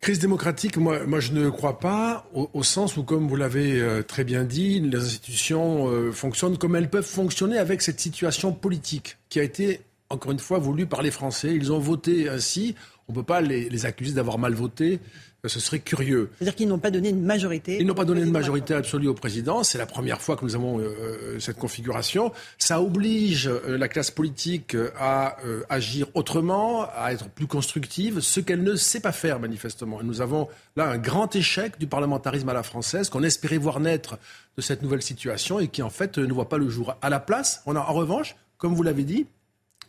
[0.00, 4.02] Crise démocratique, moi, moi je ne crois pas, au, sens où, comme vous l'avez euh,
[4.02, 9.18] très bien dit, les institutions euh, fonctionnent comme elles peuvent fonctionner avec cette situation politique
[9.28, 11.54] qui a été, encore une fois, voulue par les Français.
[11.54, 12.74] Ils ont voté ainsi.
[13.08, 15.00] On ne peut pas les, les accuser d'avoir mal voté
[15.48, 16.30] ce serait curieux.
[16.36, 17.78] C'est-à-dire qu'ils n'ont pas donné une majorité.
[17.80, 19.62] Ils n'ont pas donné une majorité absolue au président.
[19.62, 22.32] C'est la première fois que nous avons euh, cette configuration.
[22.58, 25.36] Ça oblige euh, la classe politique euh, à
[25.68, 30.00] agir autrement, à être plus constructive, ce qu'elle ne sait pas faire manifestement.
[30.00, 33.80] Et nous avons là un grand échec du parlementarisme à la française qu'on espérait voir
[33.80, 34.18] naître
[34.56, 36.96] de cette nouvelle situation et qui en fait ne voit pas le jour.
[37.00, 39.26] À la place, on a en revanche, comme vous l'avez dit,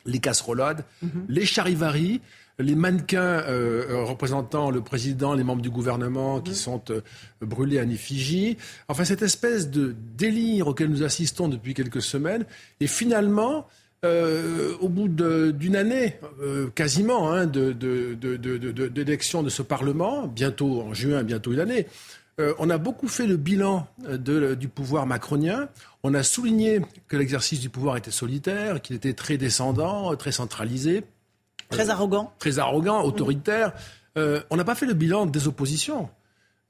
[0.05, 1.25] les casserolades, mm-hmm.
[1.27, 2.21] les charivaris,
[2.61, 7.01] les mannequins euh, euh, représentant le président, les membres du gouvernement qui sont euh,
[7.41, 8.57] brûlés à effigie.
[8.87, 12.45] Enfin, cette espèce de délire auquel nous assistons depuis quelques semaines.
[12.79, 13.67] Et finalement,
[14.03, 16.15] au bout d'une année,
[16.73, 21.85] quasiment, hein, d'élection de, ce Parlement, bientôt en juin, bientôt une année,
[22.57, 23.85] on a beaucoup fait le bilan
[24.17, 25.69] du pouvoir macronien.
[26.01, 31.03] On a souligné que l'exercice du pouvoir était solitaire, qu'il était très descendant, très centralisé.
[31.71, 32.33] Très arrogant.
[32.39, 33.73] Très arrogant, autoritaire.
[34.17, 36.09] Euh, on n'a pas fait le bilan des oppositions.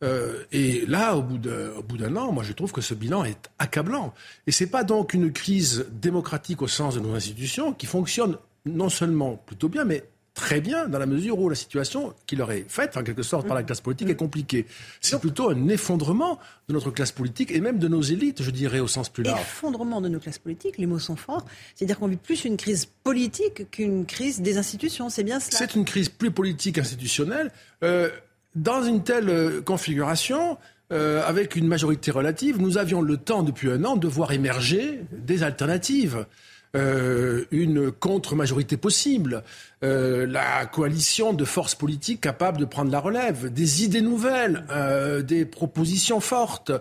[0.03, 4.13] Euh, et là, au bout, d'un an, moi je trouve que ce bilan est accablant.
[4.47, 8.37] Et ce n'est pas donc une crise démocratique au sens de nos institutions qui fonctionne
[8.65, 10.03] non seulement plutôt bien, mais
[10.33, 13.47] très bien dans la mesure où la situation qui leur est faite, en quelque sorte,
[13.47, 14.65] par la classe politique est compliquée.
[15.01, 18.79] C'est plutôt un effondrement de notre classe politique et même de nos élites, je dirais,
[18.79, 19.41] au sens plus large.
[19.41, 21.45] Effondrement de nos classes politiques, les mots sont forts.
[21.75, 25.09] C'est-à-dire qu'on vit plus une crise politique qu'une crise des institutions.
[25.09, 25.57] C'est bien cela.
[25.57, 27.51] C'est une crise plus politique institutionnelle.
[27.83, 28.09] Euh,
[28.55, 30.57] dans une telle euh, configuration,
[30.91, 35.01] euh, avec une majorité relative, nous avions le temps depuis un an de voir émerger
[35.11, 36.25] des alternatives.
[36.73, 39.43] Euh, une contre-majorité possible,
[39.83, 45.21] euh, la coalition de forces politiques capables de prendre la relève, des idées nouvelles, euh,
[45.21, 46.71] des propositions fortes,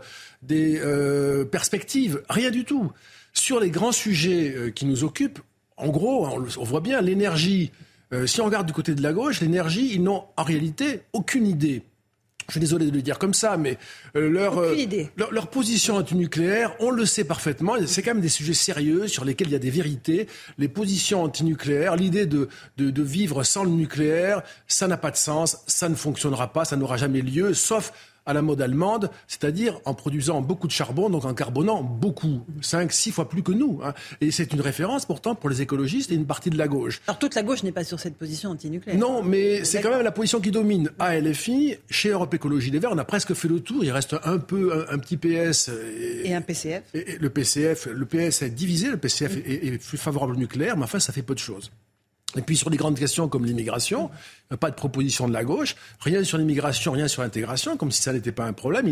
[0.42, 0.80] des
[1.50, 2.92] perspectives, rien du tout.
[3.32, 5.40] Sur les grands sujets qui nous occupent,
[5.76, 7.72] en gros, on, on voit bien l'énergie.
[8.26, 11.82] si on regarde du côté de la gauche, l'énergie, ils n'ont en réalité aucune idée.
[12.51, 13.78] Je suis désolé de le dire comme ça, mais
[14.16, 14.74] euh, leur, euh,
[15.16, 19.24] leur, leur, position antinucléaire, on le sait parfaitement, c'est quand même des sujets sérieux sur
[19.24, 20.27] lesquels il y a des vérités.
[20.59, 25.16] Les positions antinucléaires, l'idée de, de, de vivre sans le nucléaire, ça n'a pas de
[25.16, 27.93] sens, ça ne fonctionnera pas, ça n'aura jamais lieu, sauf
[28.31, 32.93] à la mode allemande, c'est-à-dire en produisant beaucoup de charbon, donc en carbonant beaucoup, 5,
[32.93, 33.81] 6 fois plus que nous.
[33.85, 33.93] Hein.
[34.20, 37.02] Et c'est une référence pourtant pour les écologistes et une partie de la gauche.
[37.09, 38.98] Alors toute la gauche n'est pas sur cette position antinucléaire.
[38.98, 40.90] Non, mais c'est quand même la position qui domine.
[40.98, 43.85] À LFI, chez Europe Écologie Les Verts, on a presque fait le tour.
[43.85, 45.70] Il reste un peu un, petit PS.
[46.24, 46.82] Et, un PCF.
[46.94, 50.77] Et, le PCF, le PS est divisé, le PCF est, est plus favorable au nucléaire,
[50.77, 51.70] mais enfin ça fait peu de choses.
[52.36, 54.11] Et puis sur des grandes questions comme l'immigration,
[54.61, 58.12] pas de proposition de la gauche, rien sur l'immigration, rien sur l'intégration, comme si ça
[58.12, 58.86] n'était pas un problème.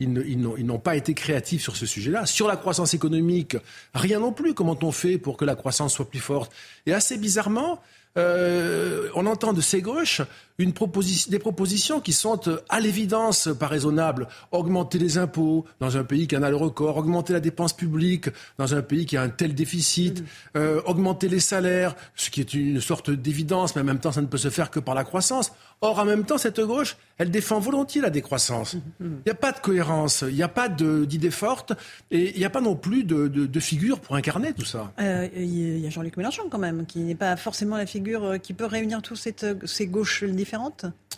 [0.00, 2.26] Ils, ils n'ont pas été créatifs sur ce sujet-là.
[2.26, 3.56] Sur la croissance économique,
[3.94, 4.54] rien non plus.
[4.54, 6.52] Comment on fait pour que la croissance soit plus forte?
[6.86, 7.80] Et assez bizarrement,
[8.16, 10.22] euh, on entend de ces gauches
[10.58, 14.28] des propositions qui sont euh, à l'évidence pas raisonnables.
[14.52, 18.28] Augmenter les impôts dans un pays qui en a le record, augmenter la dépense publique
[18.56, 20.22] dans un pays qui a un tel déficit,
[20.56, 24.22] euh, augmenter les salaires, ce qui est une sorte d'évidence, mais en même temps ça
[24.22, 25.52] ne peut se faire que par la croissance.
[25.80, 28.76] Or, en même temps, cette gauche, elle défend volontiers la décroissance.
[29.00, 31.72] Il n'y a pas de cohérence, il n'y a pas d'idées fortes,
[32.10, 34.92] et il n'y a pas non plus de, de, figure pour incarner tout ça.
[34.98, 38.03] Il y a Jean-Luc Mélenchon quand même, qui n'est pas forcément la figure
[38.42, 39.18] qui peut réunir toutes
[39.64, 40.24] ces gauches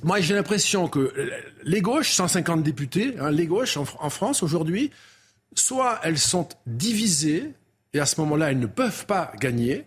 [0.04, 1.12] moi, j'ai l'impression que
[1.62, 4.90] les gauches, 150 députés, hein, les gauches en, France aujourd'hui,
[5.54, 7.54] soit elles sont divisées,
[7.94, 9.84] et à ce moment-là, elles ne peuvent pas gagner,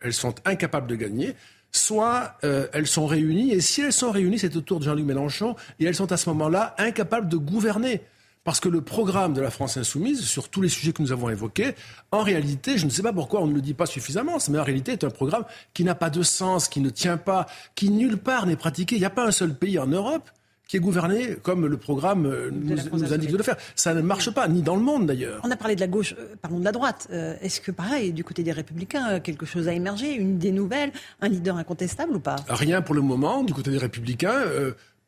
[0.00, 1.34] elles sont incapables de gagner,
[1.70, 5.54] soit euh, elles sont réunies, et si elles sont réunies, c'est autour de Jean-Luc Mélenchon,
[5.78, 8.02] et elles sont à ce moment-là incapables de gouverner.
[8.44, 11.28] Parce que le programme de la France insoumise, sur tous les sujets que nous avons
[11.28, 11.74] évoqués,
[12.10, 14.64] en réalité, je ne sais pas pourquoi on ne le dit pas suffisamment, mais en
[14.64, 15.44] réalité est un programme
[15.74, 17.46] qui n'a pas de sens, qui ne tient pas,
[17.76, 18.96] qui nulle part n'est pratiqué.
[18.96, 20.28] Il n'y a pas un seul pays en Europe
[20.66, 23.56] qui est gouverné comme le programme euh, nous, indique de le faire.
[23.76, 25.42] Ça ne marche pas, ni dans le monde d'ailleurs.
[25.44, 27.08] On a parlé de la gauche, euh, parlons de la droite.
[27.12, 30.90] Euh, est-ce que pareil, du côté des républicains, quelque chose a émergé, une idée nouvelle,
[31.20, 32.36] un leader incontestable ou pas?
[32.48, 34.40] Rien pour le moment, du côté des républicains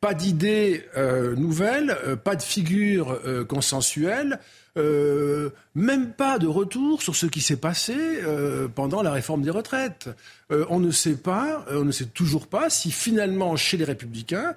[0.05, 4.37] pas d'idées euh, nouvelles, euh, pas de figure euh, consensuelle,
[5.73, 7.95] même pas de retour sur ce qui s'est passé
[8.75, 10.09] pendant la réforme des retraites.
[10.49, 14.53] on ne sait pas, on ne sait toujours pas si finalement chez les républicains,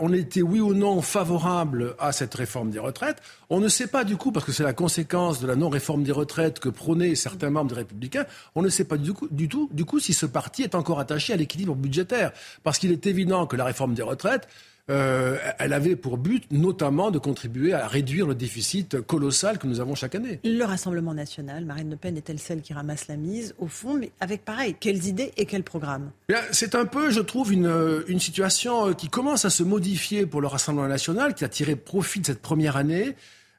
[0.00, 3.22] on était oui ou non favorable à cette réforme des retraites.
[3.48, 6.10] On ne sait pas du coup, parce que c'est la conséquence de la non-réforme des
[6.10, 9.68] retraites que prônaient certains membres des Républicains, on ne sait pas du, coup, du tout
[9.72, 12.32] du coup si ce parti est encore attaché à l'équilibre budgétaire.
[12.64, 14.48] Parce qu'il est évident que la réforme des retraites,
[14.90, 19.80] euh, elle avait pour but notamment de contribuer à réduire le déficit colossal que nous
[19.80, 20.40] avons chaque année.
[20.44, 24.10] Le Rassemblement national, Marine Le Pen est-elle celle qui ramasse la mise au fond, mais
[24.20, 26.10] avec pareil, quelles idées et quels programmes?
[26.52, 30.48] C'est un peu, je trouve, une, une situation qui commence à se modifier pour le
[30.48, 33.14] Rassemblement national, qui a tiré profit de cette première année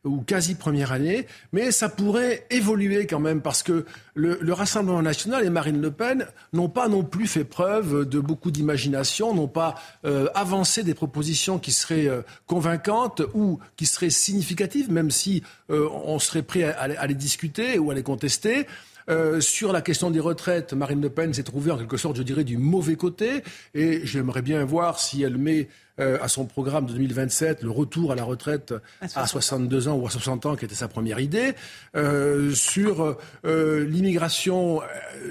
[0.05, 5.43] ou quasi première année, mais ça pourrait évoluer quand même parce que le, Rassemblement national
[5.43, 9.75] et Marine Le Pen n'ont pas non plus fait preuve de beaucoup d'imagination, n'ont pas
[10.05, 15.89] euh, avancé des propositions qui seraient euh, convaincantes ou qui seraient significatives, même si euh,
[16.05, 18.65] on serait prêt à, les discuter ou à les contester.
[19.39, 22.43] sur la question des retraites, Marine Le Pen s'est trouvée en quelque sorte, je dirais,
[22.43, 23.43] du mauvais côté.
[23.73, 28.11] Et j'aimerais bien voir si elle met euh, à son programme de 2027 le retour
[28.11, 31.53] à la retraite à, 62 ans ou à 60 ans, qui était sa première idée.
[31.95, 34.81] Euh, sur euh, l'immigration,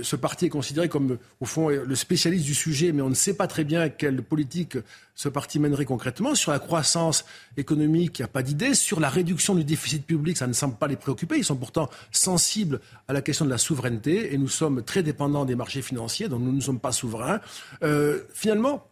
[0.00, 3.34] ce parti est considéré comme, au fond, le spécialiste du sujet, mais on ne sait
[3.34, 4.78] pas très bien quelle politique
[5.14, 6.34] ce parti mènerait concrètement.
[6.34, 7.26] Sur la croissance
[7.58, 8.74] économique, il n'y a pas d'idée.
[8.74, 11.36] Sur la réduction du déficit public, ça ne semble pas les préoccuper.
[11.36, 15.44] Ils sont pourtant sensibles à la question de la souveraineté et nous sommes très dépendants
[15.44, 17.40] des marchés financiers, donc nous ne sommes pas souverains.
[18.32, 18.86] finalement,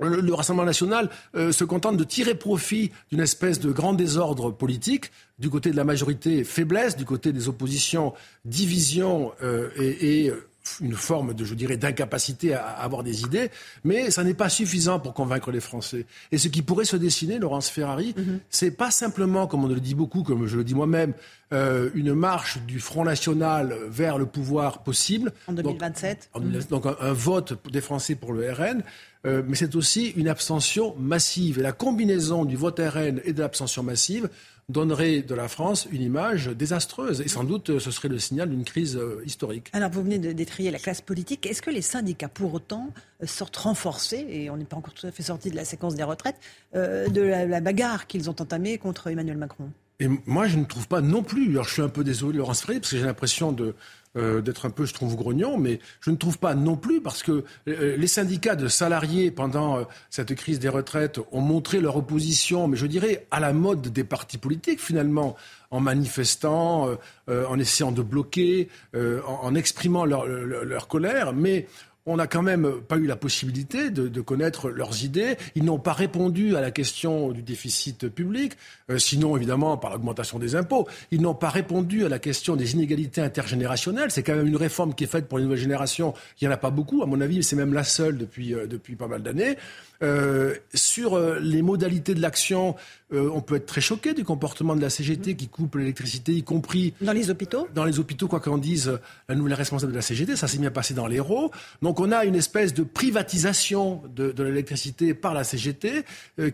[0.00, 5.10] le, Rassemblement national euh, se contente de tirer profit d'une espèce de grand désordre politique,
[5.38, 8.12] du côté de la majorité faiblesse, du côté des oppositions
[8.44, 10.32] division euh, et, et,
[10.80, 13.50] une forme de, je dirais, d'incapacité à, avoir des idées,
[13.84, 16.06] mais ça n'est pas suffisant pour convaincre les Français.
[16.32, 18.38] Et ce qui pourrait se dessiner, Laurence Ferrari, mm-hmm.
[18.50, 21.14] c'est pas simplement, comme on le dit beaucoup, comme je le dis moi-même,
[21.52, 25.32] euh, une marche du Front National vers le pouvoir possible.
[25.48, 26.30] En 2027.
[26.34, 28.82] Donc, donc un, un, vote des Français pour le RN.
[29.26, 31.58] Euh, mais c'est aussi une abstention massive.
[31.58, 34.30] Et la combinaison du vote RN et de l'abstention massive
[34.70, 37.20] donnerait de la France une image désastreuse.
[37.20, 39.68] Et sans doute, ce serait le signal d'une crise euh, historique.
[39.72, 41.46] Alors, vous venez de détrier la classe politique.
[41.46, 42.90] Est-ce que les syndicats, pour autant,
[43.22, 45.94] euh, sortent renforcés, et on n'est pas encore tout à fait sorti de la séquence
[45.94, 46.36] des retraites,
[46.74, 49.70] de la, bagarre qu'ils ont entamée contre Emmanuel Macron?
[49.98, 51.50] Et moi, je ne trouve pas non plus.
[51.50, 53.74] Alors, je suis un peu désolé, Laurence Ferry, parce que j'ai l'impression de,
[54.16, 57.22] euh, d'être un peu, je trouve, grognon, mais je ne trouve pas non plus parce
[57.22, 61.96] que euh, les syndicats de salariés pendant euh, cette crise des retraites ont montré leur
[61.96, 65.36] opposition, mais je dirais à la mode des partis politiques finalement,
[65.70, 66.88] en manifestant,
[67.28, 71.68] en essayant de bloquer, en, exprimant leur, leur colère, mais
[72.10, 75.36] on n'a quand même pas eu la possibilité de, connaître leurs idées.
[75.54, 78.52] Ils n'ont pas répondu à la question du déficit public,
[78.90, 80.86] euh, sinon évidemment par l'augmentation des impôts.
[81.10, 84.10] Ils n'ont pas répondu à la question des inégalités intergénérationnelles.
[84.10, 86.14] C'est quand même une réforme qui est faite pour les nouvelles générations.
[86.40, 88.66] Il n'y en a pas beaucoup, à mon avis, c'est même la seule depuis, euh,
[88.66, 89.56] depuis pas mal d'années.
[90.02, 92.74] Euh, sur euh, les modalités de l'action,
[93.12, 96.42] euh, on peut être très choqué du comportement de la CGT qui coupe l'électricité, y
[96.42, 97.68] compris dans les hôpitaux.
[97.74, 98.98] Dans les hôpitaux, quoi qu'en dise
[99.28, 101.50] la nouvelle responsable de la CGT, ça s'est bien passé dans l'Hérault.
[101.82, 106.04] Donc on a une espèce de privatisation de, de l'électricité par la CGT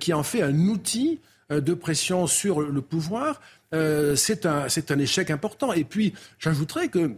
[0.01, 1.21] qui en fait un outil
[1.51, 3.41] de pression sur le pouvoir.
[3.73, 5.73] c'est un, un échec important.
[5.73, 7.13] Et puis j'ajouterais que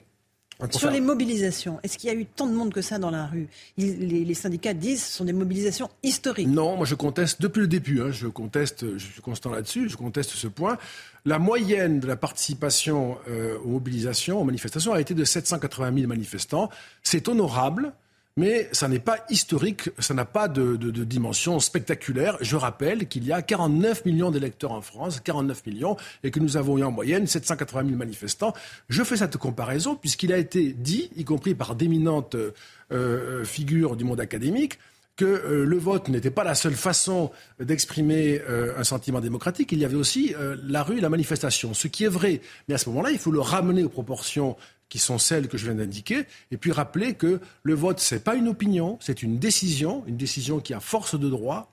[0.70, 3.26] sur les mobilisations, est-ce qu'il y a eu tant de monde que ça dans la
[3.26, 6.48] rue les, syndicats disent que ce sont des mobilisations historiques.
[6.48, 9.96] Non, moi je conteste depuis le début, hein, je conteste, je suis constant là-dessus, je
[9.96, 10.76] conteste ce point.
[11.24, 16.06] La moyenne de la participation euh, aux mobilisations, aux manifestations, a été de 780 000
[16.06, 16.70] manifestants.
[17.02, 17.92] C'est honorable
[18.38, 22.38] mais ça n'est pas historique, ça n'a pas de, dimension spectaculaire.
[22.40, 26.56] Je rappelle qu'il y a 49 millions d'électeurs en France, 49 millions, et que nous
[26.56, 28.54] avons eu en moyenne 780 000 manifestants.
[28.88, 32.36] Je fais cette comparaison puisqu'il a été dit, y compris par d'éminentes
[32.92, 34.78] euh, figures du monde académique,
[35.16, 39.80] que euh, le vote n'était pas la seule façon d'exprimer euh, un sentiment démocratique, il
[39.80, 40.32] y avait aussi
[40.62, 41.74] la rue et la manifestation.
[41.74, 44.56] Ce qui est vrai, mais à ce moment-là, il faut le ramener aux proportions
[44.88, 48.20] qui sont celles que je viens d'indiquer, et puis rappeler que le vote, ce n'est
[48.20, 51.72] pas une opinion, c'est une décision, une décision qui a force de droit.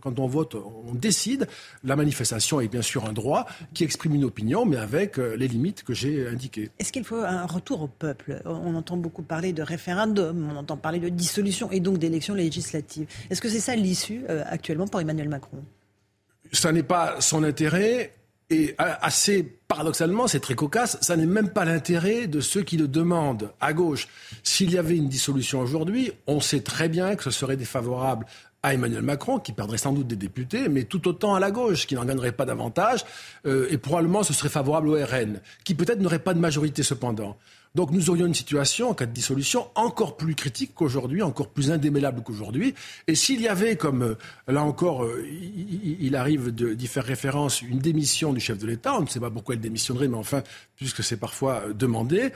[0.00, 1.46] quand on vote, on décide.
[1.84, 5.46] La manifestation est bien sûr un droit qui exprime une opinion, mais avec euh, les
[5.46, 6.70] limites que j'ai indiquées.
[6.80, 8.42] Est-ce qu'il faut un retour au peuple?
[8.44, 13.06] On entend beaucoup parler de référendum, on entend parler de dissolution et donc d'élections législatives.
[13.30, 15.62] Est-ce que c'est ça l'issue euh, actuellement pour Emmanuel Macron?
[16.52, 18.12] Ça n'est pas son intérêt.
[18.52, 22.88] Et assez paradoxalement, c'est très cocasse, ça n'est même pas l'intérêt de ceux qui le
[22.88, 24.08] demandent à gauche.
[24.42, 28.26] S'il y avait une dissolution aujourd'hui, on sait très bien que ce serait défavorable
[28.64, 31.86] à Emmanuel Macron, qui perdrait sans doute des députés, mais tout autant à la gauche,
[31.86, 33.04] qui n'en gagnerait pas davantage,
[33.46, 37.38] euh, et probablement ce serait favorable au RN, qui peut-être n'aurait pas de majorité cependant.
[37.76, 41.70] Donc nous aurions une situation, en cas de dissolution, encore plus critique qu'aujourd'hui, encore plus
[41.70, 42.74] indémêlable qu'aujourd'hui.
[43.06, 44.14] Et s'il y avait, comme euh,
[44.48, 45.24] là encore, euh,
[46.00, 49.30] il, arrive d'y faire référence, une démission du chef de l'État, on ne sait pas
[49.30, 50.42] pourquoi il démissionnerait, mais enfin,
[50.74, 52.32] puisque c'est parfois euh, demandé,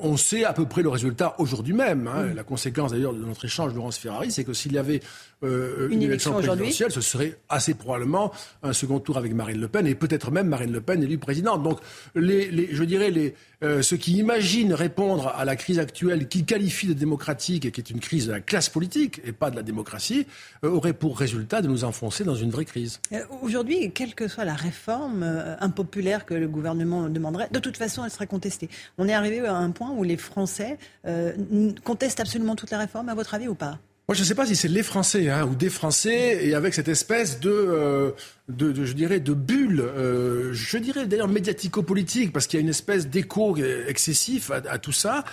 [0.00, 2.06] on sait à peu près le résultat aujourd'hui même.
[2.06, 2.34] Hein.
[2.34, 5.00] La conséquence d'ailleurs de notre échange, Laurence Ferrari, c'est que s'il y avait
[5.42, 8.30] une, élection, présidentielle, ce serait assez probablement
[8.62, 11.62] un second tour avec Marine Le Pen et peut-être même Marine Le Pen élue présidente.
[11.62, 11.80] Donc,
[12.14, 13.34] les, je dirais, les,
[13.82, 17.90] ceux qui imaginent répondre à la crise actuelle, qu'ils qualifient de démocratique et qui est
[17.90, 20.26] une crise de la classe politique et pas de la démocratie,
[20.62, 23.00] auraient pour résultat de nous enfoncer dans une vraie crise.
[23.42, 25.22] Aujourd'hui, quelle que soit la réforme
[25.60, 28.68] impopulaire que le gouvernement demanderait, de toute façon, elle serait contestée.
[28.98, 30.78] On est arrivé à un point où les Français
[31.84, 33.78] contestent absolument toutes les réformes, à votre avis, ou pas?
[34.06, 36.74] Moi, je ne sais pas si c'est les Français hein, ou des Français, et avec
[36.74, 38.14] cette espèce de,
[38.48, 39.82] de, je dirais, de bulle,
[40.52, 45.24] je dirais d'ailleurs médiatico-politique, parce qu'il y a une espèce d'écho excessif à, tout ça.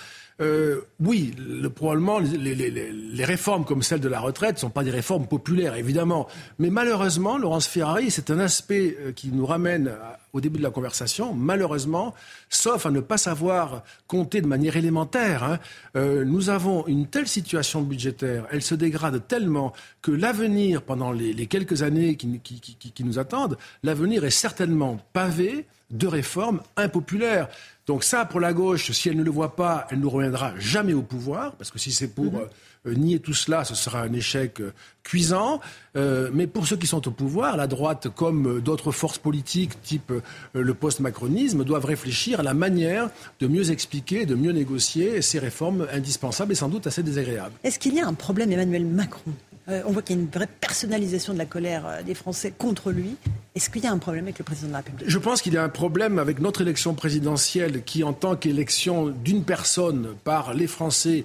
[0.42, 4.90] Euh, oui, le, probablement, les, réformes comme celle de la retraite ne sont pas des
[4.90, 6.28] réformes populaires, évidemment.
[6.58, 9.92] Mais malheureusement, Laurence Ferrari, c'est un aspect qui nous ramène
[10.32, 12.14] au début de la conversation, malheureusement,
[12.48, 15.58] sauf à ne pas savoir compter de manière élémentaire, hein,
[15.96, 21.46] euh, nous avons une telle situation budgétaire, elle se dégrade tellement que l'avenir, pendant les,
[21.46, 27.48] quelques années qui nous attendent, l'avenir est certainement pavé de réformes impopulaires.
[27.86, 30.94] Donc ça, pour la gauche, si elle ne le voit pas, elle ne reviendra jamais
[30.94, 32.32] au pouvoir, parce que si c'est pour...
[32.32, 32.40] Mhm.
[32.40, 32.46] Euh,
[32.88, 34.72] euh, nier tout cela, ce sera un échec euh,
[35.04, 35.60] cuisant.
[35.94, 40.12] mais pour ceux qui sont au pouvoir, la droite, comme d'autres forces politiques, type
[40.52, 45.86] le post-macronisme, doivent réfléchir à la manière de mieux expliquer, de mieux négocier ces réformes
[45.92, 47.54] indispensables et sans doute assez désagréables.
[47.62, 49.32] Est-ce qu'il y a un problème, Emmanuel Macron?
[49.68, 52.52] Euh, on voit qu'il y a une vraie personnalisation de la colère euh, des Français
[52.56, 53.16] contre lui.
[53.54, 55.08] Est-ce qu'il y a un problème avec le président de la République?
[55.08, 59.08] Je pense qu'il y a un problème avec notre élection présidentielle qui, en tant qu'élection
[59.08, 61.24] d'une personne par les Français,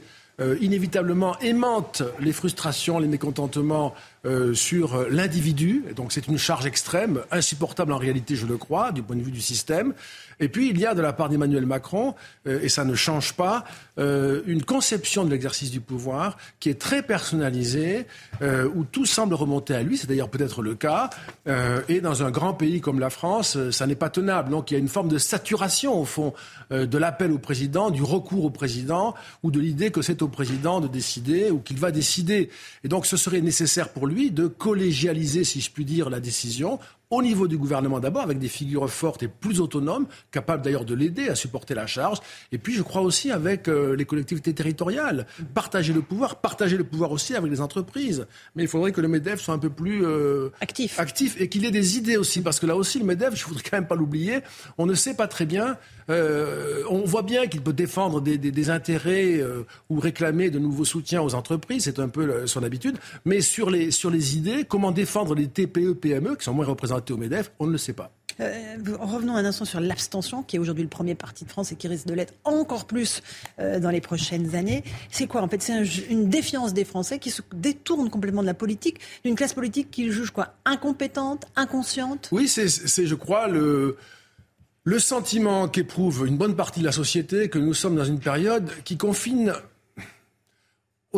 [0.62, 3.96] inévitablement aimantent les frustrations, les mécontentements
[4.54, 5.84] sur l'individu.
[5.96, 9.32] Donc c'est une charge extrême, insupportable en réalité, je le crois, du point de vue
[9.32, 9.96] du système.
[10.40, 12.16] Et puis, il y a de la part d'Emmanuel Macron,
[12.48, 13.64] euh, et ça ne change pas,
[13.98, 18.06] euh, une conception de l'exercice du pouvoir qui est très personnalisée,
[18.42, 21.10] euh, où tout semble remonter à lui, c'est d'ailleurs peut-être le cas,
[21.88, 24.50] et dans un grand pays comme la France, ça n'est pas tenable.
[24.50, 26.34] Donc il y a une forme de saturation, au fond,
[26.72, 30.82] de l'appel au président, du recours au président, ou de l'idée que c'est au président
[30.82, 32.50] de décider, ou qu'il va décider.
[32.84, 36.80] Et donc ce serait nécessaire pour lui de collégialiser, si je puis dire, la décision
[37.10, 40.94] au niveau du gouvernement d'abord, avec des figures fortes et plus autonomes, capables d'ailleurs de
[40.94, 42.20] l'aider à supporter la charge.
[42.52, 46.84] Et puis, je crois aussi avec euh, les collectivités territoriales, partager le pouvoir, partager le
[46.84, 48.28] pouvoir aussi avec les entreprises.
[48.56, 51.00] Mais il faudrait que le MEDEF soit un peu plus euh, actif.
[51.00, 53.64] actif et qu'il ait des idées aussi, parce que là aussi, le MEDEF, je voudrais
[53.64, 54.40] quand même pas l'oublier,
[54.78, 55.78] on ne sait pas très bien.
[56.10, 59.42] Euh, on voit bien qu'il peut défendre des, des, des intérêts
[59.90, 62.98] ou réclamer de nouveaux soutiens aux entreprises, c'est un peu son habitude.
[63.26, 66.66] Mais sur les, sur les idées, comment défendre les TPE, PME, qui sont moins
[66.98, 68.12] représentés au MEDEF, on ne le sait pas.
[68.40, 71.76] Euh, revenons un instant sur l'abstention, qui est aujourd'hui le premier parti de France et
[71.76, 73.24] qui risque de l'être encore plus
[73.60, 74.84] euh, dans les prochaines années.
[75.10, 78.54] C'est quoi En fait, c'est une défiance des Français qui se détournent complètement de la
[78.54, 82.30] politique, d'une classe politique qu'ils jugent quoi Incompétente, inconsciente?
[82.32, 83.98] Oui, c'est, je crois, le,
[84.84, 88.70] le sentiment qu'éprouve une bonne partie de la société que nous sommes dans une période
[88.84, 89.54] qui confine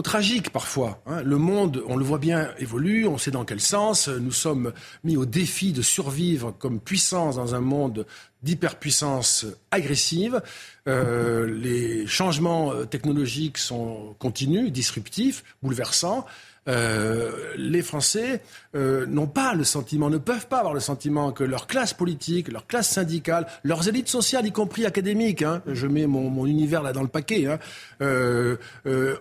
[0.02, 1.02] tragique parfois.
[1.06, 1.22] Hein.
[1.24, 4.08] Le monde, on le voit bien, évolue, on sait dans quel sens.
[4.08, 4.74] Nous sommes
[5.04, 8.06] mis au défi de survivre comme puissance dans un monde
[8.44, 10.42] d'hyperpuissance agressive.
[10.88, 16.26] Euh, les changements euh, technologiques sont continus, disruptifs, bouleversants.
[16.70, 18.42] Euh, les Français
[18.76, 22.52] euh, n'ont pas le sentiment, ne peuvent pas avoir le sentiment que leur classe politique,
[22.52, 26.94] leur classe syndicale, leurs élites sociales, y compris académiques, hein, je mets mon, univers là
[26.94, 27.60] dans le paquet, hein,
[28.02, 28.58] euh,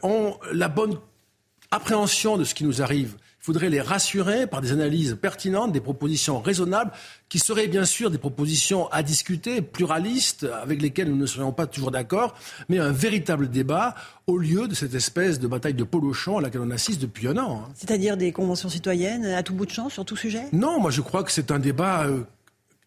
[0.03, 0.99] ont la bonne
[1.71, 3.17] appréhension de ce qui nous arrive.
[3.49, 6.91] Il faudrait les rassurer par des analyses pertinentes, des propositions raisonnables,
[7.31, 11.67] qui seraient bien sûr des propositions à discuter, pluralistes, avec lesquelles nous ne serions pas
[11.67, 12.35] toujours d'accord,
[12.69, 13.95] mais un véritable débat
[14.27, 17.39] au lieu de cette espèce de bataille de polochon à laquelle on assiste depuis un
[17.39, 17.63] an.
[17.65, 17.73] Hein.
[17.75, 20.45] C'est-à-dire des conventions citoyennes à tout bout de champ sur tout sujet?
[20.53, 22.25] Non, moi je crois que c'est un débat euh,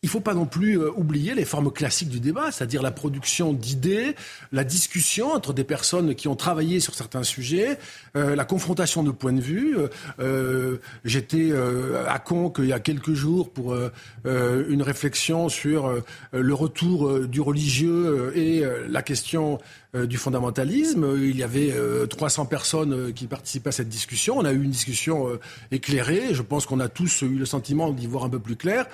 [0.03, 2.89] il ne faut pas non plus euh, oublier les formes classiques du débat, c'est-à-dire la
[2.89, 4.15] production d'idées,
[4.51, 7.77] la discussion entre des personnes qui ont travaillé sur certains sujets,
[8.15, 9.77] euh, la confrontation de points de vue.
[10.19, 11.51] Euh, j'étais
[12.07, 13.75] à Conques il y a quelques jours pour
[14.25, 16.01] une réflexion sur
[16.31, 19.59] le retour du religieux et la question
[19.93, 21.05] du fondamentalisme.
[21.17, 21.73] Il y avait
[22.09, 24.37] 300 euh, personnes euh, qui participaient à cette discussion.
[24.37, 25.27] On a eu une discussion
[25.71, 26.33] éclairée.
[26.33, 28.85] Je pense qu'on a tous eu le sentiment d'y voir un peu plus clair.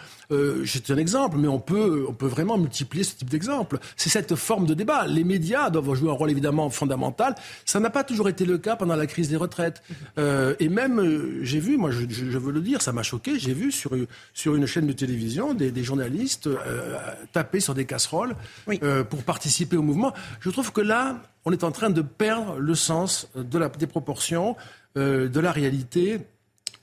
[0.66, 3.80] C'est un exemple, mais on peut, on peut vraiment multiplier ce type d'exemple.
[3.96, 5.08] C'est cette forme de débat.
[5.08, 7.36] Les médias doivent jouer un rôle évidemment fondamental.
[7.66, 9.82] Ça n'a pas toujours été le cas pendant la crise des retraites.
[10.18, 13.92] et même, j'ai vu, moi je, veux le dire, ça m'a choqué, j'ai vu sur,
[14.34, 16.50] sur une chaîne de télévision des, des journalistes
[17.32, 18.36] taper sur des casseroles
[19.10, 20.14] pour participer au mouvement.
[20.40, 23.88] Je trouve que là, on est en train de perdre le sens de la, des
[23.88, 24.56] proportions,
[24.98, 26.20] euh, de la réalité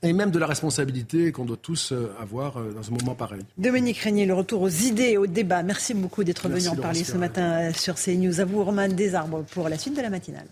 [0.01, 3.41] et même de la responsabilité qu'on doit tous euh, avoir euh, dans un moment pareil.
[3.57, 5.63] Dominique Régnier, le retour aux idées et au débat.
[5.63, 8.39] Merci beaucoup d'être venu en parler ce matin sur CNews.
[8.39, 10.47] À vous, Romain Desarbres, pour la suite de la matinale.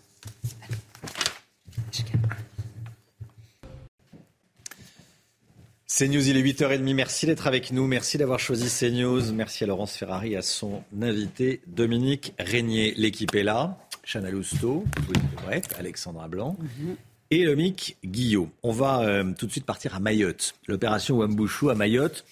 [5.96, 6.92] CNews, il est 8h30.
[6.96, 7.86] Merci d'être avec nous.
[7.86, 9.32] Merci d'avoir choisi CNews.
[9.32, 12.96] Merci à Laurence Ferrari et à son invité Dominique Régnier.
[12.98, 13.78] L'équipe est là.
[14.04, 14.86] Chana Lousteau,
[15.78, 16.96] Alexandra Blanc mhm.
[17.30, 18.50] et Lomic Guillot.
[18.64, 20.56] On va euh, tout de suite partir à Mayotte.
[20.68, 22.26] L'opération Wambouchou à Mayotte,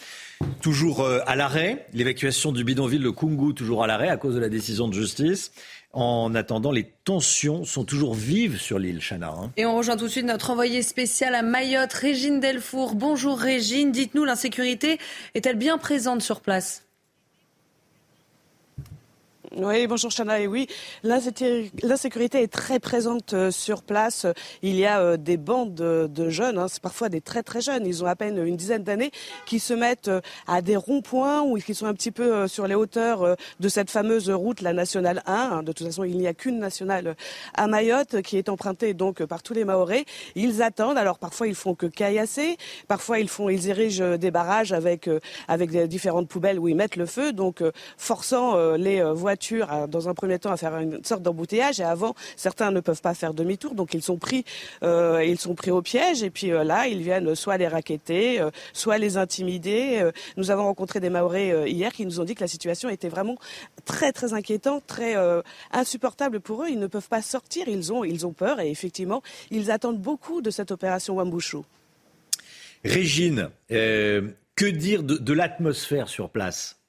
[0.62, 1.86] toujours euh, à l'arrêt.
[1.94, 5.52] L'évacuation du bidonville de Kungu, toujours à l'arrêt à cause de la décision de justice.
[5.94, 9.30] En attendant, les tensions sont toujours vives sur l'île, Chana.
[9.30, 9.52] Hein.
[9.58, 12.96] Et on rejoint tout de suite notre envoyé spécial à Mayotte, Régine Delfour.
[12.96, 15.00] Bonjour Régine, dites-nous, l'insécurité
[15.36, 16.86] est-elle bien présente sur place?
[19.58, 20.40] Oui, bonjour Chana.
[20.40, 20.68] Et oui,
[21.04, 24.26] l'insécurité est très présente euh, sur place.
[24.62, 27.86] Il y a euh, des bandes de jeunes, hein, c'est parfois des très très jeunes.
[27.86, 29.12] Ils ont à peine une dizaine d'années
[29.46, 32.76] qui se mettent euh, à des ronds-points ou qui sont un petit peu sur les
[32.76, 35.34] hauteurs de cette fameuse route, la nationale 1.
[35.34, 35.64] Hein.
[35.64, 37.18] De toute façon, il n'y a qu'une nationale
[37.54, 40.06] à Mayotte qui est empruntée donc par tous les Maorais.
[40.36, 40.98] Ils attendent.
[40.98, 42.56] Alors parfois ils font que caillasser,
[42.88, 45.10] parfois ils font, ils érigent des barrages avec
[45.50, 47.62] avec différentes poubelles où ils mettent le feu, donc
[47.98, 49.41] forçant les voitures
[49.90, 51.80] dans un premier temps, à faire une sorte d'embouteillage.
[51.80, 54.46] Et avant, certains ne peuvent pas faire demi-tour, donc ils sont pris,
[54.82, 56.24] ils sont pris au piège.
[56.24, 58.42] Et puis là, ils viennent soit les raqueter,
[58.74, 60.10] soit les intimider.
[60.38, 63.36] Nous avons rencontré des Maoris hier qui nous ont dit que la situation était vraiment
[63.86, 65.16] très très inquiétante, très
[65.72, 66.68] insupportable pour eux.
[66.70, 70.72] Ils ne peuvent pas sortir, ils ont, peur et effectivement, ils attendent beaucoup de cette
[70.72, 71.58] opération Wambushu.
[72.84, 76.81] Régine, euh, que dire de l'atmosphère sur place?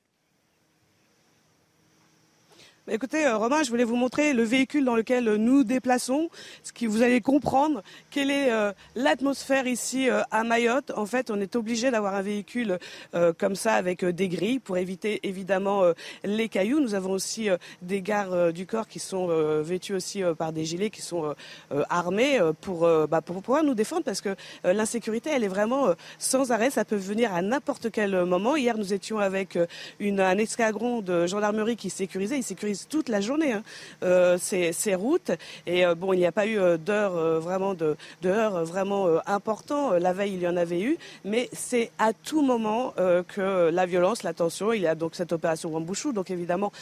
[2.89, 6.31] Écoutez, euh, Romain, je voulais vous montrer le véhicule dans lequel nous déplaçons,
[6.65, 7.81] ce qui vous allez comprendre
[8.11, 10.91] quelle est euh, l'atmosphère ici euh, à Mayotte.
[10.97, 12.81] En fait, on est obligé d'avoir un véhicule
[13.39, 15.83] comme ça avec des grilles pour éviter évidemment
[16.25, 16.81] les cailloux.
[16.81, 17.49] Nous avons aussi
[17.83, 19.29] des gardes du corps qui sont
[19.63, 21.35] vêtus aussi par des gilets qui sont
[21.91, 24.35] armés pour, bah, pour pouvoir nous défendre parce que
[24.65, 26.71] l'insécurité, elle est vraiment sans arrêt.
[26.71, 28.57] Ça peut venir à n'importe quel moment.
[28.57, 29.59] Hier, nous étions avec
[30.01, 32.39] un escadron de gendarmerie qui sécurisait.
[32.39, 33.63] Il sécurisait toute la journée hein.
[34.03, 35.31] euh, ces, routes.
[35.67, 39.93] Et euh, bon, il n'y a pas eu euh, d'heures vraiment de, vraiment importants.
[39.93, 42.95] La veille, il y en avait eu, mais c'est à tout moment
[43.29, 44.73] que la violence, la tension.
[44.73, 46.13] Il y a donc cette opération Wambouchou.
[46.13, 46.73] Donc évidemment,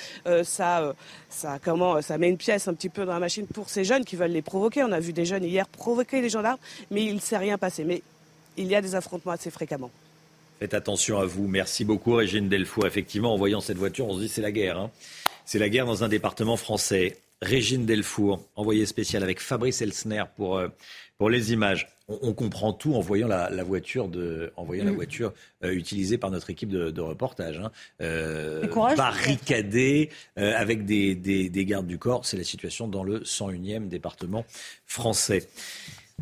[0.44, 0.94] ça,
[1.28, 4.04] ça, comment, ça met une pièce un petit peu dans la machine pour ces jeunes
[4.04, 4.82] qui veulent les provoquer.
[4.84, 6.58] On a vu des jeunes hier provoquer les gendarmes,
[6.90, 7.84] mais il ne s'est rien passé.
[7.84, 8.02] Mais
[8.56, 9.90] il y a des affrontements assez fréquemment.
[10.60, 11.48] Faites attention à vous.
[11.48, 12.86] Merci beaucoup, Régine Delfour.
[12.86, 14.78] Effectivement, en voyant cette voiture, on se dit c'est la guerre.
[14.78, 14.90] Hein.
[15.51, 17.18] C'est la guerre dans un département français.
[17.43, 20.68] Régine Delfour, envoyée spéciale avec Fabrice Elsner pour, euh,
[21.18, 21.89] pour les images.
[22.06, 24.94] On, comprend tout en voyant la, voiture, de, en voyant la mm.
[24.94, 25.32] voiture
[25.64, 27.59] euh, utilisée par notre équipe de, reportage.
[27.59, 27.72] Hein.
[28.01, 28.64] Euh,
[28.97, 32.27] barricadée avec des, des, gardes du corps.
[32.27, 34.44] C'est la situation dans le 101e département
[34.86, 35.48] français.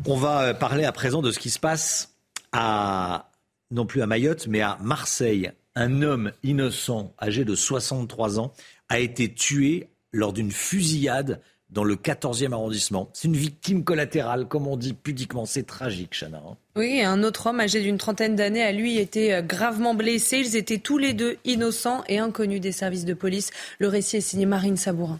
[0.07, 2.15] On va parler à présent de ce qui se passe
[2.51, 3.29] à,
[3.69, 5.51] non plus à Mayotte, mais à Marseille.
[5.75, 8.53] Un homme innocent, âgé de 63 ans,
[8.89, 13.09] a été tué lors d'une fusillade dans le 14e arrondissement.
[13.13, 15.45] C'est une victime collatérale, comme on dit pudiquement.
[15.45, 16.41] C'est tragique, Chana.
[16.45, 16.57] Hein.
[16.75, 20.39] Oui, un autre homme âgé d'une trentaine d'années a lui été euh, gravement blessé.
[20.39, 23.51] Ils étaient tous les deux innocents et inconnus des services de police.
[23.77, 25.19] Le récit est signé Marine Sabourin.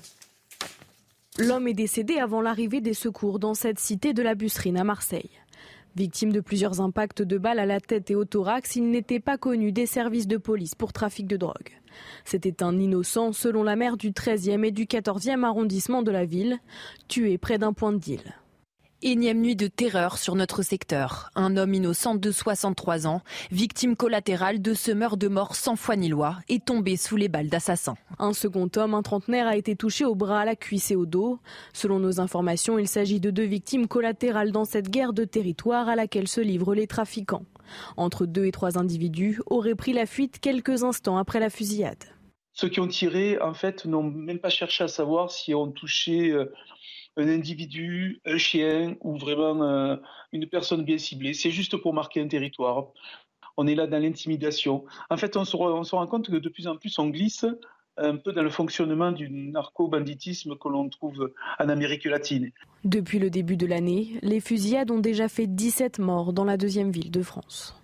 [1.38, 5.30] L'homme est décédé avant l'arrivée des secours dans cette cité de la Busserine à Marseille.
[6.00, 9.38] Victime de plusieurs impacts de balles à la tête et au thorax, il n'était pas
[9.38, 11.78] connu des services de police pour trafic de drogue.
[12.24, 16.60] C'était un innocent selon la maire du 13e et du 14e arrondissement de la ville,
[17.10, 18.22] tué près d'un point de deal.
[19.02, 21.30] Énième nuit de terreur sur notre secteur.
[21.34, 25.96] Un homme innocent de 63 ans, victime collatérale de ce meurtre de mort sans foi
[25.96, 27.96] ni loi, est tombé sous les balles d'assassins.
[28.18, 31.06] Un second homme, un trentenaire, a été touché au bras, à la cuisse et au
[31.06, 31.40] dos.
[31.72, 35.96] Selon nos informations, il s'agit de deux victimes collatérales dans cette guerre de territoire à
[35.96, 37.46] laquelle se livrent les trafiquants.
[37.96, 42.04] Entre deux et trois individus auraient pris la fuite quelques instants après la fusillade.
[42.52, 46.32] Ceux qui ont tiré, en fait, n'ont même pas cherché à savoir si on touchait
[46.32, 46.52] euh,
[47.18, 49.96] un individu, un chien ou vraiment euh,
[50.32, 51.34] une personne bien ciblée.
[51.34, 52.88] C'est juste pour marquer un territoire.
[53.58, 54.86] On est là dans l'intimidation.
[55.10, 57.46] En fait, on se, rend compte que de plus en plus, on glisse
[57.98, 62.52] un peu dans le fonctionnement du narco-banditisme que l'on trouve en Amérique latine.
[62.86, 66.92] Depuis le début de l'année, les fusillades ont déjà fait 17 morts dans la deuxième
[66.92, 67.76] ville de France.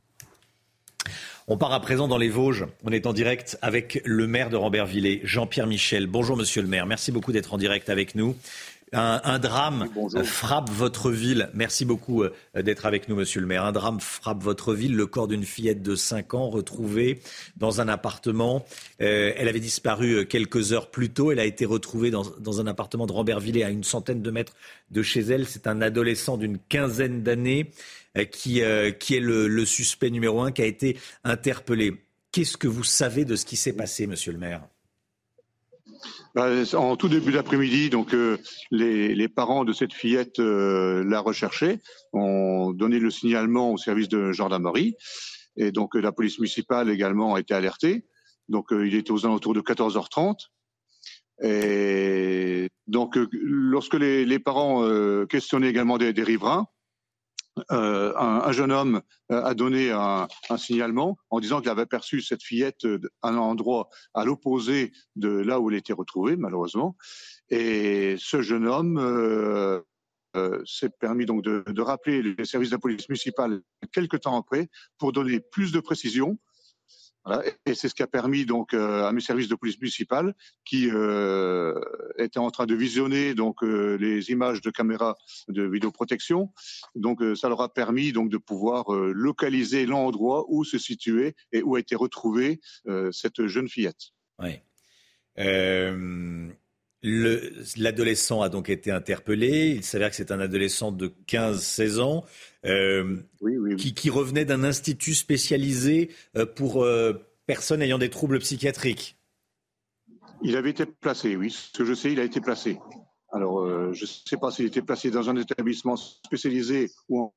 [1.48, 2.66] On part à présent dans les Vosges.
[2.84, 6.08] On est en direct avec le maire de Rambervillers, Jean-Pierre Michel.
[6.08, 8.36] Bonjour monsieur le maire, merci beaucoup d'être en direct avec nous.
[8.94, 9.90] Un, drame
[10.24, 11.50] frappe votre ville.
[11.54, 13.66] Merci beaucoup euh, d'être avec nous, monsieur le maire.
[13.66, 14.96] Un drame frappe votre ville.
[14.96, 17.20] Le corps d'une fillette de 5 ans retrouvée
[17.58, 18.66] dans un appartement.
[19.02, 21.32] Euh, elle avait disparu euh, quelques heures plus tôt.
[21.32, 24.54] Elle a été retrouvée dans, un appartement de Rambervillers à une centaine de mètres
[24.92, 25.48] de chez elle.
[25.48, 27.72] C'est un adolescent d'une quinzaine d'années
[28.32, 28.62] qui,
[29.00, 32.06] qui est le, le suspect numéro un qui a été interpellé.
[32.32, 34.62] Qu'est-ce que vous savez de ce qui s'est passé, monsieur le maire?
[36.36, 38.38] En tout début d'après-midi, donc euh,
[38.72, 41.80] les, parents de cette fillette euh, la recherchaient,
[42.14, 44.96] ont donné le signalement au service de gendarmerie,
[45.56, 48.06] et donc la police municipale également a été alertée.
[48.50, 50.36] Donc euh, il était aux alentours de 14h30.
[51.42, 54.86] Et donc lorsque les, parents
[55.28, 56.66] questionnaient également des riverains,
[57.72, 59.02] euh, un, jeune homme
[59.32, 60.28] euh, a donné un,
[60.58, 62.86] signalement en disant qu'il avait perçu cette fillette
[63.22, 66.98] à un endroit à l'opposé de là où elle était retrouvée, malheureusement.
[67.50, 69.82] Et ce jeune homme euh,
[70.66, 73.62] s'est permis donc de, de, rappeler les services de la police municipale
[73.94, 74.68] quelques temps après
[74.98, 76.38] pour donner plus de précisions
[77.66, 80.90] et c'est ce qui a permis donc euh, à mes services de police municipale, qui
[80.92, 81.80] euh,
[82.18, 85.16] étaient en train de visionner donc euh, les images de caméras
[85.48, 86.52] de vidéoprotection.
[86.96, 91.76] Donc ça leur a permis donc de pouvoir localiser l'endroit où se situait et où
[91.76, 92.60] a été retrouvée
[93.12, 94.12] cette jeune fillette.
[94.40, 94.60] Oui.
[97.78, 99.74] L'adolescent a donc été interpellé.
[99.76, 102.26] Il s'avère que c'est un adolescent de 15-16 ans
[103.78, 106.10] Qui, qui, revenait d'un institut spécialisé
[106.56, 106.86] pour
[107.46, 109.18] personnes ayant des troubles psychiatriques.
[110.42, 111.52] Il avait été placé, oui.
[111.52, 112.78] Ce que je sais, il a été placé.
[113.32, 117.34] Alors, euh, je ne sais pas s'il était placé dans un établissement spécialisé ou en...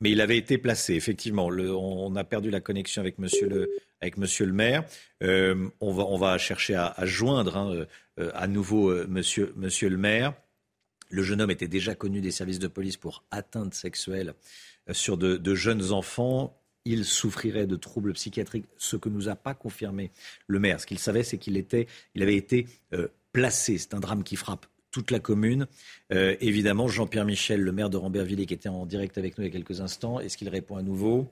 [0.00, 1.46] Mais il avait été placé, effectivement.
[1.46, 3.68] on a perdu la connexion avec Monsieur le,
[4.00, 4.84] avec monsieur le maire.
[5.22, 7.86] Euh, on, va, on va chercher à, joindre hein,
[8.20, 10.34] euh, à nouveau monsieur, monsieur le maire.
[11.10, 14.34] Le jeune homme était déjà connu des services de police pour atteinte sexuelle
[14.92, 16.54] sur de, jeunes enfants
[16.84, 20.10] il souffrirait de troubles psychiatriques, ce que nous a pas confirmé
[20.46, 20.80] le maire.
[20.80, 23.76] Ce qu'il savait, c'est qu'il était, il avait été euh, placé.
[23.76, 25.66] C'est un drame qui frappe toute la commune.
[26.12, 29.48] Euh, évidemment, Jean-Pierre Michel, le maire de Rambervillers, qui était en direct avec nous il
[29.48, 31.30] y a quelques instants, est-ce qu'il répond à nouveau?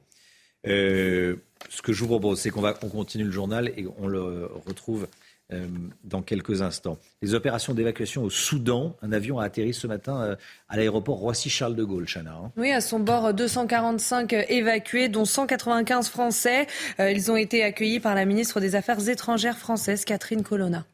[0.66, 1.36] Euh,
[1.70, 5.06] Ce que je vous propose, c'est qu'on on continue le journal et on le retrouve
[5.52, 5.66] euh,
[6.02, 6.98] dans quelques instants.
[7.22, 10.36] Les opérations d'évacuation au Soudan, un avion a atterri ce matin
[10.68, 12.32] à l'aéroport Roissy-Charles de Gaulle, Chana.
[12.32, 12.52] Hein.
[12.56, 16.66] Oui, à son bord, 245 évacués, dont 195 Français.
[16.98, 20.84] Ils ont été accueillis par la ministre des Affaires étrangères française, Catherine Colonna.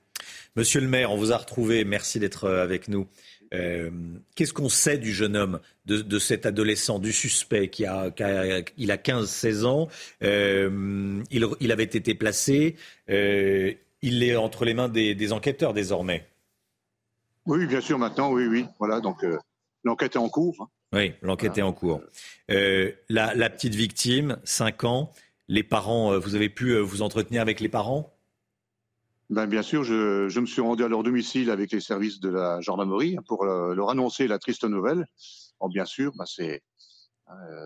[0.56, 1.84] Monsieur le maire, on vous a retrouvé.
[1.84, 3.06] Merci d'être avec nous.
[3.50, 8.10] Qu'est-ce qu'on sait du jeune homme, de, cet adolescent, du suspect qui a,
[8.78, 9.88] il a 15-16 ans?
[10.22, 12.76] Il, il, avait été placé
[14.02, 16.26] il est entre les mains des, enquêteurs désormais.
[17.46, 18.66] Oui, bien sûr, maintenant, oui, oui.
[18.78, 19.38] Voilà, donc euh,
[19.84, 20.56] l'enquête est en cours.
[20.60, 20.68] Hein.
[20.92, 22.02] Oui, l'enquête est en cours.
[22.50, 25.10] Euh, la, petite victime, 5 ans,
[25.48, 28.11] les parents, euh, vous avez pu vous entretenir avec les parents?
[29.32, 32.60] Ben, Bien sûr, je, me suis rendu à leur domicile avec les services de la
[32.60, 35.06] gendarmerie pour leur annoncer la triste nouvelle.
[35.68, 36.62] bien sûr, ben, c'est.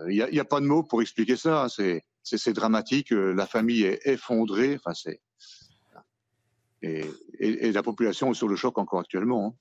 [0.09, 1.65] Il n'y a, pas de mots pour expliquer ça.
[1.65, 2.01] Hein.
[2.23, 3.11] C'est dramatique.
[3.11, 4.75] La famille est effondrée.
[4.75, 5.19] Enfin, c'est
[6.81, 9.47] et, la population est sur le choc encore actuellement.
[9.47, 9.53] Hein.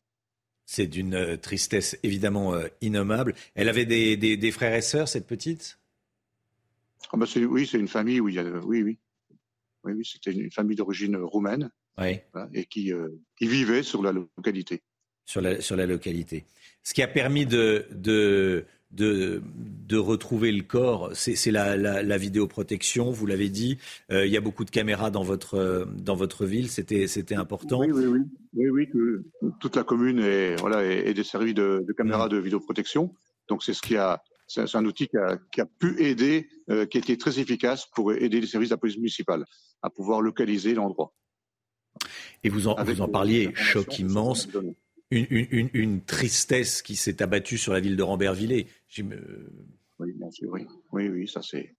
[0.67, 3.35] C'est d'une euh, tristesse évidemment euh, innommable.
[3.55, 5.79] Elle avait des, frères et sœurs, cette petite?
[7.13, 8.45] Ah bah, Oui, c'est une famille où il y a.
[8.45, 8.99] Oui, oui.
[9.85, 11.71] Oui, oui c'était une famille d'origine roumaine.
[12.05, 13.09] Et qui, euh,
[13.39, 14.83] qui, vivait sur la localité.
[15.25, 16.45] Sur la, sur la localité.
[16.83, 19.43] Ce qui a permis de, de de,
[19.89, 23.79] de retrouver le corps, c'est la, la, vidéoprotection, vous l'avez dit.
[24.11, 27.81] Euh, il y a beaucoup de caméras dans votre, dans votre ville, c'était important.
[27.81, 28.07] Oui, oui,
[28.55, 28.89] oui.
[28.93, 33.13] oui, toute la commune est, voilà, est, desservie de, de caméras de vidéoprotection.
[33.49, 36.87] Donc c'est ce qui a, c'est un outil qui a, qui a pu aider, euh,
[36.87, 39.45] qui a été très efficace pour aider les services de la police municipale
[39.83, 41.13] à pouvoir localiser l'endroit.
[42.45, 44.49] Et vous en, vous en parliez, choc immense
[45.11, 48.67] une, une, tristesse qui s'est abattue sur la ville de Rambervillers.
[49.99, 50.67] Oui, bien sûr, oui.
[50.93, 51.75] Oui, oui, ça c'est.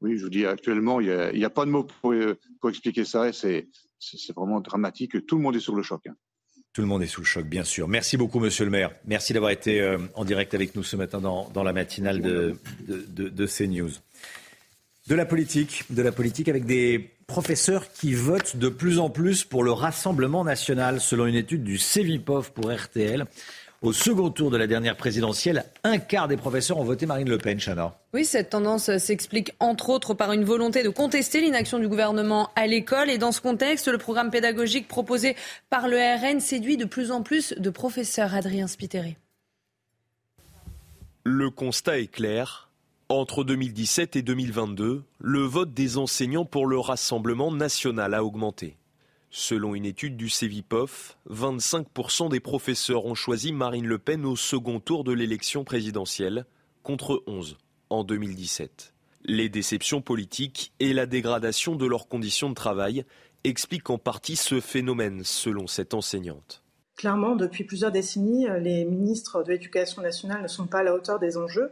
[0.00, 2.70] Oui, je vous dis, actuellement, il n'y a, a, pas de mots pour, euh, pour
[2.70, 3.32] expliquer ça.
[3.32, 3.66] C'est
[4.34, 5.24] vraiment dramatique.
[5.26, 6.06] Tout le monde est sur le choc.
[6.06, 6.16] Hein.
[6.74, 7.86] Tout le monde est sous le choc, bien sûr.
[7.86, 8.90] Merci beaucoup, monsieur le maire.
[9.06, 12.56] Merci d'avoir été euh, en direct avec nous ce matin dans, dans la matinale de,
[12.88, 13.92] de, de, de CNews.
[15.06, 19.44] De la politique, de la politique avec des professeurs qui votent de plus en plus
[19.44, 23.26] pour le Rassemblement national, selon une étude du CEVIPOF pour RTL.
[23.84, 27.36] Au second tour de la dernière présidentielle, un quart des professeurs ont voté Marine Le
[27.36, 27.94] Pen, Chana.
[28.14, 32.66] Oui, cette tendance s'explique entre autres par une volonté de contester l'inaction du gouvernement à
[32.66, 33.10] l'école.
[33.10, 35.36] Et dans ce contexte, le programme pédagogique proposé
[35.68, 38.34] par le RN séduit de plus en plus de professeurs.
[38.34, 39.16] Adrien Spiteri.
[41.24, 42.70] Le constat est clair.
[43.10, 48.78] Entre 2017 et 2022, le vote des enseignants pour le Rassemblement national a augmenté.
[49.30, 54.80] Selon une étude du CEVIPOF, 25% des professeurs ont choisi Marine Le Pen au second
[54.80, 56.46] tour de l'élection présidentielle,
[56.82, 57.58] contre 11
[57.90, 58.94] en 2017.
[59.26, 63.04] Les déceptions politiques et la dégradation de leurs conditions de travail
[63.44, 66.62] expliquent en partie ce phénomène, selon cette enseignante.
[66.96, 71.18] Clairement, depuis plusieurs décennies, les ministres de l'Éducation nationale ne sont pas à la hauteur
[71.18, 71.70] des enjeux.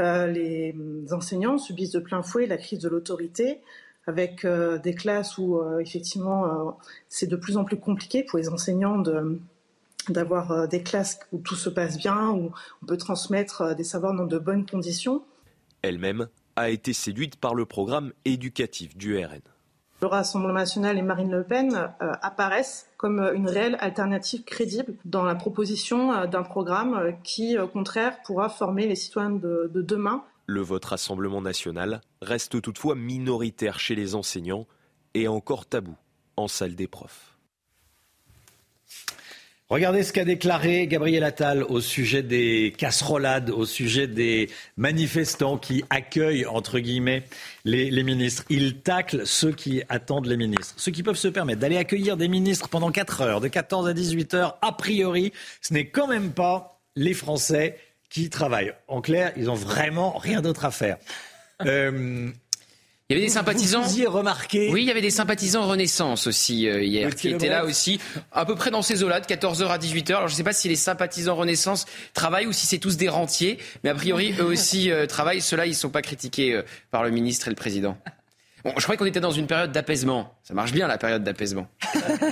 [0.00, 0.74] Euh, les
[1.12, 3.60] enseignants subissent de plein fouet la crise de l'autorité,
[4.06, 6.76] avec euh, des classes où euh, effectivement
[7.08, 9.02] c'est de plus en plus compliqué pour les enseignants
[10.08, 12.52] d'avoir des classes où tout se passe bien, où
[12.82, 15.22] on peut transmettre des savoirs dans de bonnes conditions.
[15.82, 19.40] Elle-même a été séduite par le programme éducatif du RN
[20.00, 24.94] le Rassemblement national et Marine Le Pen euh, apparaissent comme euh, une réelle alternative crédible
[25.04, 29.82] dans la proposition euh, d'un programme qui, au contraire, pourra former les citoyens de, de
[29.82, 30.22] demain.
[30.46, 34.66] Le vote Rassemblement national reste toutefois minoritaire chez les enseignants
[35.14, 35.96] et encore tabou
[36.36, 37.35] en salle des profs.
[39.68, 45.82] Regardez ce qu'a déclaré Gabriel Attal au sujet des casserolades, au sujet des manifestants qui
[45.90, 47.24] accueillent, entre guillemets,
[47.64, 48.44] les, ministres.
[48.48, 50.74] Il tacle ceux qui attendent les ministres.
[50.76, 53.92] Ceux qui peuvent se permettre d'aller accueillir des ministres pendant 4 heures, de 14 à
[53.92, 57.76] 18 heures, a priori, ce n'est quand même pas les Français
[58.08, 58.72] qui travaillent.
[58.86, 60.96] En clair, ils ont vraiment rien d'autre à faire.
[61.64, 62.30] Euh,
[63.08, 63.82] il y avait des sympathisants.
[63.82, 67.48] Vous, y remarqué Oui, il y avait des sympathisants Renaissance aussi euh, hier, qui étaient
[67.48, 68.00] là aussi,
[68.32, 70.14] à peu près dans ces eaux-là, de 14h à 18h.
[70.16, 73.08] Alors je ne sais pas si les sympathisants Renaissance travaillent ou si c'est tous des
[73.08, 75.40] rentiers, mais a priori eux aussi euh, travaillent.
[75.40, 77.96] Ceux-là, ils ne sont pas critiqués euh, par le ministre et le président.
[78.64, 80.36] Bon, je croyais qu'on était dans une période d'apaisement.
[80.42, 81.68] Ça marche bien la période d'apaisement.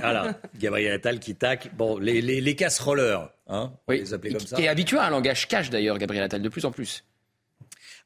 [0.01, 1.70] voilà, Gabriel Attal qui tacle.
[1.77, 4.57] Bon, les, les, les casseroleurs, hein, oui, les appeler comme ça.
[4.57, 7.05] Qui est habitué à un langage cash d'ailleurs, Gabriel Attal, de plus en plus.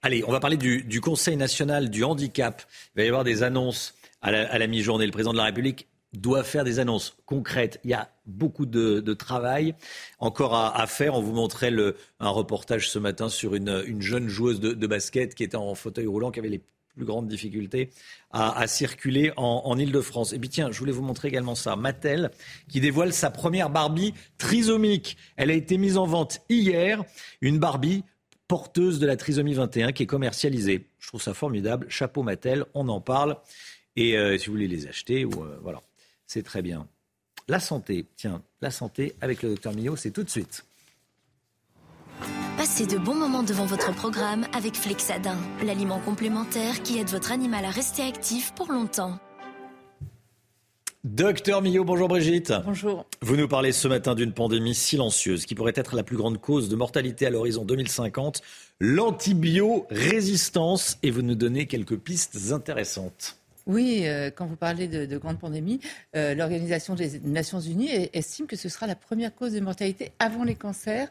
[0.00, 2.62] Allez, on va parler du, Conseil national du handicap.
[2.94, 5.06] Il va y avoir des annonces à la, mi-journée.
[5.06, 7.80] Le président de la République doit faire des annonces concrètes.
[7.82, 9.74] Il y a beaucoup de, travail
[10.20, 11.16] encore à, faire.
[11.16, 11.72] On vous montrait
[12.20, 16.06] un reportage ce matin sur une, une jeune joueuse de, basket qui était en fauteuil
[16.06, 16.62] roulant, qui avait les
[16.94, 17.90] plus grandes difficultés
[18.30, 20.32] à, circuler en, en Ile-de-France.
[20.32, 21.74] Et puis tiens, je voulais vous montrer également ça.
[21.74, 22.30] Mattel
[22.68, 25.16] qui dévoile sa première Barbie trisomique.
[25.36, 27.02] Elle a été mise en vente hier.
[27.40, 28.04] Une Barbie
[28.48, 30.86] porteuse de la trisomie 21 qui est commercialisée.
[30.98, 31.86] Je trouve ça formidable.
[31.88, 33.36] Chapeau Mattel, on en parle.
[33.94, 35.82] Et euh, si vous voulez les acheter, ou, euh, voilà,
[36.26, 36.88] c'est très bien.
[37.46, 40.64] La santé, tiens, la santé avec le docteur Millot, c'est tout de suite.
[42.56, 47.64] Passez de bons moments devant votre programme avec Flexadin, l'aliment complémentaire qui aide votre animal
[47.64, 49.18] à rester actif pour longtemps.
[51.04, 52.52] Docteur Millot, bonjour Brigitte.
[52.64, 53.06] Bonjour.
[53.22, 56.68] Vous nous parlez ce matin d'une pandémie silencieuse qui pourrait être la plus grande cause
[56.68, 58.42] de mortalité à l'horizon 2050,
[58.80, 63.36] l'antibiorésistance, et vous nous donnez quelques pistes intéressantes.
[63.66, 65.78] Oui, euh, quand vous parlez de, de grande pandémie,
[66.16, 70.42] euh, l'Organisation des Nations Unies estime que ce sera la première cause de mortalité avant
[70.42, 71.06] les cancers,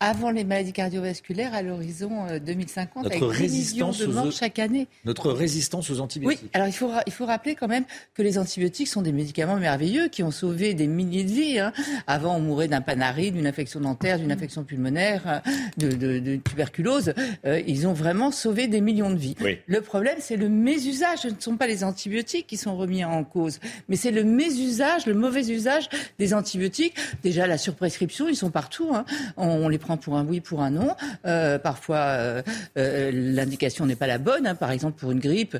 [0.00, 4.30] avant les maladies cardiovasculaires à l'horizon 2050 Notre avec 10 millions de morts aux...
[4.30, 4.86] chaque année.
[5.04, 6.40] Notre résistance aux antibiotiques.
[6.42, 9.56] Oui, alors il faut, il faut rappeler quand même que les antibiotiques sont des médicaments
[9.56, 11.58] merveilleux qui ont sauvé des milliers de vies.
[11.58, 11.72] Hein.
[12.06, 15.42] Avant, on mourait d'un panari, d'une infection dentaire, d'une infection pulmonaire,
[15.78, 17.12] de, de, de tuberculose.
[17.44, 19.34] Euh, ils ont vraiment sauvé des millions de vies.
[19.40, 19.58] Oui.
[19.66, 21.20] Le problème, c'est le mésusage.
[21.20, 25.06] Ce ne sont pas les antibiotiques qui sont remis en cause, mais c'est le mésusage,
[25.06, 26.94] le mauvais usage des antibiotiques.
[27.22, 28.90] Déjà, la surprescription, ils sont partout.
[28.92, 29.04] Hein.
[29.36, 30.94] On, on les prend pour un oui, pour un non.
[31.26, 32.42] Euh, parfois, euh,
[32.76, 34.46] euh, l'indication n'est pas la bonne.
[34.46, 34.54] Hein.
[34.54, 35.56] Par exemple, pour une grippe,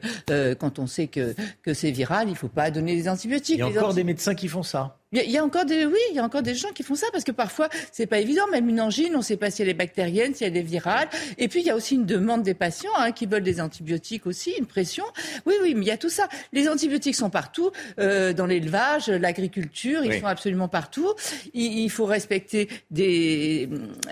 [0.59, 3.57] quand on sait que, que c'est viral, il ne faut pas donner des antibiotiques.
[3.57, 4.98] Il y a encore des médecins qui font ça.
[5.13, 7.07] Il y, a, encore des, oui, il y a encore des gens qui font ça
[7.13, 8.47] parce que parfois c'est pas évident.
[8.51, 11.09] Même une angine, on ne sait pas si elle est bactérienne, si elle est virale.
[11.39, 14.27] Et puis il y a aussi une demande des patients hein, qui veulent des antibiotiques
[14.27, 15.05] aussi, une pression.
[15.47, 16.29] Oui, oui, mais il y a tout ça.
[16.53, 20.21] Les antibiotiques sont partout, euh, dans l'élevage, l'agriculture, ils Oui.
[20.21, 21.15] sont absolument partout.
[21.55, 23.69] Il, il faut respecter des,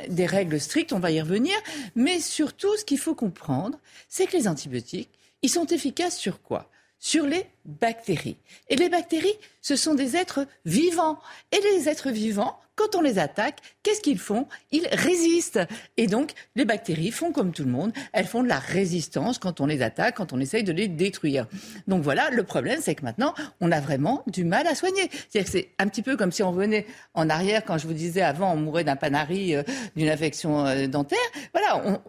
[0.09, 0.93] des règles strictes.
[0.93, 1.55] On va y revenir.
[1.95, 5.11] Mais surtout, ce qu'il faut comprendre, c'est que les antibiotiques,
[5.43, 6.71] ils sont efficaces sur quoi?
[6.99, 8.37] Sur les bactéries.
[8.69, 11.19] Et les bactéries, ce sont des êtres vivants.
[11.53, 14.47] Et les êtres vivants, quand on les attaque, qu'est-ce qu'ils font?
[14.71, 15.61] Ils résistent.
[15.97, 19.61] Et donc, les bactéries font comme tout le monde, elles font de la résistance quand
[19.63, 21.47] on les attaque, quand on essaye de les détruire.
[21.89, 25.09] Donc voilà, le problème, c'est que maintenant, on a vraiment du mal à soigner.
[25.11, 27.95] C'est-à-dire que c'est un petit peu comme si on revenait en arrière, quand je vous
[27.95, 29.63] disais avant, on mourait d'un panari, euh,
[29.97, 31.19] d'une infection euh, dentaire.
[31.55, 32.01] Voilà,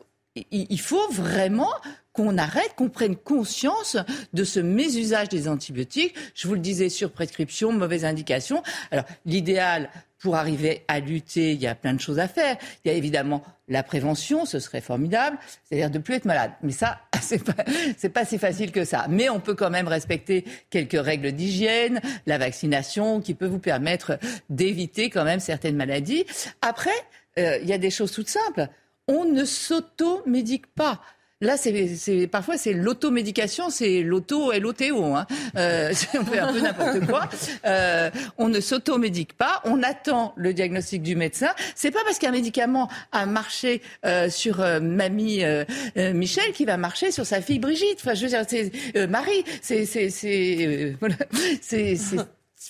[0.52, 1.72] il faut vraiment
[2.18, 3.96] qu'on arrête, qu'on prenne conscience
[4.34, 6.16] de ce mésusage des antibiotiques.
[6.34, 8.64] Je vous le disais, sur prescription, mauvaise indication.
[8.90, 12.58] Alors, l'idéal pour arriver à lutter, il y a plein de choses à faire.
[12.84, 16.52] Il y a évidemment la prévention, ce serait formidable, c'est-à-dire de plus être malade.
[16.64, 17.64] Mais ça, c'est pas,
[18.10, 19.06] pas si facile que ça.
[19.10, 24.18] Mais on peut quand même respecter quelques règles d'hygiène, la vaccination, qui peut vous permettre
[24.50, 26.26] d'éviter quand même certaines maladies.
[26.64, 26.90] Après,
[27.38, 28.68] euh, il y a des choses toutes simples.
[29.08, 31.02] On ne s'auto-médique pas.
[31.40, 35.14] Là, c'est, parfois, c'est l'automédication, c'est l'auto, L-O-T-O.
[35.16, 35.28] Hein.
[35.56, 37.30] Euh, on fait un peu n'importe quoi.
[37.68, 39.62] Euh, on ne s'automédique pas.
[39.64, 41.50] On attend le diagnostic du médecin.
[41.76, 45.64] C'est pas parce qu'un médicament a marché euh, sur euh, mamie euh,
[45.98, 48.00] euh, Michel qui va marcher sur sa fille Brigitte.
[48.02, 49.44] Enfin, je veux dire, c'est euh, Marie.
[49.62, 49.86] C'est,
[51.00, 51.16] voilà.
[51.62, 52.18] c'est, c'est-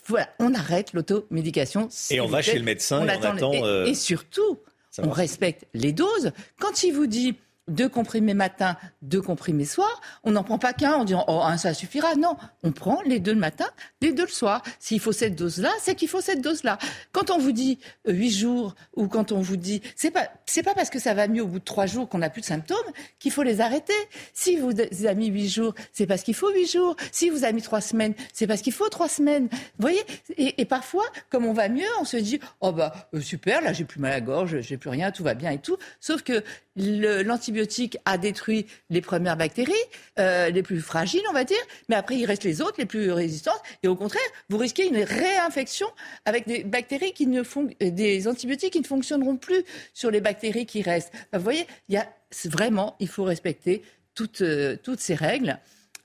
[0.08, 0.28] voilà.
[0.40, 1.88] On arrête l'automédication.
[2.12, 3.54] Et on va chez le médecin et on attend le- attend,
[3.86, 4.60] et- et surtout,
[5.00, 6.32] on respecte les doses.
[6.60, 7.36] Quand il vous dit
[7.68, 10.02] deux comprimés matin, deux comprimés soir.
[10.24, 12.16] On n'en prend pas qu'un en disant oh un ça suffira.
[12.16, 13.68] Non, on prend les deux le matin,
[14.02, 14.64] les deux le soir.
[14.80, 16.78] S'il faut cette dose-là, c'est qu'il faut cette dose-là.
[17.12, 20.64] Quand on vous dit euh, huit jours ou quand on vous dit c'est pas c'est
[20.64, 22.46] pas parce que ça va mieux au bout de trois jours qu'on n'a plus de
[22.46, 22.78] symptômes
[23.20, 23.94] qu'il faut les arrêter.
[24.34, 26.96] Si vous avez mis huit jours, c'est parce qu'il faut huit jours.
[27.12, 29.48] Si vous avez mis trois semaines, c'est parce qu'il faut trois semaines.
[29.52, 30.04] Vous voyez?
[30.38, 33.74] Et, et, parfois, comme on va mieux, on se dit oh bah euh, super, là
[33.74, 35.78] j'ai plus mal à la gorge, j'ai plus rien, tout va bien et tout.
[36.00, 36.44] Sauf que
[36.78, 39.74] l'antibiotique a détruit les premières bactéries,
[40.20, 41.58] euh, les plus fragiles, on va dire,
[41.90, 43.62] mais après, il reste les autres, les plus résistantes.
[43.84, 45.88] Et au contraire, vous risquez une réinfection
[46.26, 50.66] avec des bactéries qui ne font, des antibiotiques qui ne fonctionneront plus sur les bactéries
[50.66, 51.12] qui restent.
[51.34, 52.08] vous voyez, il y a
[52.46, 53.82] vraiment, il faut respecter
[54.14, 55.60] toutes, euh, toutes ces règles.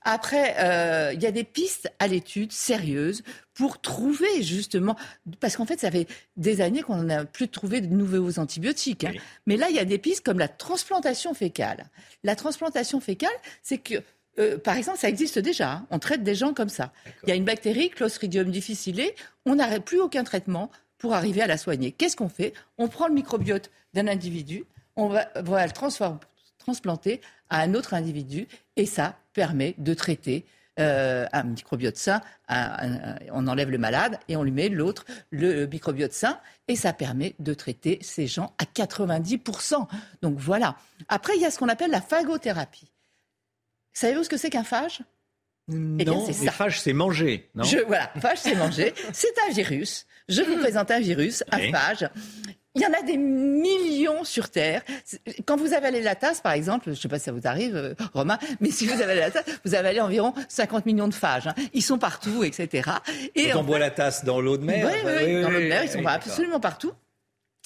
[0.05, 3.23] Après, euh, il y a des pistes à l'étude sérieuses
[3.53, 4.95] pour trouver justement,
[5.39, 6.07] parce qu'en fait, ça fait
[6.37, 9.05] des années qu'on n'a plus trouvé de nouveaux antibiotiques.
[9.05, 9.13] Hein.
[9.45, 11.89] Mais là, il y a des pistes comme la transplantation fécale.
[12.23, 13.29] La transplantation fécale,
[13.61, 13.95] c'est que
[14.39, 15.73] euh, par exemple, ça existe déjà.
[15.73, 15.87] Hein.
[15.91, 16.91] On traite des gens comme ça.
[17.23, 19.03] Il y a une bactérie, Clostridium difficile,
[19.45, 21.91] on n'arrête plus aucun traitement pour arriver à la soigner.
[21.91, 22.53] Qu'est-ce qu'on fait?
[22.77, 24.65] On prend le microbiote d'un individu,
[24.95, 25.71] on va, va le
[26.63, 30.45] transplanter à un autre individu, et ça permet de traiter
[30.79, 36.13] euh, un microbiote sain, on enlève le malade et on lui met l'autre, le microbiote
[36.13, 39.87] sain, et ça permet de traiter ces gens à 90%.
[40.23, 40.75] Donc voilà.
[41.09, 42.89] Après, il y a ce qu'on appelle la phagothérapie.
[43.93, 45.01] Savez-vous ce que c'est qu'un phage?
[45.69, 47.49] Eh non, c'est phage, c'est manger.
[47.55, 47.63] Non?
[47.87, 48.93] Voilà, phage, c'est manger.
[49.13, 50.07] C'est un virus.
[50.29, 52.09] Je vous présente un virus, un phage.
[52.75, 54.81] Il y en a des millions sur Terre.
[55.45, 57.75] Quand vous avalez la tasse, par exemple, je ne sais pas si ça vous arrive,
[57.75, 61.45] euh, Romain, mais si vous avalez la tasse, vous avalez environ 50 millions de phages.
[61.45, 61.53] Hein.
[61.73, 62.89] Ils sont partout, etc.
[63.35, 65.67] Et Quand on boit la tasse dans l'eau de mer Oui, oui, dans l'eau de
[65.67, 66.93] mer, ils sont absolument partout.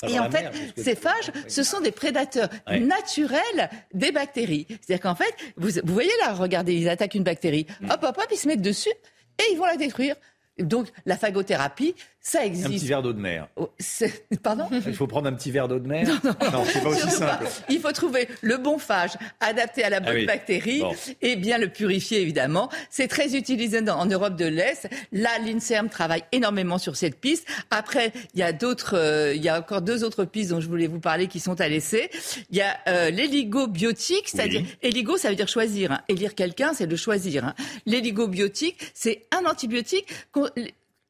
[0.07, 4.67] Et en fait, ces phages, ce sont des prédateurs naturels des bactéries.
[4.69, 7.91] C'est-à-dire qu'en fait, vous, vous voyez là, regardez, ils attaquent une bactérie, mm.
[7.91, 8.93] hop, hop, hop, ils se mettent dessus
[9.39, 10.15] et ils vont la détruire.
[10.59, 11.95] Donc la phagothérapie,
[12.27, 12.67] ça existe.
[12.67, 13.47] Un petit verre d'eau de mer.
[13.55, 13.69] Oh,
[14.43, 17.09] pardon Il faut prendre un petit verre d'eau de mer Non, non, c'est pas aussi
[17.09, 17.45] simple.
[17.69, 20.83] Il faut trouver le bon phage adapté à la bonne ah bactérie
[21.21, 22.69] et bien le purifier évidemment.
[22.89, 24.89] C'est très utilisé en Europe de l'Est.
[25.13, 27.47] Là, l'INSERM travaille énormément sur cette piste.
[27.71, 30.67] Après, il y a d'autres, euh, il y a encore deux autres pistes dont je
[30.67, 32.09] voulais vous parler qui sont à l'essai.
[32.49, 35.93] Il y a euh, l'héligo-biotique, c'est-à-dire héligo, ça veut dire choisir.
[35.93, 36.01] Hein.
[36.09, 37.45] Élire quelqu'un, c'est de choisir.
[37.45, 37.53] Hein.
[37.85, 40.07] L'héligo-biotique, c'est un antibiotique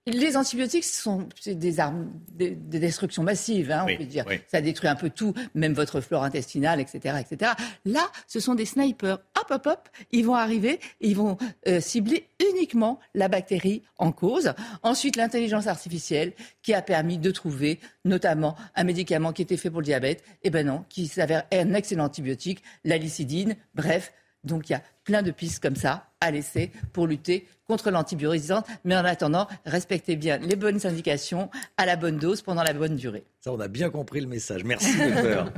[0.07, 4.25] les antibiotiques sont des armes de, destruction massive, hein, on peut dire.
[4.47, 7.51] Ça détruit un peu tout, même votre flore intestinale, etc., etc.
[7.85, 9.19] Là, ce sont des snipers.
[9.37, 11.37] Hop, hop, hop, ils vont arriver ils vont
[11.67, 14.53] euh, cibler uniquement la bactérie en cause.
[14.83, 19.81] Ensuite, l'intelligence artificielle qui a permis de trouver, notamment, un médicament qui était fait pour
[19.81, 20.23] le diabète.
[20.43, 23.55] Eh ben non, qui s'avère un excellent antibiotique, la licidine.
[23.75, 24.13] Bref,
[24.47, 28.63] donc il y a plein de pistes comme ça à laisser pour lutter contre l'antibiorésistance.
[28.83, 32.95] Mais en attendant, respectez bien les bonnes indications à la bonne dose pendant la bonne
[32.95, 33.25] durée.
[33.41, 34.63] Ça, on a bien compris le message.
[34.63, 35.51] Merci, docteur.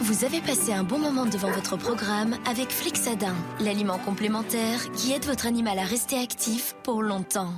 [0.00, 5.24] Vous avez passé un bon moment devant votre programme avec Flixadin, l'aliment complémentaire qui aide
[5.24, 7.54] votre animal à rester actif pour longtemps.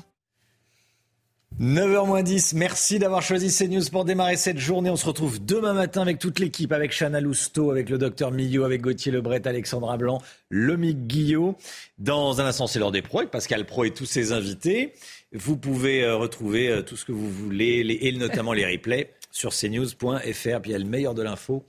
[1.61, 4.91] 9h10, merci d'avoir choisi CNews pour démarrer cette journée.
[4.91, 8.63] On se retrouve demain matin avec toute l'équipe, avec Chana Lousteau, avec le docteur Millot,
[8.63, 11.57] avec Gauthier Lebret, Alexandra Blanc, Lomic Guillot.
[11.99, 14.93] Dans un instant, c'est l'heure des pros, avec Pascal Pro et tous ses invités.
[15.33, 19.53] Vous pouvez euh, retrouver euh, tout ce que vous voulez, et notamment les replays, sur
[19.53, 20.61] cnews.fr.
[20.61, 21.65] Puis il y a le meilleur de l'info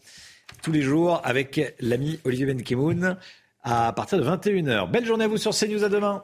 [0.62, 3.18] tous les jours avec l'ami Olivier Benkemoun
[3.64, 4.92] à partir de 21h.
[4.92, 6.24] Belle journée à vous sur CNews, à demain.